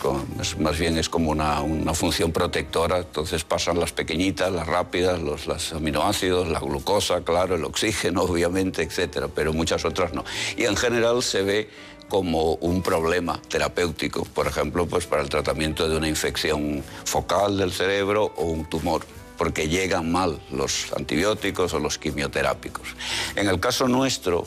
[0.58, 5.72] más bien es como una, una función protectora, entonces pasan las pequeñitas, las rápidas, los
[5.74, 10.24] aminoácidos, la glucosa, claro, el oxígeno obviamente, etcétera, pero muchas otras no.
[10.56, 11.68] Y en general se ve
[12.10, 17.72] como un problema terapéutico, por ejemplo, pues para el tratamiento de una infección focal del
[17.72, 19.06] cerebro o un tumor,
[19.38, 22.88] porque llegan mal los antibióticos o los quimioterápicos.
[23.36, 24.46] En el caso nuestro,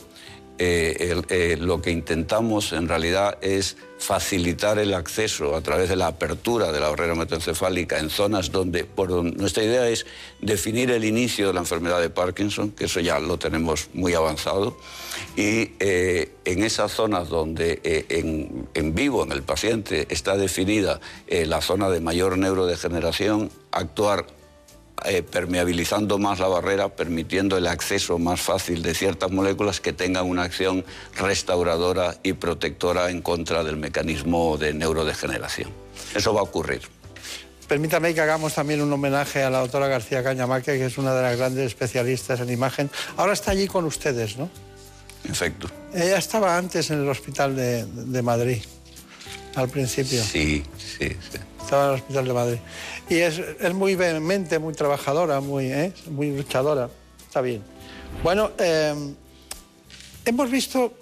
[0.58, 6.08] eh, eh, lo que intentamos en realidad es facilitar el acceso a través de la
[6.08, 10.04] apertura de la barrera hematoencefálica en zonas donde, por nuestra idea es
[10.40, 14.76] definir el inicio de la enfermedad de Parkinson, que eso ya lo tenemos muy avanzado,
[15.36, 21.00] y eh, en esas zonas donde eh, en, en vivo, en el paciente, está definida
[21.26, 24.26] eh, la zona de mayor neurodegeneración, actuar
[25.04, 30.26] eh, permeabilizando más la barrera, permitiendo el acceso más fácil de ciertas moléculas que tengan
[30.26, 30.84] una acción
[31.16, 35.70] restauradora y protectora en contra del mecanismo de neurodegeneración.
[36.14, 36.82] Eso va a ocurrir.
[37.68, 41.22] Permítame que hagamos también un homenaje a la doctora García Cañamaque, que es una de
[41.22, 42.90] las grandes especialistas en imagen.
[43.16, 44.50] Ahora está allí con ustedes, ¿no?
[45.24, 45.68] Efecto.
[45.94, 48.62] Ella estaba antes en el hospital de, de Madrid,
[49.56, 50.22] al principio.
[50.22, 51.38] Sí, sí, sí.
[51.62, 52.58] Estaba en el hospital de Madrid.
[53.08, 55.92] Y es, es muy vehemente, muy trabajadora, muy, ¿eh?
[56.10, 56.88] muy luchadora.
[57.26, 57.62] Está bien.
[58.22, 58.94] Bueno, eh,
[60.24, 60.94] hemos visto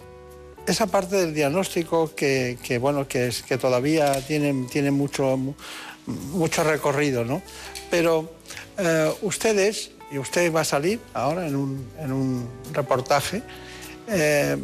[0.67, 5.55] esa parte del diagnóstico que, que, bueno, que, es, que todavía tiene, tiene mucho, mu-
[6.07, 7.43] mucho recorrido, ¿no?
[7.91, 8.33] Pero
[8.79, 13.43] eh, ustedes, y usted va a salir ahora en un, en un reportaje,
[14.09, 14.57] eh,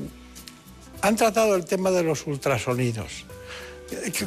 [1.02, 3.24] han tratado el tema de los ultrasonidos.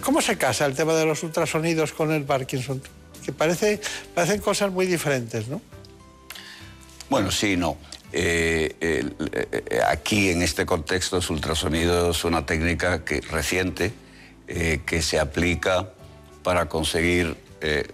[0.01, 2.81] ¿Cómo se casa el tema de los ultrasonidos con el Parkinson?
[3.25, 3.79] Que parece,
[4.15, 5.61] parecen cosas muy diferentes, ¿no?
[7.09, 7.77] Bueno, sí, no.
[8.13, 13.93] Eh, eh, aquí, en este contexto, el ultrasonido es una técnica que, reciente
[14.47, 15.89] eh, que se aplica
[16.43, 17.35] para conseguir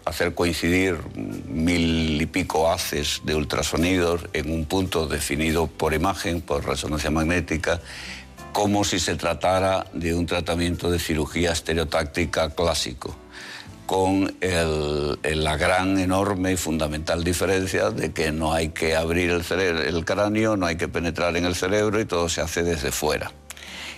[0.06, 6.65] hacer coincidir mil y pico haces de ultrasonidos en un punto definido por imagen, por
[6.65, 7.81] resonancia magnética,
[8.58, 13.16] como si se tratara de un tratamiento de cirugía estereotáctica clásico
[13.86, 20.58] con la gran, enorme y fundamental diferencia de que no hay que abrir el, cráneo,
[20.58, 23.32] no hay que penetrar en el cerebro y todo se hace desde fuera.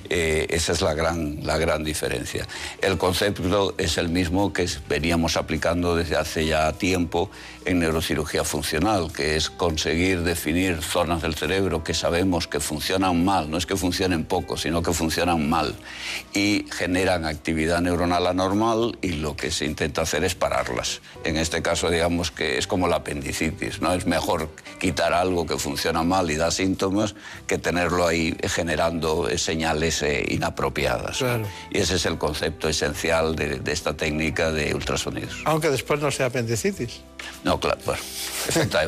[0.09, 2.45] Eh, esa es la gran, la gran diferencia.
[2.81, 7.31] El concepto es el mismo que veníamos aplicando desde hace ya tiempo
[7.69, 13.51] en neurocirugía funcional, que es conseguir definir zonas del cerebro que sabemos que funcionan mal,
[13.51, 15.75] no es que funcionen poco, sino que funcionan mal
[16.33, 21.01] y generan actividad neuronal anormal y lo que se intenta hacer es pararlas.
[21.23, 23.93] En este caso, digamos que es como la apendicitis, ¿no?
[23.93, 27.13] Es mejor quitar algo que funciona mal y da síntomas
[27.45, 31.23] que tenerlo ahí generando señales eh, inapropiadas.
[31.69, 35.43] Y ese es el concepto esencial de, de esta técnica de ultrasonidos.
[35.45, 37.01] Aunque después no sea apendicitis.
[37.43, 38.01] No, claro, bueno,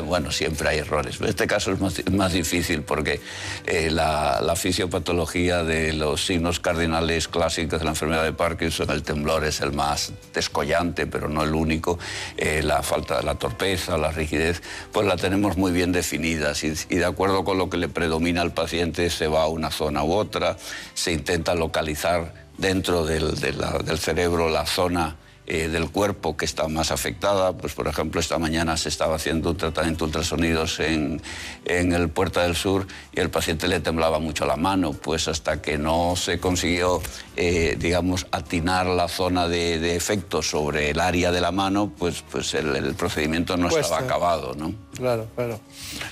[0.06, 1.20] bueno, siempre hay errores.
[1.20, 3.20] En este caso es más, difícil porque
[3.66, 9.44] eh, la, fisiopatología de los signos cardinales clásicos de la enfermedad de Parkinson, el temblor
[9.44, 11.98] es el más descollante, pero no el único,
[12.36, 14.62] eh, la falta de la torpeza, la rigidez,
[14.92, 18.52] pues la tenemos muy bien definidas y, de acuerdo con lo que le predomina al
[18.52, 20.56] paciente se va a una zona u otra,
[20.94, 25.16] se intenta localizar dentro del cerebro la zona
[25.52, 27.52] eh, del cuerpo que está más afectada.
[27.52, 31.20] Pues, por ejemplo, esta mañana se estaba haciendo un tratamiento de ultrasonidos en,
[31.66, 35.60] en el Puerta del Sur y el paciente le temblaba mucho la mano, pues hasta
[35.60, 37.02] que no se consiguió,
[37.36, 42.24] eh, digamos, atinar la zona de, de efecto sobre el área de la mano, pues,
[42.30, 43.96] pues el, el procedimiento no Cuesta.
[43.96, 44.72] estaba acabado, ¿no?
[44.96, 45.60] Claro, claro.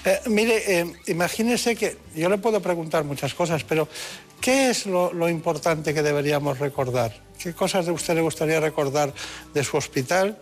[0.04, 3.88] Eh, mire, imagínese que yo le puedo preguntar muchas cosas, pero
[4.40, 7.12] ¿qué es lo, importante que deberíamos recordar?
[7.38, 9.12] ¿Qué cosas de usted le gustaría recordar
[9.54, 10.38] de su hospital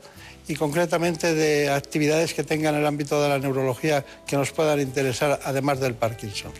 [0.46, 4.80] y concretamente de actividades que tenga en el ámbito de la neurología que nos puedan
[4.80, 6.52] interesar, además del Parkinson?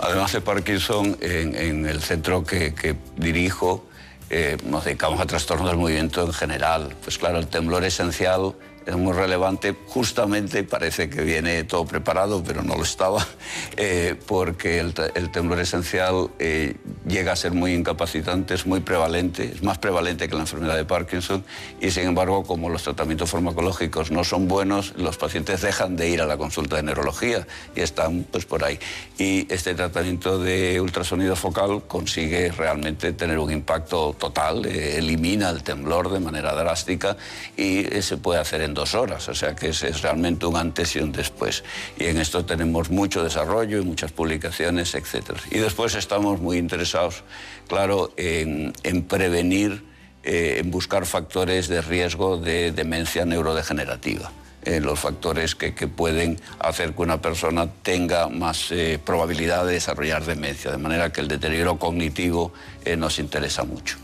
[0.00, 3.84] Además de Parkinson, en, el centro que, que dirijo,
[4.30, 6.94] eh, nos dedicamos a trastornos del movimiento en general.
[7.02, 8.54] Pues claro, el temblor esencial
[8.88, 9.76] es muy relevante.
[9.86, 13.26] Justamente parece que viene todo preparado, pero no lo estaba,
[13.76, 16.74] eh, porque el, te- el temblor esencial eh,
[17.06, 20.86] llega a ser muy incapacitante, es muy prevalente, es más prevalente que la enfermedad de
[20.86, 21.44] Parkinson
[21.80, 26.22] y sin embargo, como los tratamientos farmacológicos no son buenos, los pacientes dejan de ir
[26.22, 27.46] a la consulta de neurología
[27.76, 28.78] y están pues por ahí.
[29.18, 35.62] Y este tratamiento de ultrasonido focal consigue realmente tener un impacto total, eh, elimina el
[35.62, 37.18] temblor de manera drástica
[37.56, 40.94] y se puede hacer en dos horas, o sea que es, es realmente un antes
[40.94, 41.64] y un después.
[41.98, 45.36] Y en esto tenemos mucho desarrollo y muchas publicaciones, etc.
[45.50, 47.24] Y después estamos muy interesados,
[47.66, 49.84] claro, en, en prevenir,
[50.22, 54.30] eh, en buscar factores de riesgo de demencia neurodegenerativa.
[54.68, 59.74] eh, los factores que, que pueden hacer que una persona tenga más eh, probabilidad de
[59.74, 62.52] desarrollar demencia, de manera que el deterioro cognitivo
[62.84, 63.96] eh, nos interesa mucho.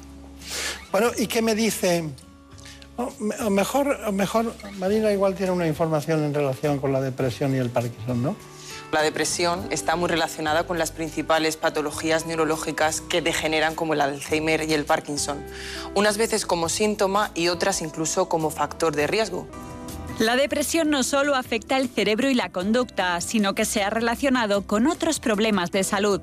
[0.92, 2.04] Bueno, ¿y qué me dice?
[2.96, 7.58] Oh, a mejor, mejor Marina igual tiene una información en relación con la depresión y
[7.58, 8.36] el Parkinson, ¿no?
[8.92, 14.62] La depresión está muy relacionada con las principales patologías neurológicas que degeneran como el Alzheimer
[14.68, 15.42] y el Parkinson,
[15.96, 19.48] unas veces como síntoma y otras incluso como factor de riesgo.
[20.20, 24.62] La depresión no solo afecta el cerebro y la conducta, sino que se ha relacionado
[24.62, 26.20] con otros problemas de salud.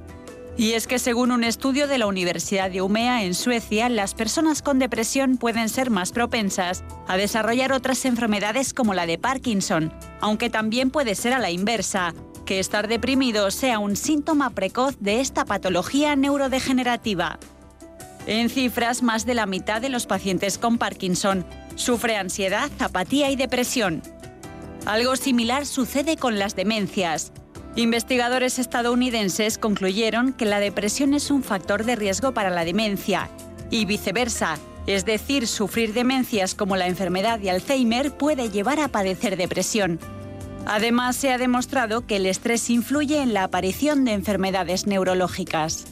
[0.57, 4.61] Y es que según un estudio de la Universidad de Umea en Suecia, las personas
[4.61, 10.49] con depresión pueden ser más propensas a desarrollar otras enfermedades como la de Parkinson, aunque
[10.49, 12.13] también puede ser a la inversa,
[12.45, 17.39] que estar deprimido sea un síntoma precoz de esta patología neurodegenerativa.
[18.27, 21.45] En cifras, más de la mitad de los pacientes con Parkinson
[21.75, 24.03] sufre ansiedad, apatía y depresión.
[24.85, 27.31] Algo similar sucede con las demencias.
[27.75, 33.29] Investigadores estadounidenses concluyeron que la depresión es un factor de riesgo para la demencia
[33.69, 34.57] y viceversa,
[34.87, 39.99] es decir, sufrir demencias como la enfermedad de Alzheimer puede llevar a padecer depresión.
[40.65, 45.85] Además, se ha demostrado que el estrés influye en la aparición de enfermedades neurológicas.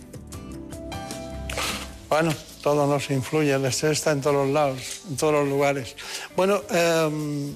[2.09, 5.95] Bueno, todo nos influye, el estrés está en todos los lados, en todos los lugares.
[6.35, 7.53] Bueno, em,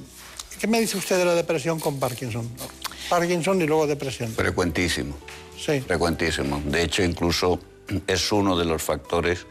[0.60, 2.50] ¿qué me dice usted de la depresión con Parkinson?
[3.10, 4.32] Parkinson y luego depresión.
[4.32, 5.16] Frecuentísimo.
[5.58, 5.82] Sí.
[5.82, 6.62] Frecuentísimo.
[6.66, 7.60] De hecho, incluso
[8.08, 9.46] es uno de los factores,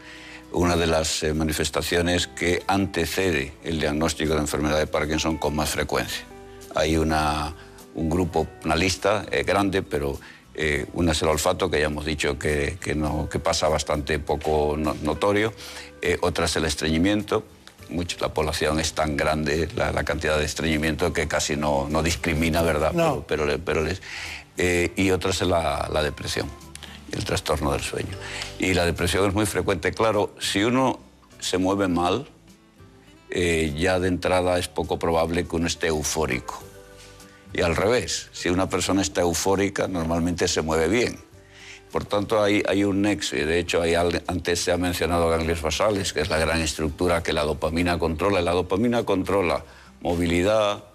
[0.51, 5.69] una de las eh, manifestaciones que antecede el diagnóstico de enfermedad de Parkinson con más
[5.69, 6.23] frecuencia.
[6.75, 7.55] Hay una,
[7.95, 10.19] un grupo, una lista eh, grande, pero
[10.55, 14.19] eh, una es el olfato, que ya hemos dicho que, que no, que pasa bastante
[14.19, 15.53] poco no- notorio.
[16.01, 17.43] Eh, otra es el estreñimiento.
[17.89, 22.01] Mucho, la población es tan grande, la, la cantidad de estreñimiento, que casi no, no
[22.03, 22.91] discrimina, ¿verdad?
[22.93, 23.23] No.
[23.27, 24.01] Pero, pero, pero les-
[24.57, 26.49] eh, y otra es la, la depresión,
[27.11, 28.15] el trastorno del sueño.
[28.59, 29.91] Y la depresión es muy frecuente.
[29.91, 30.99] Claro, si uno
[31.39, 32.27] se mueve mal,
[33.29, 36.61] eh, ya de entrada es poco probable que uno esté eufórico.
[37.51, 41.19] Y al revés, si una persona está eufórica, normalmente se mueve bien.
[41.93, 43.83] Por tanto, hay, un nexo, y de hecho
[44.25, 48.41] antes se ha mencionado ganglios basales, que es la gran estructura que la dopamina controla.
[48.41, 49.63] La dopamina controla
[50.01, 50.85] movilidad,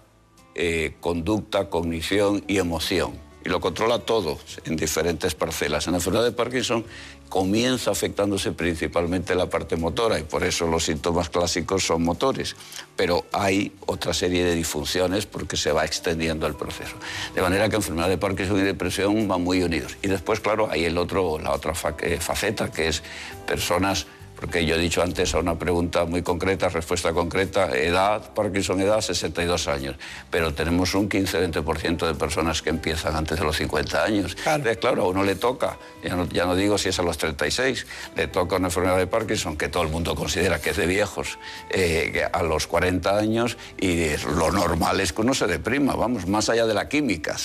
[0.55, 3.13] eh, conducta, cognición y emoción.
[3.45, 5.87] y lo controla todo en diferentes parcelas.
[5.87, 6.83] En la enfermedad de Parkinson
[7.29, 12.55] comienza afectándose principalmente la parte motora y por eso los síntomas clásicos son motores,
[12.95, 16.95] pero hay otra serie de disfunciones porque se va extendiendo el proceso.
[17.35, 19.95] De manera que enfermedad de Parkinson y depresión van muy unidos.
[20.01, 23.03] Y después, claro, hay el otro, la otra eh, faceta que es
[23.45, 24.07] personas
[24.39, 29.01] porque yo he dicho antes a una pregunta muy concreta, respuesta concreta, edad, Parkinson edad,
[29.01, 29.97] 62 años,
[30.31, 34.35] pero tenemos un 15-20% de personas que empiezan antes de los 50 años.
[34.35, 37.17] Claro, claro a uno le toca, ya no, ya no, digo si es a los
[37.17, 37.85] 36,
[38.15, 41.37] le toca una enfermedad de Parkinson que todo el mundo considera que es de viejos,
[41.69, 46.49] eh, a los 40 años y lo normal es que uno se deprima, vamos, más
[46.49, 47.35] allá de la química,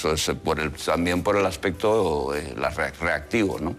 [0.44, 2.54] por el, también por el aspecto eh,
[3.00, 3.58] reactivo.
[3.58, 3.76] ¿no?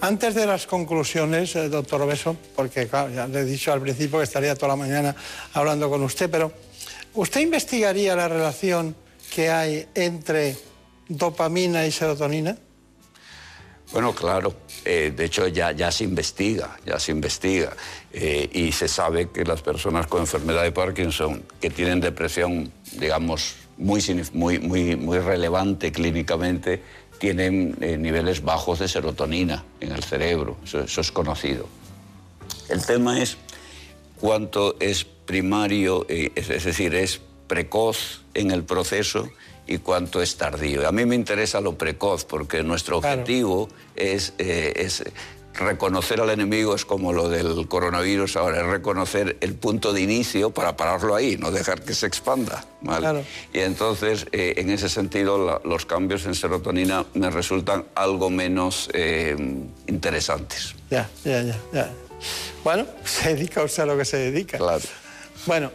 [0.00, 4.18] Antes de las conclusiones, eh, doctor Obeso, porque claro, ya le he dicho al principio
[4.18, 5.16] que estaría toda la mañana
[5.54, 6.52] hablando con usted, pero
[7.14, 8.94] ¿usted investigaría la relación
[9.34, 10.56] que hay entre
[11.08, 12.56] dopamina y serotonina?
[13.92, 14.54] Bueno, claro.
[14.84, 17.72] Eh, de hecho, ya, ya se investiga, ya se investiga.
[18.12, 23.56] Eh, y se sabe que las personas con enfermedad de Parkinson que tienen depresión, digamos,
[23.78, 24.00] muy,
[24.32, 26.82] muy, muy, muy relevante clínicamente,
[27.18, 30.56] tienen eh, niveles bajos de serotonina en el cerebro.
[30.64, 31.66] eso es conocido.
[32.68, 33.36] El tema es
[34.20, 39.30] cuánto es primario, eh, es, decir, es precoz en el proceso
[39.66, 40.86] y cuánto es tardío.
[40.86, 45.04] A mí me interesa lo precoz porque nuestro objetivo es, eh, es,
[45.58, 50.50] reconocer al enemigo, es como lo del coronavirus ahora, es reconocer el punto de inicio
[50.50, 52.64] para pararlo ahí, no dejar que se expanda.
[53.52, 58.88] Y entonces, eh, en ese sentido, los cambios en serotonina me resultan algo menos
[59.86, 60.74] interesantes.
[60.90, 61.90] Ya, ya, ya, ya.
[62.64, 64.58] Bueno, se dedica usted a lo que se dedica.
[64.58, 64.84] Claro.
[65.46, 65.70] Bueno,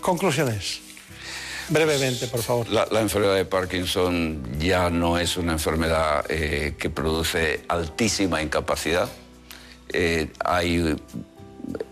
[0.00, 0.85] conclusiones.
[1.68, 2.68] Brevemente, por favor.
[2.68, 9.08] La, enfermedad de Parkinson ya no es una enfermedad eh, que produce altísima incapacidad.
[9.92, 10.96] Eh, hay,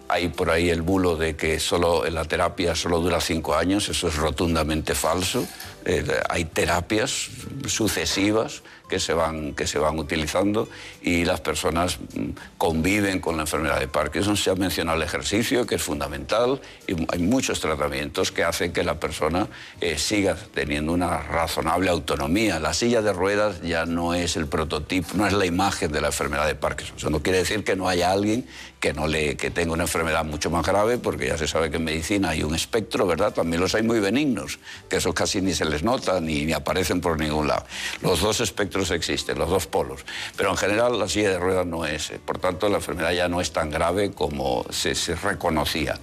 [0.08, 4.08] hay por ahí el bulo de que solo la terapia solo dura cinco años, eso
[4.08, 5.46] es rotundamente falso.
[5.84, 7.28] Eh, hay terapias
[7.66, 10.68] sucesivas que se van, que se van utilizando
[11.02, 14.36] y las personas mm, conviven con la enfermedad de Parkinson.
[14.36, 18.84] Se ha mencionado el ejercicio, que es fundamental, y hay muchos tratamientos que hacen que
[18.84, 19.48] la persona
[19.80, 22.60] eh, siga teniendo una razonable autonomía.
[22.60, 26.08] La silla de ruedas ya no es el prototipo, no es la imagen de la
[26.08, 26.96] enfermedad de Parkinson.
[26.96, 28.46] Eso no quiere decir que no haya alguien
[28.84, 31.78] que, no le, que tenga una enfermedad mucho más grave, porque ya se sabe que
[31.78, 33.32] en medicina hay un espectro, ¿verdad?
[33.32, 34.58] También los hay muy benignos,
[34.90, 37.64] que eso casi ni se les nota ni, ni aparecen por ningún lado.
[38.02, 40.04] Los dos espectros existen, los dos polos.
[40.36, 42.10] Pero en general la silla de ruedas no es.
[42.10, 45.98] Eh, por tanto, la enfermedad ya no es tan grave como se, reconocía.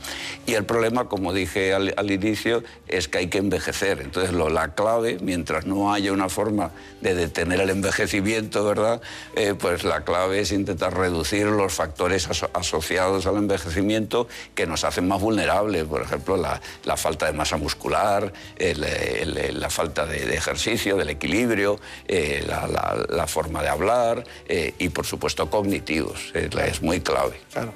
[0.47, 4.01] Y el problema, como dije al, inicio, es que hay que envejecer.
[4.01, 6.71] Entonces, lo, la clave, mientras no haya una forma
[7.01, 9.03] de detener el envejecimiento, ¿verdad?
[9.35, 15.07] Eh, pues la clave es intentar reducir los factores asociados al envejecimiento que nos hacen
[15.07, 15.85] más vulnerables.
[15.85, 22.43] Por ejemplo, la, la falta de masa muscular, la falta de, ejercicio, del equilibrio, eh,
[22.47, 26.31] la, la, forma de hablar eh, y, por supuesto, cognitivos.
[26.33, 27.39] Es, muy clave.
[27.51, 27.73] Claro.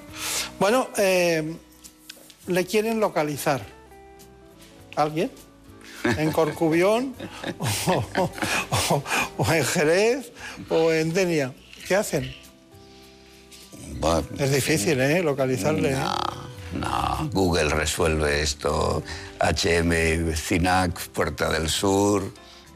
[0.60, 1.56] Bueno, eh,
[2.48, 3.62] ¿le quieren localizar?
[4.96, 5.32] ¿Alguien?
[6.04, 7.16] ¿En Corcubión?
[9.38, 10.32] o, en Jerez?
[10.70, 11.54] ¿O en Denia?
[11.88, 12.45] ¿Qué hacen?
[14.38, 15.22] Es difícil, ¿eh?
[15.24, 15.92] Localizarle.
[15.92, 16.16] No,
[16.74, 19.04] no, Google resuelve esto.
[19.40, 22.24] HM, CINAC, Puerta del Sur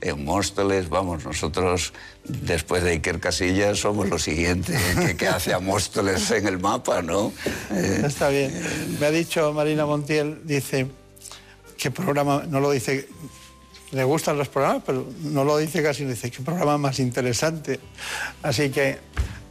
[0.01, 4.77] en Móstoles, vamos, nosotros después de Iker Casillas somos lo siguiente
[5.17, 7.33] que, hace a Móstoles en el mapa, ¿no?
[7.71, 8.53] Eh, Está bien.
[8.99, 10.87] Me ha dicho Marina Montiel, dice,
[11.77, 12.43] ¿qué programa?
[12.47, 13.07] No lo dice,
[13.91, 17.79] le gustan los programas, pero no lo dice casi, dice, qué programa más interesante.
[18.41, 18.99] Así que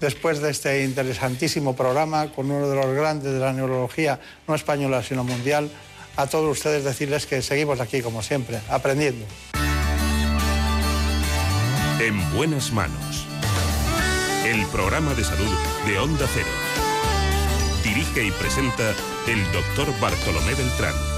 [0.00, 5.02] después de este interesantísimo programa con uno de los grandes de la neurología, no española,
[5.02, 5.70] sino mundial,
[6.16, 9.24] a todos ustedes decirles que seguimos aquí, como siempre, aprendiendo.
[12.00, 13.26] En buenas manos.
[14.46, 15.52] El programa de salud
[15.86, 16.46] de Onda Cero.
[17.84, 18.94] Dirige y presenta
[19.26, 21.17] el doctor Bartolomé Beltrán.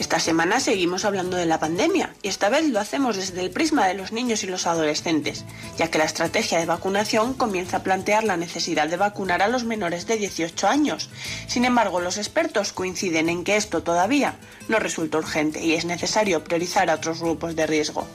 [0.00, 3.86] Esta semana seguimos hablando de la pandemia y esta vez lo hacemos desde el prisma
[3.86, 5.44] de los niños y los adolescentes,
[5.76, 9.64] ya que la estrategia de vacunación comienza a plantear la necesidad de vacunar a los
[9.64, 11.10] menores de 18 años.
[11.46, 14.36] Sin embargo, los expertos coinciden en que esto todavía
[14.68, 18.06] no resulta urgente y es necesario priorizar a otros grupos de riesgo.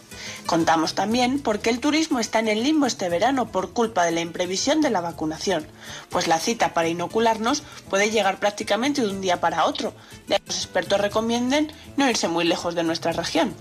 [0.47, 4.11] Contamos también por qué el turismo está en el limbo este verano por culpa de
[4.11, 5.67] la imprevisión de la vacunación,
[6.09, 9.93] pues la cita para inocularnos puede llegar prácticamente de un día para otro,
[10.27, 13.55] de los expertos recomienden no irse muy lejos de nuestra región.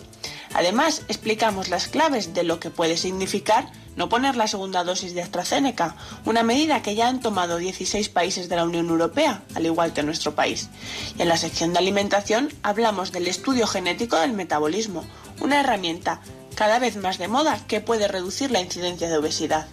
[0.55, 5.23] Además, explicamos las claves de lo que puede significar no poner la segunda dosis de
[5.23, 9.93] AstraZeneca, una medida que ya han tomado 16 países de la Unión Europea, al igual
[9.93, 10.69] que nuestro país.
[11.17, 15.05] Y en la sección de alimentación hablamos del estudio genético del metabolismo,
[15.41, 16.21] una herramienta
[16.55, 19.67] cada vez más de moda que puede reducir la incidencia de obesidad.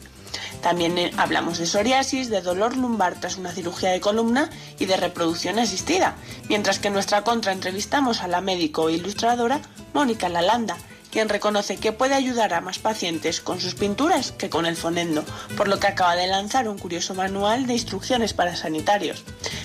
[0.61, 4.49] También eh, hablamos de psoriasis, de dolor lumbar tras una cirugía de columna
[4.79, 6.15] y de reproducción asistida,
[6.49, 9.61] mientras que en nuestra contra entrevistamos a la médico e ilustradora
[9.93, 10.77] Mónica Lalanda,
[11.11, 15.23] quien reconoce que puede ayudar a más pacientes con sus pinturas que con el fonendo,
[15.57, 19.23] por lo que acaba de lanzar un curioso manual de instrucciones para sanitarios.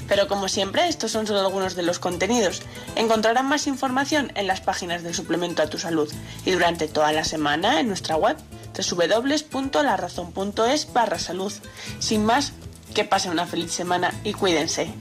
[0.09, 2.63] Pero como siempre, estos son solo algunos de los contenidos.
[2.97, 6.13] Encontrarán más información en las páginas del suplemento a tu salud
[6.45, 8.37] y durante toda la semana en nuestra web
[8.83, 11.53] www.larazón.es barra salud.
[11.99, 12.53] Sin más,
[12.95, 14.93] que pasen una feliz semana y cuídense.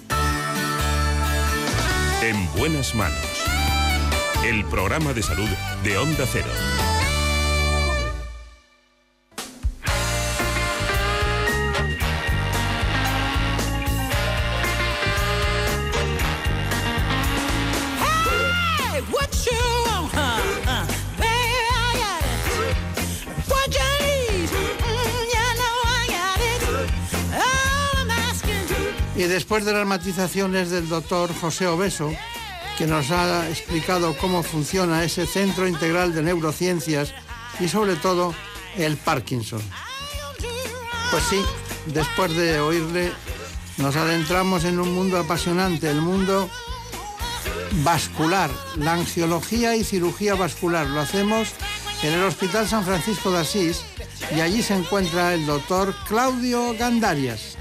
[2.21, 3.17] En buenas manos.
[4.43, 5.47] El programa de salud
[5.83, 6.49] de Onda Cero.
[29.35, 32.09] Después de las matizaciones del doctor José Obeso,
[32.77, 37.13] que nos ha explicado cómo funciona ese centro integral de neurociencias
[37.59, 38.33] y sobre todo
[38.77, 39.61] el Parkinson.
[41.11, 41.41] Pues sí,
[41.87, 43.11] después de oírle,
[43.75, 46.49] nos adentramos en un mundo apasionante, el mundo
[47.83, 50.87] vascular, la angiología y cirugía vascular.
[50.87, 51.49] Lo hacemos
[52.03, 53.81] en el Hospital San Francisco de Asís
[54.33, 57.57] y allí se encuentra el doctor Claudio Gandarias.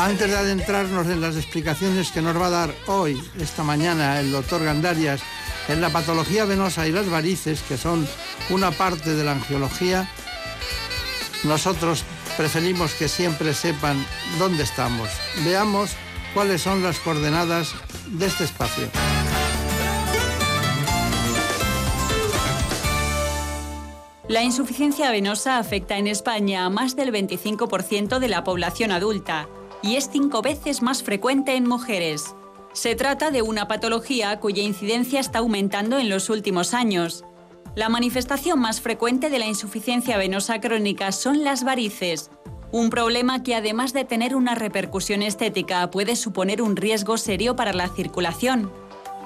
[0.00, 4.32] Antes de adentrarnos en las explicaciones que nos va a dar hoy, esta mañana, el
[4.32, 5.20] doctor Gandarias
[5.68, 8.08] en la patología venosa y las varices, que son
[8.48, 10.08] una parte de la angiología,
[11.44, 12.04] nosotros
[12.38, 14.02] preferimos que siempre sepan
[14.38, 15.10] dónde estamos.
[15.44, 15.90] Veamos
[16.32, 17.74] cuáles son las coordenadas
[18.06, 18.88] de este espacio.
[24.28, 29.46] La insuficiencia venosa afecta en España a más del 25% de la población adulta
[29.82, 32.34] y es cinco veces más frecuente en mujeres.
[32.72, 37.24] Se trata de una patología cuya incidencia está aumentando en los últimos años.
[37.74, 42.30] La manifestación más frecuente de la insuficiencia venosa crónica son las varices,
[42.72, 47.72] un problema que además de tener una repercusión estética puede suponer un riesgo serio para
[47.72, 48.70] la circulación.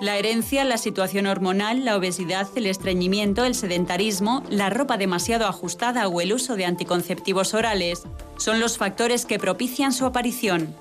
[0.01, 6.09] La herencia, la situación hormonal, la obesidad, el estreñimiento, el sedentarismo, la ropa demasiado ajustada
[6.09, 8.03] o el uso de anticonceptivos orales
[8.37, 10.75] son los factores que propician su aparición.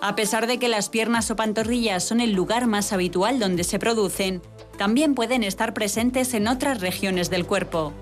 [0.00, 3.78] A pesar de que las piernas o pantorrillas son el lugar más habitual donde se
[3.78, 4.42] producen,
[4.76, 7.92] también pueden estar presentes en otras regiones del cuerpo.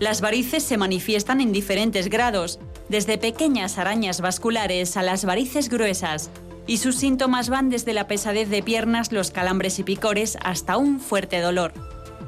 [0.00, 2.58] Las varices se manifiestan en diferentes grados,
[2.88, 6.30] desde pequeñas arañas vasculares a las varices gruesas,
[6.70, 11.00] y sus síntomas van desde la pesadez de piernas, los calambres y picores hasta un
[11.00, 11.72] fuerte dolor.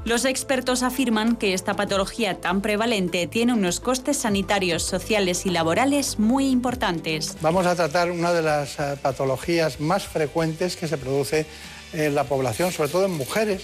[0.05, 6.19] Los expertos afirman que esta patología tan prevalente tiene unos costes sanitarios, sociales y laborales
[6.19, 7.36] muy importantes.
[7.40, 11.47] Vamos a tratar una de las eh, patologías más frecuentes que se produce
[11.93, 13.62] en la población, sobre todo en mujeres,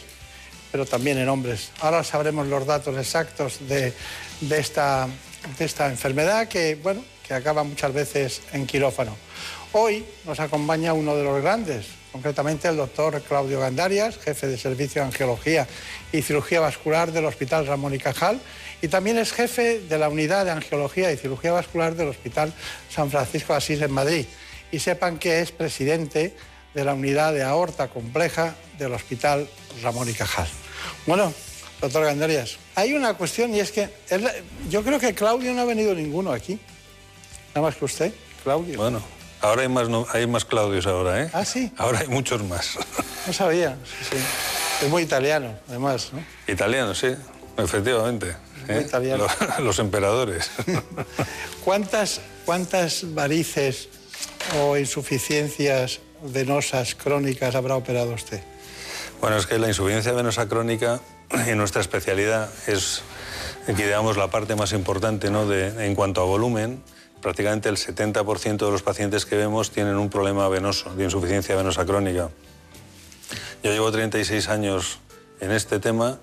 [0.70, 1.72] pero también en hombres.
[1.80, 3.92] Ahora sabremos los datos exactos de,
[4.48, 5.08] esta,
[5.58, 9.16] esta enfermedad que, bueno, que acaba muchas veces en quirófano.
[9.72, 15.02] Hoy nos acompaña uno de los grandes, concretamente el doctor Claudio Gandarias, jefe de Servicio
[15.02, 15.66] de Angiología
[16.10, 18.40] y Cirugía Vascular del Hospital Ramón y Cajal,
[18.80, 22.54] y también es jefe de la Unidad de Angiología y Cirugía Vascular del Hospital
[22.88, 24.24] San Francisco de Asís en Madrid.
[24.72, 26.34] Y sepan que es presidente
[26.72, 29.48] de la Unidad de Aorta Compleja del Hospital
[29.82, 30.48] Ramón y Cajal.
[31.06, 31.34] Bueno,
[31.80, 33.90] Doctor Gandarias, hay una cuestión y es que
[34.70, 36.58] yo creo que Claudio no ha venido ninguno aquí.
[37.54, 38.12] Nada más que usted,
[38.42, 38.78] Claudio.
[38.78, 39.02] Bueno,
[39.40, 41.30] ahora hay más, hay más Claudios ahora, ¿eh?
[41.32, 41.72] Ah, sí.
[41.76, 42.78] Ahora hay muchos más.
[43.26, 43.76] No sabía,
[44.10, 44.16] sí,
[44.84, 46.24] Es muy italiano, además, ¿no?
[46.46, 47.08] Italiano, sí,
[47.56, 48.36] efectivamente.
[48.66, 48.84] Muy ¿eh?
[48.86, 49.24] italiano.
[49.24, 50.50] Los, los emperadores.
[51.64, 53.88] ¿Cuántas, ¿Cuántas varices
[54.60, 58.42] o insuficiencias venosas crónicas habrá operado usted?
[59.20, 61.00] Bueno, es que la insuficiencia venosa crónica
[61.30, 63.02] en nuestra especialidad es,
[63.66, 65.46] digamos, la parte más importante ¿no?
[65.46, 66.82] de, en cuanto a volumen.
[67.20, 71.84] Prácticamente el 70% de los pacientes que vemos tienen un problema venoso, de insuficiencia venosa
[71.84, 72.30] crónica.
[73.62, 74.98] Yo llevo 36 años
[75.40, 76.18] en este tema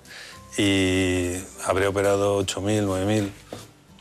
[0.56, 3.30] y habré operado 8.000, 9.000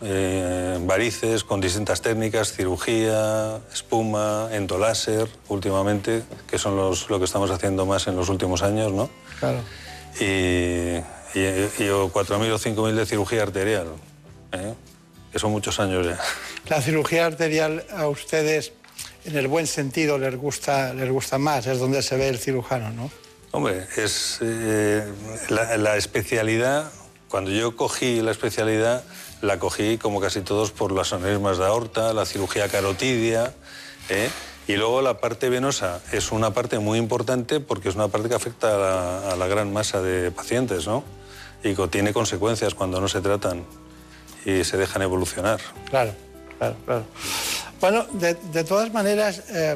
[0.01, 7.51] eh, varices con distintas técnicas, cirugía, espuma, endoláser últimamente, que son los, lo que estamos
[7.51, 9.09] haciendo más en los últimos años, ¿no?
[9.39, 9.59] Claro.
[10.19, 13.87] Y, y, y 4.000 o 5.000 de cirugía arterial,
[14.53, 14.73] ¿eh?
[15.35, 16.17] Que son muchos años ya.
[16.69, 18.71] La cirugía arterial a ustedes,
[19.25, 22.89] en el buen sentido, les gusta, les gusta más, es donde se ve el cirujano,
[22.91, 23.11] ¿no?
[23.51, 25.03] Hombre, es eh,
[25.49, 26.89] la, la especialidad,
[27.27, 29.03] cuando yo cogí la especialidad,
[29.41, 33.53] la cogí como casi todos por las aneurismas de aorta, la cirugía carotidia,
[34.07, 34.29] ¿eh?
[34.69, 38.35] y luego la parte venosa es una parte muy importante porque es una parte que
[38.35, 41.03] afecta a la, a la gran masa de pacientes, ¿no?
[41.61, 43.65] Y tiene consecuencias cuando no se tratan
[44.45, 45.59] y se dejan evolucionar.
[45.89, 46.13] Claro,
[46.57, 47.05] claro, claro.
[47.81, 49.75] Bueno, de, todas maneras, eh,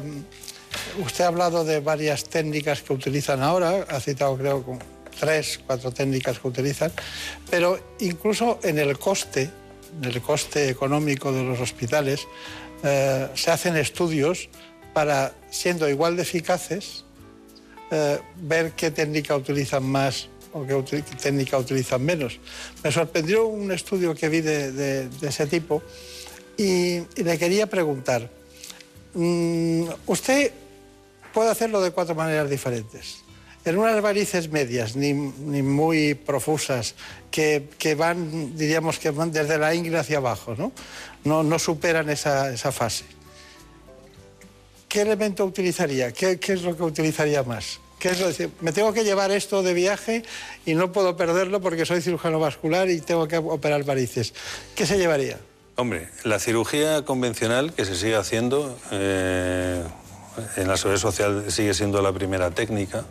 [1.04, 4.78] usted ha hablado de varias técnicas que utilizan ahora, ha citado creo como
[5.18, 6.92] tres, cuatro técnicas que utilizan,
[7.50, 9.50] pero incluso en el coste,
[10.00, 12.26] en el coste económico de los hospitales,
[12.82, 14.48] eh, se hacen estudios
[14.94, 17.04] para, siendo igual de eficaces,
[17.90, 22.38] eh, ver qué técnica utilizan más o qué técnica utilizan menos.
[22.82, 25.82] Me sorprendió un estudio que vi de, ese tipo
[26.56, 28.28] y, le quería preguntar,
[29.14, 30.52] mm, usted
[31.32, 33.18] puede hacerlo de cuatro maneras diferentes.
[33.64, 36.94] En unas varices medias, ni, ni muy profusas,
[37.30, 40.72] que, que van, diríamos que van desde la ingle hacia abajo, ¿no?
[41.24, 43.04] No, no superan esa, esa fase.
[44.88, 46.10] ¿Qué elemento utilizaría?
[46.10, 47.78] ¿Qué, qué es lo que utilizaría más?
[48.00, 50.22] ¿Qué es decir, me tengo que llevar esto de viaje
[50.64, 54.32] y no puedo perderlo porque soy cirujano vascular y tengo que operar varices.
[54.74, 55.38] ¿Qué se llevaría?
[55.76, 59.84] Hombre, la cirugía convencional que se sigue haciendo eh,
[60.56, 63.04] en la seguridad social sigue siendo la primera técnica,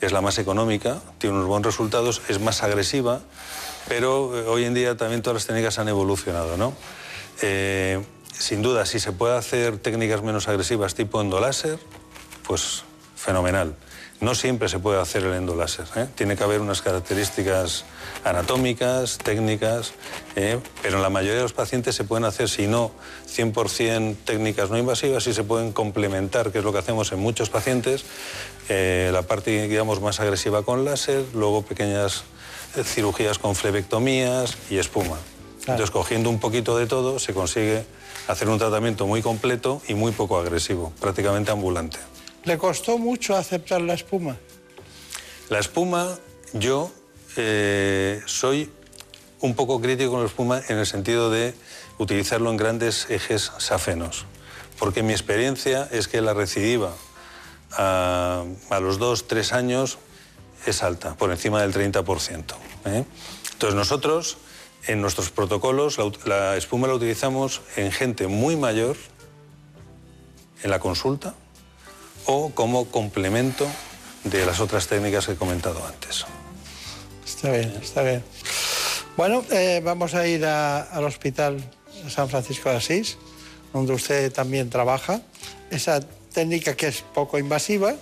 [0.00, 3.22] es la más económica, tiene unos buenos resultados, es más agresiva,
[3.88, 6.74] pero eh, hoy en día también todas las técnicas han evolucionado, ¿no?
[7.40, 8.00] Eh,
[8.32, 11.80] sin duda, si se puede hacer técnicas menos agresivas tipo endoláser,
[12.46, 12.84] pues
[13.22, 13.74] fenomenal.
[14.20, 15.86] No siempre se puede hacer el endoláser.
[15.96, 16.06] ¿eh?
[16.14, 17.84] Tiene que haber unas características
[18.24, 19.92] anatómicas, técnicas,
[20.36, 20.60] ¿eh?
[20.80, 22.92] pero en la mayoría de los pacientes se pueden hacer, si no
[23.28, 27.50] 100% técnicas no invasivas, sí se pueden complementar, que es lo que hacemos en muchos
[27.50, 28.04] pacientes,
[28.68, 32.24] eh, la parte digamos, más agresiva con láser, luego pequeñas
[32.84, 35.18] cirugías con flebectomías y espuma.
[35.60, 37.84] Entonces, cogiendo un poquito de todo, se consigue
[38.26, 41.98] hacer un tratamiento muy completo y muy poco agresivo, prácticamente ambulante.
[42.44, 44.36] ¿Le costó mucho aceptar la espuma?
[45.48, 46.18] La espuma,
[46.52, 46.90] yo
[47.36, 48.68] eh, soy
[49.40, 51.54] un poco crítico con la espuma en el sentido de
[51.98, 54.24] utilizarlo en grandes ejes safenos,
[54.78, 56.92] porque mi experiencia es que la recidiva
[57.72, 58.44] a,
[58.80, 59.98] los dos, tres años
[60.66, 62.54] es alta, por encima del 30%.
[62.86, 63.04] ¿eh?
[63.52, 64.36] Entonces nosotros,
[64.88, 68.96] en nuestros protocolos, la espuma la utilizamos en gente muy mayor,
[70.64, 71.34] en la consulta,
[72.26, 73.66] o como complemento
[74.24, 76.24] de las otras técnicas que he comentado antes.
[77.24, 78.22] Está bien, está bien.
[79.16, 81.62] Bueno, eh, vamos a ir al Hospital
[82.08, 83.18] San Francisco de Asís,
[83.72, 85.20] donde usted también trabaja.
[85.70, 86.00] Esa
[86.32, 87.94] técnica que es poco invasiva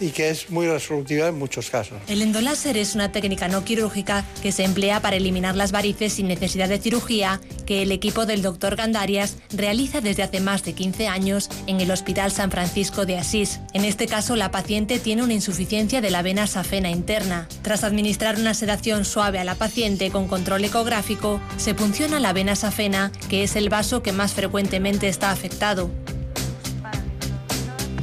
[0.00, 1.98] y que es muy resolutiva en muchos casos.
[2.08, 6.28] El endoláser es una técnica no quirúrgica que se emplea para eliminar las varices sin
[6.28, 8.76] necesidad de cirugía que el equipo del Dr.
[8.76, 13.60] Gandarias realiza desde hace más de 15 años en el Hospital San Francisco de Asís.
[13.72, 17.48] En este caso, la paciente tiene una insuficiencia de la vena safena interna.
[17.62, 22.56] Tras administrar una sedación suave a la paciente con control ecográfico, se punciona la vena
[22.56, 25.90] safena, que es el vaso que más frecuentemente está afectado.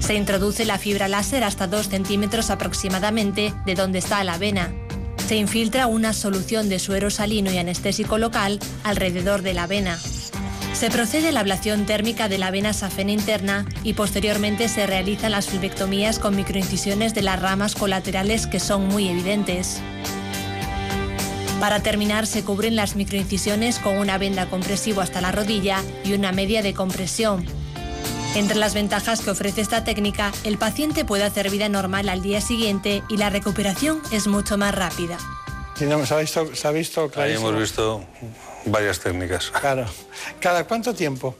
[0.06, 4.74] Se introduce la fibra láser hasta 2 centímetros aproximadamente de donde está la vena.
[5.26, 9.98] Se infiltra una solución de suero salino y anestésico local alrededor de la vena.
[10.74, 15.32] Se procede a la ablación térmica de la vena safena interna y posteriormente se realizan
[15.32, 19.80] las flebectomías con microincisiones de las ramas colaterales que son muy evidentes.
[21.62, 26.34] Para terminar, se cubren las microincisiones con una venda compresivo hasta la rodilla y una
[26.34, 27.63] media de compresión.
[28.36, 32.42] Entre las ventajas que ofrece esta técnica, el paciente puede hacer vida normal al día
[32.42, 35.18] siguiente y la recuperación es mucho más rápida.
[35.76, 38.04] Sí, no, se ha visto, se ha visto Ahí hemos visto
[38.66, 39.52] varias técnicas.
[39.52, 39.86] Claro.
[40.40, 41.36] ¿Cada cuánto tiempo?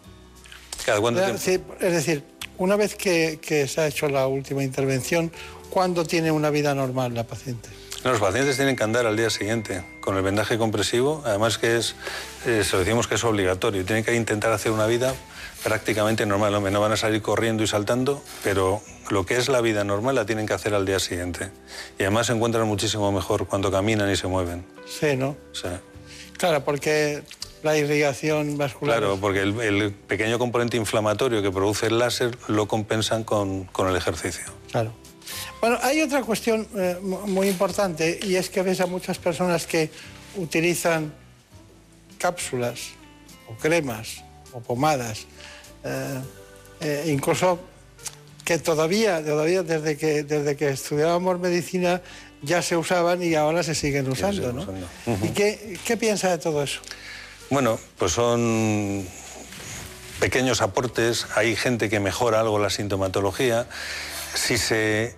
[0.86, 1.74] ¿Cada cuánto Es tiempo?
[1.78, 2.24] decir, es decir,
[2.58, 5.32] una vez que, que se ha hecho la última intervención,
[5.72, 7.70] ¿cuándo tiene una vida normal la paciente?
[8.04, 11.96] Los pacientes tienen que andar al día siguiente con el vendaje compresivo, además que es,
[12.46, 15.16] eh, se lo decimos que es obligatorio, tienen que intentar hacer una vida
[15.64, 19.62] prácticamente normal, hombre, no van a salir corriendo y saltando, pero lo que es la
[19.62, 21.52] vida normal la tienen que hacer al día siguiente.
[21.98, 24.66] Y además se encuentran muchísimo mejor cuando caminan y se mueven.
[24.86, 25.36] Sí, ¿no?
[25.54, 25.80] Sea,
[26.38, 27.24] Claro, porque
[27.62, 28.98] la irrigación vascular.
[29.00, 33.88] claro, porque el, el pequeño componente inflamatorio que produce el láser lo compensan con, con
[33.88, 34.44] el ejercicio.
[34.72, 34.92] Claro.
[35.62, 39.66] Bueno, hay otra cuestión eh, mu- muy importante y es que ves a muchas personas
[39.66, 39.90] que
[40.36, 41.14] utilizan
[42.18, 42.80] cápsulas
[43.48, 45.26] o cremas o pomadas,
[45.84, 46.22] eh,
[46.82, 47.60] eh, incluso
[48.44, 52.02] que todavía, todavía desde que, desde que estudiábamos medicina
[52.42, 54.68] ya se usaban y ahora se siguen usando, ¿no?
[55.24, 56.82] ¿Y qué, qué piensa de todo eso?
[57.50, 59.08] Bueno, pues son
[60.20, 63.68] pequeños aportes, hay gente que mejora algo la sintomatología.
[64.34, 65.16] Si se,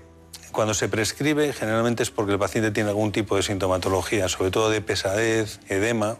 [0.52, 4.70] cuando se prescribe, generalmente es porque el paciente tiene algún tipo de sintomatología, sobre todo
[4.70, 6.18] de pesadez, edema.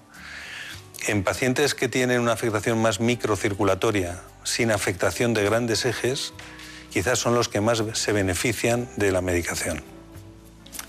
[1.08, 6.34] En pacientes que tienen una afectación más microcirculatoria, sin afectación de grandes ejes,
[6.92, 9.84] quizás son los que más se benefician de la medicación.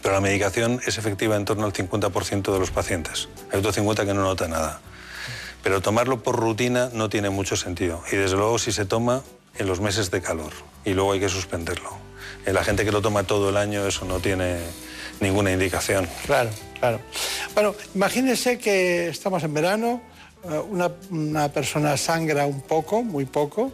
[0.02, 3.28] Pero la medicación es efectiva en torno al 50% de los pacientes.
[3.52, 4.80] Hay otro 50% que no nota nada.
[5.62, 8.02] Pero tomarlo por rutina no tiene mucho sentido.
[8.12, 9.22] Y desde luego si se toma
[9.58, 10.52] en los meses de calor
[10.84, 11.90] y luego hay que suspenderlo.
[12.44, 14.58] En la gente que lo toma todo el año eso no tiene
[15.20, 16.08] ninguna indicación.
[16.26, 17.00] Claro, claro.
[17.56, 20.02] Bueno, imagínese que estamos en verano,
[20.44, 20.60] eh,
[21.08, 23.72] una, persona sangra un poco, muy poco,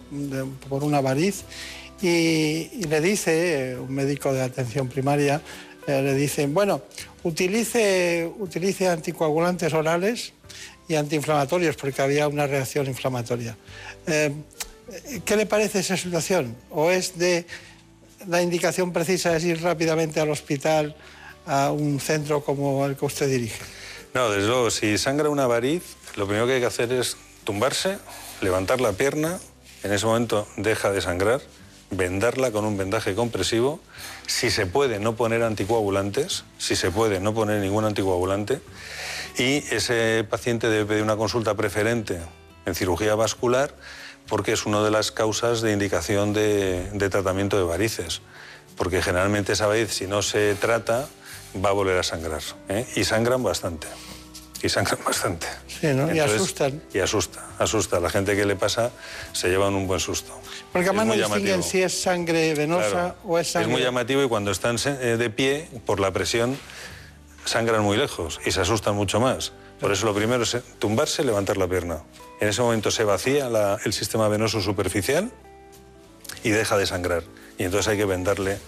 [0.68, 1.42] por una variz,
[2.00, 5.40] y, le dice, eh, un médico de atención primaria,
[5.88, 6.82] eh, le dice, bueno,
[7.24, 10.32] utilice, utilice anticoagulantes orales
[10.86, 13.56] y antiinflamatorios, porque había una reacción inflamatoria.
[14.06, 16.54] ¿Qué le parece esa situación?
[16.70, 17.46] ¿O es de
[18.28, 20.94] la indicación precisa es ir rápidamente al hospital,
[21.46, 23.60] a un centro como el que usted dirige?
[24.14, 25.82] No, desde luego, si sangra una variz,
[26.16, 27.98] lo primero que hay que hacer es tumbarse,
[28.40, 29.38] levantar la pierna,
[29.82, 31.40] en ese momento deja de sangrar,
[31.90, 33.80] vendarla con un vendaje compresivo,
[34.26, 38.60] si se puede no poner anticoagulantes, si se puede no poner ningún anticoagulante,
[39.38, 42.20] y ese paciente debe pedir una consulta preferente
[42.66, 43.74] en cirugía vascular
[44.28, 48.20] porque es una de las causas de indicación de, de tratamiento de varices,
[48.76, 51.08] porque generalmente esa variz si no se trata
[51.64, 52.86] va a volver a sangrar, ¿eh?
[52.96, 53.86] y sangran bastante,
[54.62, 55.46] y sangran bastante.
[55.66, 56.14] Sí, ¿no?
[56.14, 56.82] y asustan.
[56.94, 57.98] Y asusta, asusta.
[58.00, 58.90] La gente que le pasa
[59.32, 60.32] se llevan un buen susto.
[60.72, 63.14] Porque además no distinguen si es sangre venosa Claro.
[63.24, 63.68] o es sangre...
[63.70, 66.56] Es muy llamativo y cuando están eh, de pie, por la presión,
[67.44, 69.52] sangran muy lejos y se asustan mucho más.
[69.80, 72.02] Por eso lo primero es tumbarse, levantar la pierna.
[72.40, 75.30] En ese momento se vacía la- el sistema venoso superficial
[76.44, 77.24] y deja de sangrar.
[77.58, 78.58] Y entonces hay que vendarle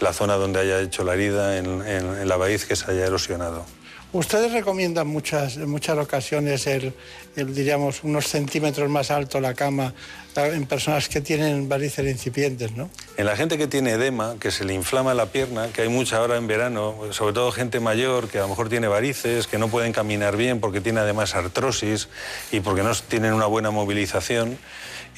[0.00, 3.06] la zona donde haya hecho la herida en, en- en la raíz que se haya
[3.06, 3.64] erosionado.
[4.12, 6.92] Ustedes recomiendan muchas, en muchas ocasiones el,
[7.36, 9.94] el, diríamos, unos centímetros más alto la cama
[10.34, 12.90] eh, en personas que tienen varices incipientes, ¿no?
[13.16, 16.16] En la gente que tiene edema, que se le inflama la pierna, que hay mucha
[16.16, 19.68] ahora en verano, sobre todo gente mayor que a lo mejor tiene varices, que no
[19.68, 22.08] pueden caminar bien porque tiene además artrosis
[22.50, 24.58] y porque no tienen una buena movilización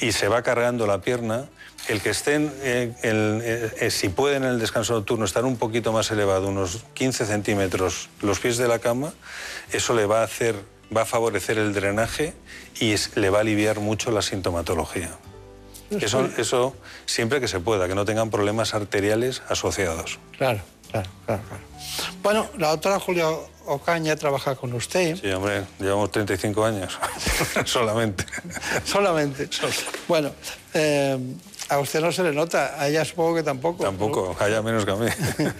[0.02, 1.46] y se va cargando la pierna,
[1.88, 3.40] el que estén, eh, el-
[3.80, 8.08] eh, si pueden en el descanso nocturno estar un poquito más elevado, unos 15 centímetros
[8.20, 9.12] los pies de la cama,
[9.72, 10.54] eso le va a hacer,
[10.96, 12.34] va a favorecer el drenaje
[12.78, 15.10] y es- le va a aliviar mucho la sintomatología.
[16.00, 20.18] Eso, eso siempre que se pueda, que no tengan problemas arteriales asociados.
[20.38, 20.60] Claro,
[20.90, 21.42] claro, claro.
[21.48, 21.62] claro.
[22.22, 23.26] Bueno, la doctora Julia
[23.66, 25.16] Ocaña trabaja con usted.
[25.20, 26.98] Sí, hombre, llevamos 35 años
[27.66, 28.24] solamente.
[28.84, 29.48] Solamente.
[30.08, 30.32] Bueno,
[30.72, 31.18] eh,
[31.68, 33.84] a usted no se le nota, a ella supongo que tampoco.
[33.84, 35.06] Tampoco, haya menos que a mí.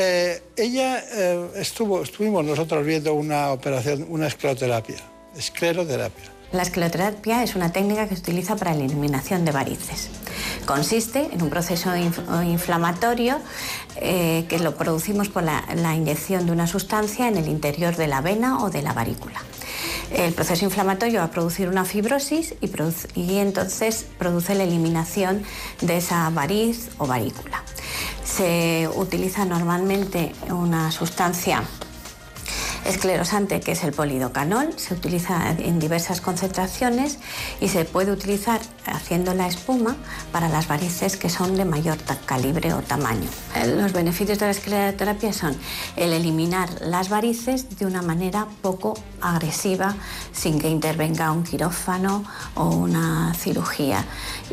[0.00, 4.98] Eh, ella eh, estuvo, estuvimos nosotros viendo una operación, una escleroterapia.
[5.34, 6.37] Escleroterapia.
[6.50, 10.08] La escleroterapia es una técnica que se utiliza para la eliminación de varices.
[10.64, 13.38] Consiste en un proceso inf- inflamatorio
[13.96, 15.62] eh, que lo producimos por la,
[15.94, 19.42] inyección de una sustancia en el interior de la vena o de la varícula.
[20.10, 22.70] El proceso inflamatorio va a producir una fibrosis y,
[23.14, 25.42] y entonces produce la eliminación
[25.82, 27.62] de esa variz o varícula.
[28.24, 31.62] Se utiliza normalmente una sustancia
[32.84, 37.18] esclerosante que es el polidocanol, se utiliza en diversas concentraciones
[37.60, 39.96] y se puede utilizar haciendo la espuma
[40.32, 43.28] para las varices que son de mayor calibre o tamaño.
[43.56, 45.56] Eh, los beneficios de la escleroterapia son
[45.96, 49.94] el eliminar las varices de una manera poco agresiva
[50.32, 52.24] sin que intervenga un quirófano
[52.54, 54.04] o una cirugía.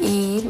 [0.01, 0.49] Y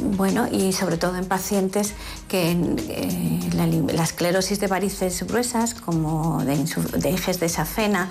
[0.00, 1.94] bueno, y sobre todo en pacientes
[2.28, 8.08] que eh, la, esclerosis de varices gruesas, como de, de safena,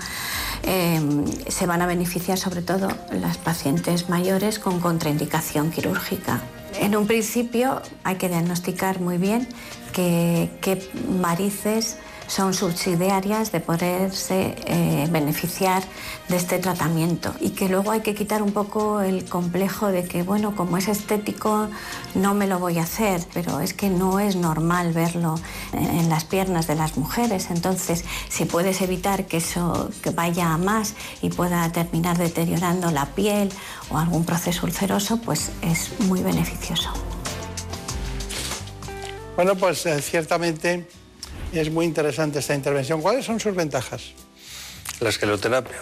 [0.62, 6.40] em, se van a beneficiar sobre todo las pacientes mayores con contraindicación quirúrgica.
[6.78, 9.48] En un principio hay que diagnosticar muy bien
[9.92, 15.82] qué varices son subsidiarias de poderse eh, beneficiar
[16.28, 20.22] de este tratamiento y que luego hay que quitar un poco el complejo de que,
[20.22, 21.68] bueno, como es estético,
[22.14, 25.34] no me lo voy a hacer, pero es que no es normal verlo
[25.72, 27.50] en las piernas de las mujeres.
[27.50, 33.50] Entonces, si puedes evitar que eso vaya a más y pueda terminar deteriorando la piel
[33.90, 36.90] o algún proceso ulceroso, pues es muy beneficioso.
[39.36, 40.86] Bueno, pues eh, ciertamente
[41.60, 43.00] es muy interesante esta intervención.
[43.02, 44.12] ¿Cuáles son sus ventajas?
[45.00, 45.76] La escleroterapia.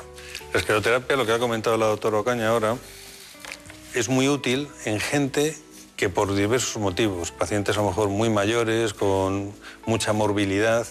[0.53, 2.77] La escleroterapia, lo que ha comentado la doctora Ocaña ahora,
[3.95, 5.57] es muy útil en gente
[5.97, 9.53] que por diversos motivos, pacientes a lo mejor muy mayores, con
[9.87, 10.87] mucha morbilidad,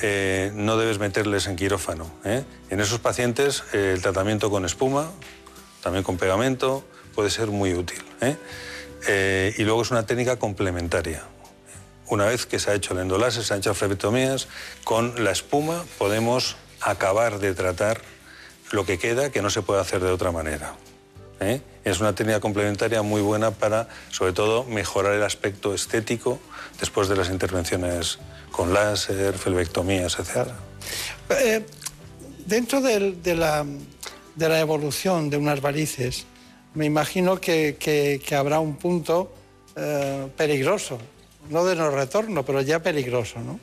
[0.00, 2.10] eh, no debes meterles en quirófano.
[2.24, 2.44] ¿eh?
[2.70, 5.10] En esos pacientes eh, el tratamiento con espuma,
[5.82, 8.02] también con pegamento, puede ser muy útil.
[9.58, 11.24] y luego es una técnica complementaria
[12.10, 14.48] una vez que se ha hecho el endolase, se han hecho flebectomías,
[14.84, 18.00] con la espuma podemos acabar de tratar
[18.70, 20.74] lo que queda, que no se puede hacer de otra manera.
[21.40, 21.60] ¿eh?
[21.84, 26.38] Es una técnica complementaria muy buena para, sobre todo, mejorar el aspecto estético
[26.80, 28.18] después de las intervenciones
[28.50, 30.48] con láser, flebectomías, etc.
[31.30, 31.64] Eh,
[32.46, 36.26] dentro de, la, evolución de unas varices,
[36.74, 39.32] me imagino que, habrá un punto
[39.76, 40.98] eh, peligroso
[41.50, 43.58] no de no retorno, pero ya peligroso, ¿no?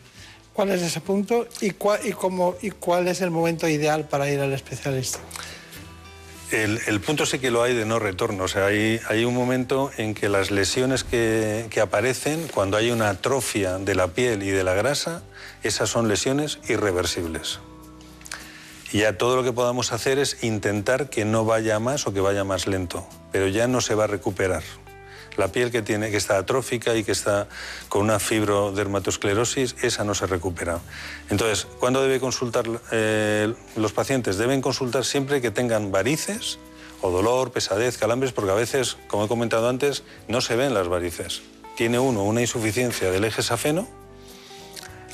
[0.55, 4.53] ¿Cuál es ese punto y, cómo, y cuál es el momento ideal para ir al
[4.53, 5.19] especialista?
[6.51, 8.45] El, punto sí que lo hay de no retorno.
[8.45, 12.91] O sea, hay, hay un momento en que las lesiones que, que, aparecen, cuando hay
[12.91, 15.23] una atrofia de la piel y de la grasa,
[15.63, 17.59] esas son lesiones irreversibles.
[18.93, 22.21] Y ya todo lo que podamos hacer es intentar que no vaya más o que
[22.21, 24.63] vaya más lento, pero ya no se va a recuperar
[25.37, 27.47] la piel que, tiene, que está atrófica y que está
[27.89, 30.79] con una fibrodermatosclerosis, esa no se recupera.
[31.29, 34.37] Entonces, ¿cuándo debe consultar eh, los pacientes?
[34.37, 36.59] Deben consultar siempre que tengan varices
[37.01, 40.87] o dolor, pesadez, calambres, porque a veces, como he comentado antes, no se ven las
[40.87, 41.41] varices.
[41.75, 43.87] Tiene uno una insuficiencia del eje safeno,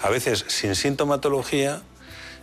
[0.01, 1.81] a veces sin sintomatología,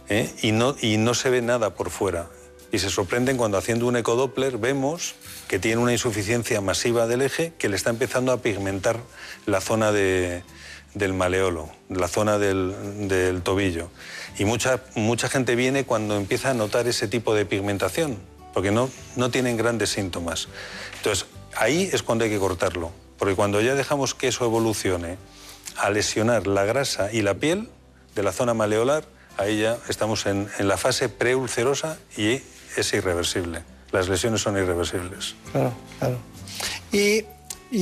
[0.08, 0.32] ¿eh?
[0.42, 2.28] y, no, y no se ve nada por fuera.
[2.70, 5.14] Y se sorprenden cuando haciendo un ecodoppler vemos
[5.48, 9.00] que tiene una insuficiencia masiva del eje que le está empezando a pigmentar
[9.46, 10.42] la zona del
[11.14, 13.90] maleolo, la zona del, tobillo.
[14.38, 18.18] Y mucha, mucha gente viene cuando empieza a notar ese tipo de pigmentación,
[18.52, 20.48] porque no, no tienen grandes síntomas.
[20.98, 21.26] Entonces,
[21.56, 25.16] ahí es cuando hay que cortarlo, porque cuando ya dejamos que eso evolucione
[25.78, 27.70] a lesionar la grasa y la piel
[28.14, 29.04] de la zona maleolar,
[29.38, 32.42] ahí ya estamos en, en la fase preulcerosa y
[32.76, 33.62] es irreversible
[33.92, 35.34] las lesiones son irreversibles.
[35.52, 36.18] Claro, claro.
[36.92, 37.24] ¿Y,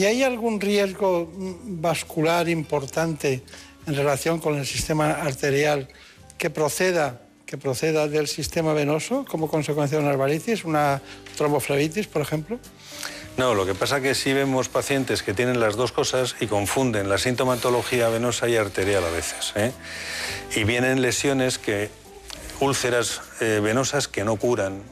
[0.04, 3.42] hay algún riesgo vascular importante
[3.86, 5.88] en relación con el sistema arterial
[6.36, 11.00] que proceda, que proceda del sistema venoso como consecuencia de una varices, una
[11.36, 12.58] tromboflebitis, por ejemplo?
[13.36, 16.46] No, lo que pasa es que sí vemos pacientes que tienen las dos cosas y
[16.46, 19.52] confunden la sintomatología venosa y arterial a veces.
[19.54, 19.72] ¿eh?
[20.56, 21.90] Y vienen lesiones que,
[22.60, 24.82] úlceras eh, venosas que no curan,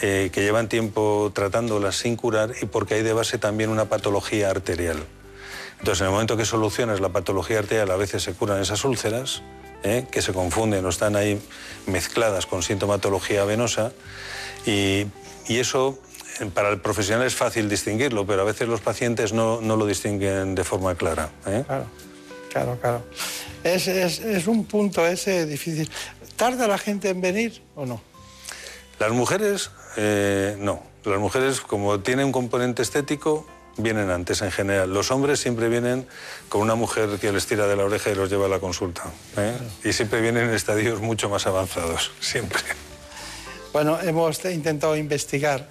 [0.00, 4.50] eh, que llevan tiempo tratándolas sin curar y porque hay de base también una patología
[4.50, 4.98] arterial.
[5.78, 9.42] Entonces, en el momento que solucionas la patología arterial, a veces se curan esas úlceras,
[9.82, 11.40] eh, que se confunden o están ahí
[11.86, 13.92] mezcladas con sintomatología venosa,
[14.64, 15.06] y,
[15.48, 15.98] eso
[16.54, 20.64] para el profesional es fácil distinguirlo, pero a veces los pacientes no, lo distinguen de
[20.64, 21.30] forma clara.
[21.44, 21.86] Claro,
[22.50, 23.04] claro, claro.
[23.62, 25.90] Es, es un punto ese difícil.
[26.36, 28.00] ¿Tarda la gente en venir o no?
[28.98, 33.46] Las mujeres eh, no, las mujeres como tienen un componente estético
[33.76, 34.92] vienen antes en general.
[34.92, 36.06] Los hombres siempre vienen
[36.48, 39.04] con una mujer que les tira de la oreja y los lleva a la consulta.
[39.36, 39.54] ¿eh?
[39.84, 42.60] Y siempre vienen en estadios mucho más avanzados, siempre.
[43.72, 45.68] Bueno, hemos intentado investigar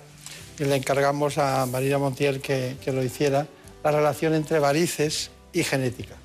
[0.57, 3.47] y le encargamos a María Montiel que, que lo hiciera,
[3.83, 6.15] la relación entre varices y genética.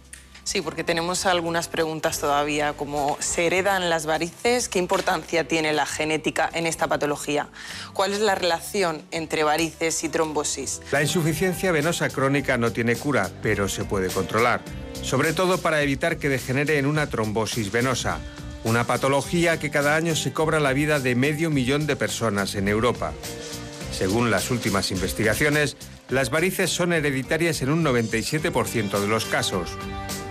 [0.46, 4.68] Sí, porque tenemos algunas preguntas todavía, como ¿se heredan las varices?
[4.68, 7.48] ¿Qué importancia tiene la genética en esta patología?
[7.94, 10.82] ¿Cuál es la relación entre varices y trombosis?
[10.92, 14.60] La insuficiencia venosa crónica no tiene cura, pero se puede controlar,
[15.02, 18.20] sobre todo para evitar que degenere en una trombosis venosa,
[18.62, 22.68] una patología que cada año se cobra la vida de medio millón de personas en
[22.68, 23.12] Europa.
[23.90, 25.76] Según las últimas investigaciones,
[26.08, 29.70] las varices son hereditarias en un 97% de los casos,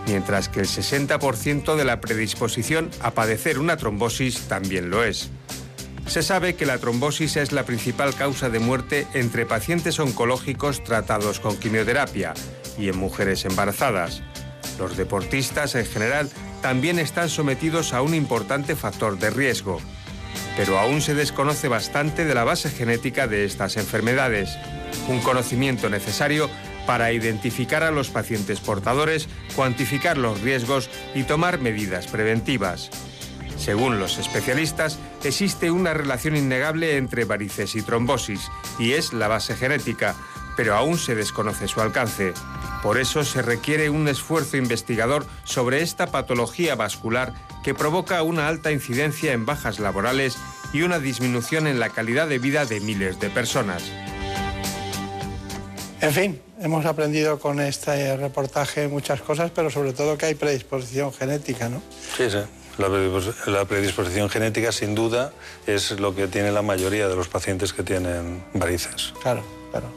[0.07, 5.29] mientras que el 60% de la predisposición a padecer una trombosis también lo es.
[6.07, 11.39] Se sabe que la trombosis es la principal causa de muerte entre pacientes oncológicos tratados
[11.39, 12.33] con quimioterapia
[12.77, 14.21] y en mujeres embarazadas.
[14.77, 16.29] Los deportistas en general
[16.61, 19.79] también están sometidos a un importante factor de riesgo.
[20.55, 24.57] Pero aún se desconoce bastante de la base genética de estas enfermedades,
[25.07, 26.49] un conocimiento necesario
[26.85, 32.89] para identificar a los pacientes portadores, cuantificar los riesgos y tomar medidas preventivas.
[33.57, 39.55] Según los especialistas, existe una relación innegable entre varices y trombosis, y es la base
[39.55, 40.15] genética,
[40.55, 42.33] pero aún se desconoce su alcance.
[42.83, 47.33] Por eso se requiere un esfuerzo investigador sobre esta patología vascular
[47.63, 50.37] que provoca una alta incidencia en bajas laborales
[50.71, 53.91] y una disminución en la calidad de vida de miles de personas.
[56.05, 61.11] En fin, hemos aprendido con este reportaje muchas cosas, pero sobre todo que hay predisposición
[61.11, 61.81] genética, ¿no?
[62.15, 62.37] Sí, sí.
[62.77, 65.33] La predispos- la predisposición genética, sin duda,
[65.65, 69.13] es lo que tiene la mayoría de los pacientes que tienen varices.
[69.23, 69.41] Claro,
[69.71, 69.87] claro.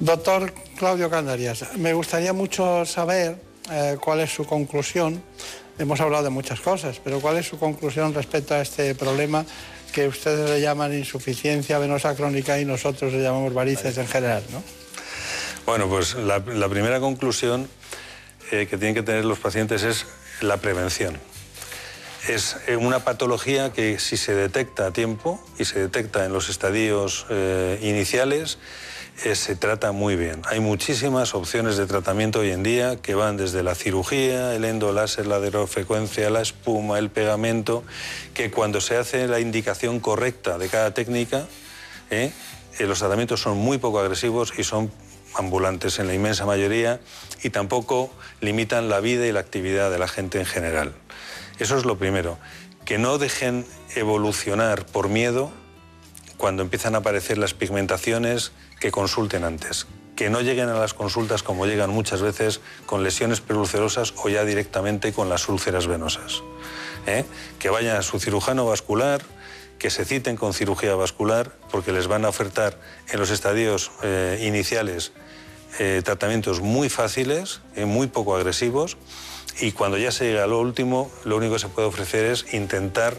[0.00, 3.36] Doctor Claudio Candarias, me gustaría mucho saber
[3.70, 5.22] eh, cuál es su conclusión.
[5.78, 9.44] Hemos hablado de muchas cosas, pero cuál es su conclusión respecto a este problema
[9.92, 14.62] que ustedes le llaman insuficiencia venosa crónica y nosotros le llamamos varices en general, ¿no?
[15.66, 17.68] Bueno, pues la, primera conclusión
[18.50, 20.06] eh, que tienen que tener los pacientes es
[20.40, 21.18] la prevención.
[22.28, 26.48] Es eh, una patología que si se detecta a tiempo y se detecta en los
[26.48, 28.58] estadios eh, iniciales,
[29.34, 30.40] se trata muy bien.
[30.46, 35.26] Hay muchísimas opciones de tratamiento hoy en día que van desde la cirugía, el endoláser,
[35.26, 37.84] la radiofrecuencia, la espuma, el pegamento,
[38.32, 41.46] que cuando se hace la indicación correcta de cada técnica,
[42.78, 44.90] los tratamientos son muy poco agresivos y son
[45.34, 47.00] ambulantes en la inmensa mayoría
[47.42, 50.92] y tampoco limitan la vida y la actividad de la gente en general.
[51.58, 52.38] Eso es lo primero.
[52.84, 55.50] Que no dejen evolucionar por miedo
[56.36, 59.86] cuando empiezan a aparecer las pigmentaciones, que consulten antes.
[60.16, 64.44] Que no lleguen a las consultas como llegan muchas veces con lesiones preulcerosas o ya
[64.44, 66.42] directamente con las úlceras venosas.
[67.06, 67.24] ¿eh?
[67.58, 69.20] Que vayan a su cirujano vascular,
[69.80, 72.78] que se citen con cirugía vascular, porque les van a ofertar
[73.10, 75.12] en los estadios eh, iniciales
[75.78, 78.98] eh, tratamientos muy fáciles, eh, muy poco agresivos,
[79.60, 82.52] y cuando ya se llega a lo último, lo único que se puede ofrecer es
[82.52, 83.16] intentar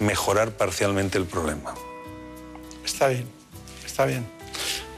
[0.00, 1.74] mejorar parcialmente el problema.
[2.84, 3.26] Está bien,
[3.86, 4.26] está bien.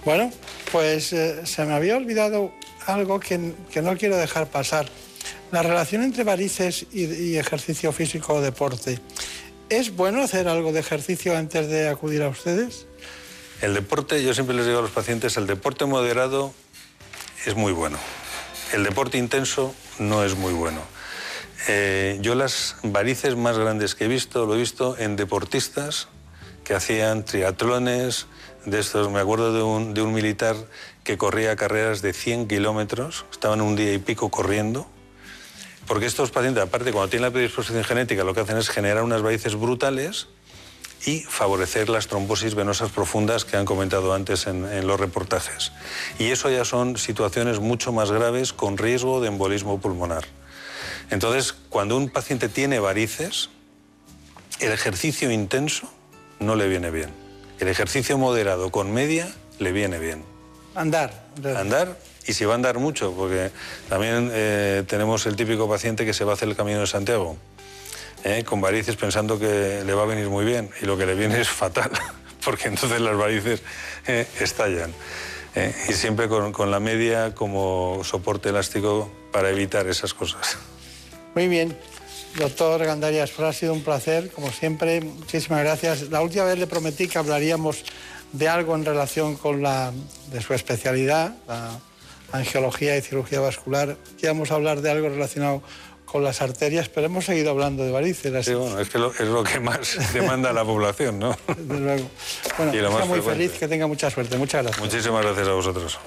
[0.06, 0.32] Bueno,
[0.72, 2.52] pues eh, se me había olvidado
[2.86, 4.88] algo que, que no quiero dejar pasar.
[5.50, 8.98] La relación entre varices y, y ejercicio físico o deporte.
[9.72, 12.84] ¿Es bueno hacer algo de ejercicio antes de acudir a ustedes?
[13.62, 16.52] El deporte, yo siempre les digo a los pacientes, el deporte moderado
[17.46, 17.96] es muy bueno.
[18.74, 20.82] El deporte intenso no es muy bueno.
[21.68, 26.08] Eh, yo las varices más grandes que he visto, lo he visto en deportistas
[26.64, 28.26] que hacían triatlones,
[28.66, 30.54] de estos, me acuerdo de un, de un militar
[31.02, 34.86] que corría carreras de 100 kilómetros, estaban un día y pico corriendo,
[35.86, 39.22] porque estos pacientes, aparte, cuando tienen la predisposición genética, lo que hacen es generar unas
[39.22, 40.28] varices brutales
[41.04, 45.72] y favorecer las trombosis venosas profundas que han comentado antes en, en los reportajes.
[46.18, 50.24] Y eso ya son situaciones mucho más graves con riesgo de embolismo pulmonar.
[51.10, 53.50] Entonces, cuando un paciente tiene varices,
[54.60, 55.90] el ejercicio intenso
[56.38, 57.10] no le viene bien.
[57.58, 60.24] El ejercicio moderado con media le viene bien.
[60.74, 61.26] Andar.
[61.56, 63.50] Andar y si va a andar mucho, porque
[63.88, 67.36] también eh, tenemos el típico paciente que se va a hacer el Camino de Santiago
[68.24, 71.14] eh, con varices pensando que le va a venir muy bien y lo que le
[71.14, 71.90] viene es fatal,
[72.44, 73.62] porque entonces las varices
[74.06, 74.92] eh, estallan.
[75.54, 80.56] Eh, y siempre con, con la media como soporte elástico para evitar esas cosas.
[81.34, 81.76] Muy bien.
[82.36, 85.02] Doctor Gandarias, pues ha sido un placer, como siempre.
[85.02, 86.08] Muchísimas gracias.
[86.08, 87.84] La última vez le prometí que hablaríamos
[88.32, 89.92] de algo en relación con la
[90.30, 91.78] de su especialidad, la
[92.32, 93.96] angiología y cirugía vascular.
[94.22, 95.62] Íbamos a hablar de algo relacionado
[96.04, 98.34] con las arterias, pero hemos seguido hablando de varices.
[98.34, 101.36] así- Sí, bueno, es que lo- es lo que más demanda la población, ¿no?
[101.46, 102.10] Desde luego.
[102.58, 103.44] Bueno, Y lo está más muy frecuente.
[103.46, 104.36] feliz, que tenga mucha suerte.
[104.36, 104.84] Muchas gracias.
[104.84, 105.98] Muchísimas gracias a vosotros.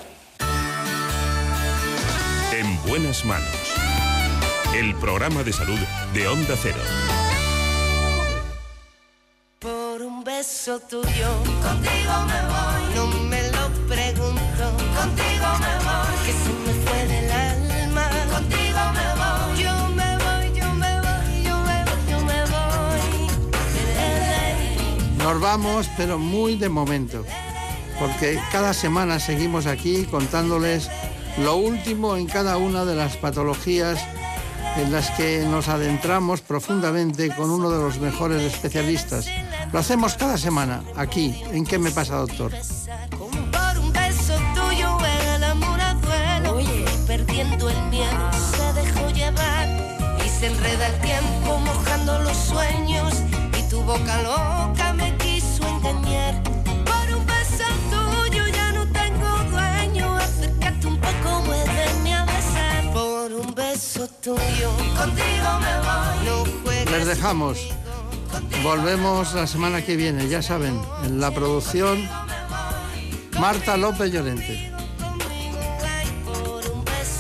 [2.54, 3.50] En buenas manos.
[4.76, 5.80] el programa de salud
[6.14, 6.76] de Onda Cero.
[9.60, 11.30] Por un beso tuyo,
[11.64, 12.96] contigo me voy.
[12.96, 13.45] No me
[25.26, 27.26] Nos vamos, pero muy de momento,
[28.00, 30.88] porque cada semana seguimos aquí contándoles
[31.40, 33.98] lo último en cada una de las patologías
[34.78, 39.26] en las que nos adentramos profundamente con uno de los mejores especialistas.
[39.74, 42.52] Lo hacemos cada semana, aquí, en ¿Qué me pasa, doctor?
[43.10, 44.96] Por un beso tuyo
[45.34, 46.62] el amor a duelo.
[46.62, 49.68] Y perdiendo el miedo se dejó llevar.
[50.24, 53.16] Y se enreda el tiempo mojando los sueños.
[53.58, 54.95] Y tu boca loca
[63.26, 66.86] Por un beso tuyo, contigo me voy.
[66.92, 67.58] Les dejamos.
[68.62, 72.08] Volvemos la semana que viene, ya saben, en la producción
[73.40, 74.72] Marta López Llorente.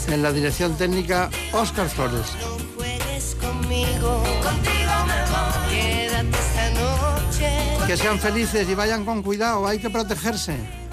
[0.09, 2.27] En la dirección técnica Óscar Flores.
[2.75, 4.21] juegues conmigo.
[4.43, 5.75] Contigo me voy.
[5.75, 7.87] Quédate esta noche.
[7.87, 10.84] Que sean felices y vayan con cuidado, hay que protegerse.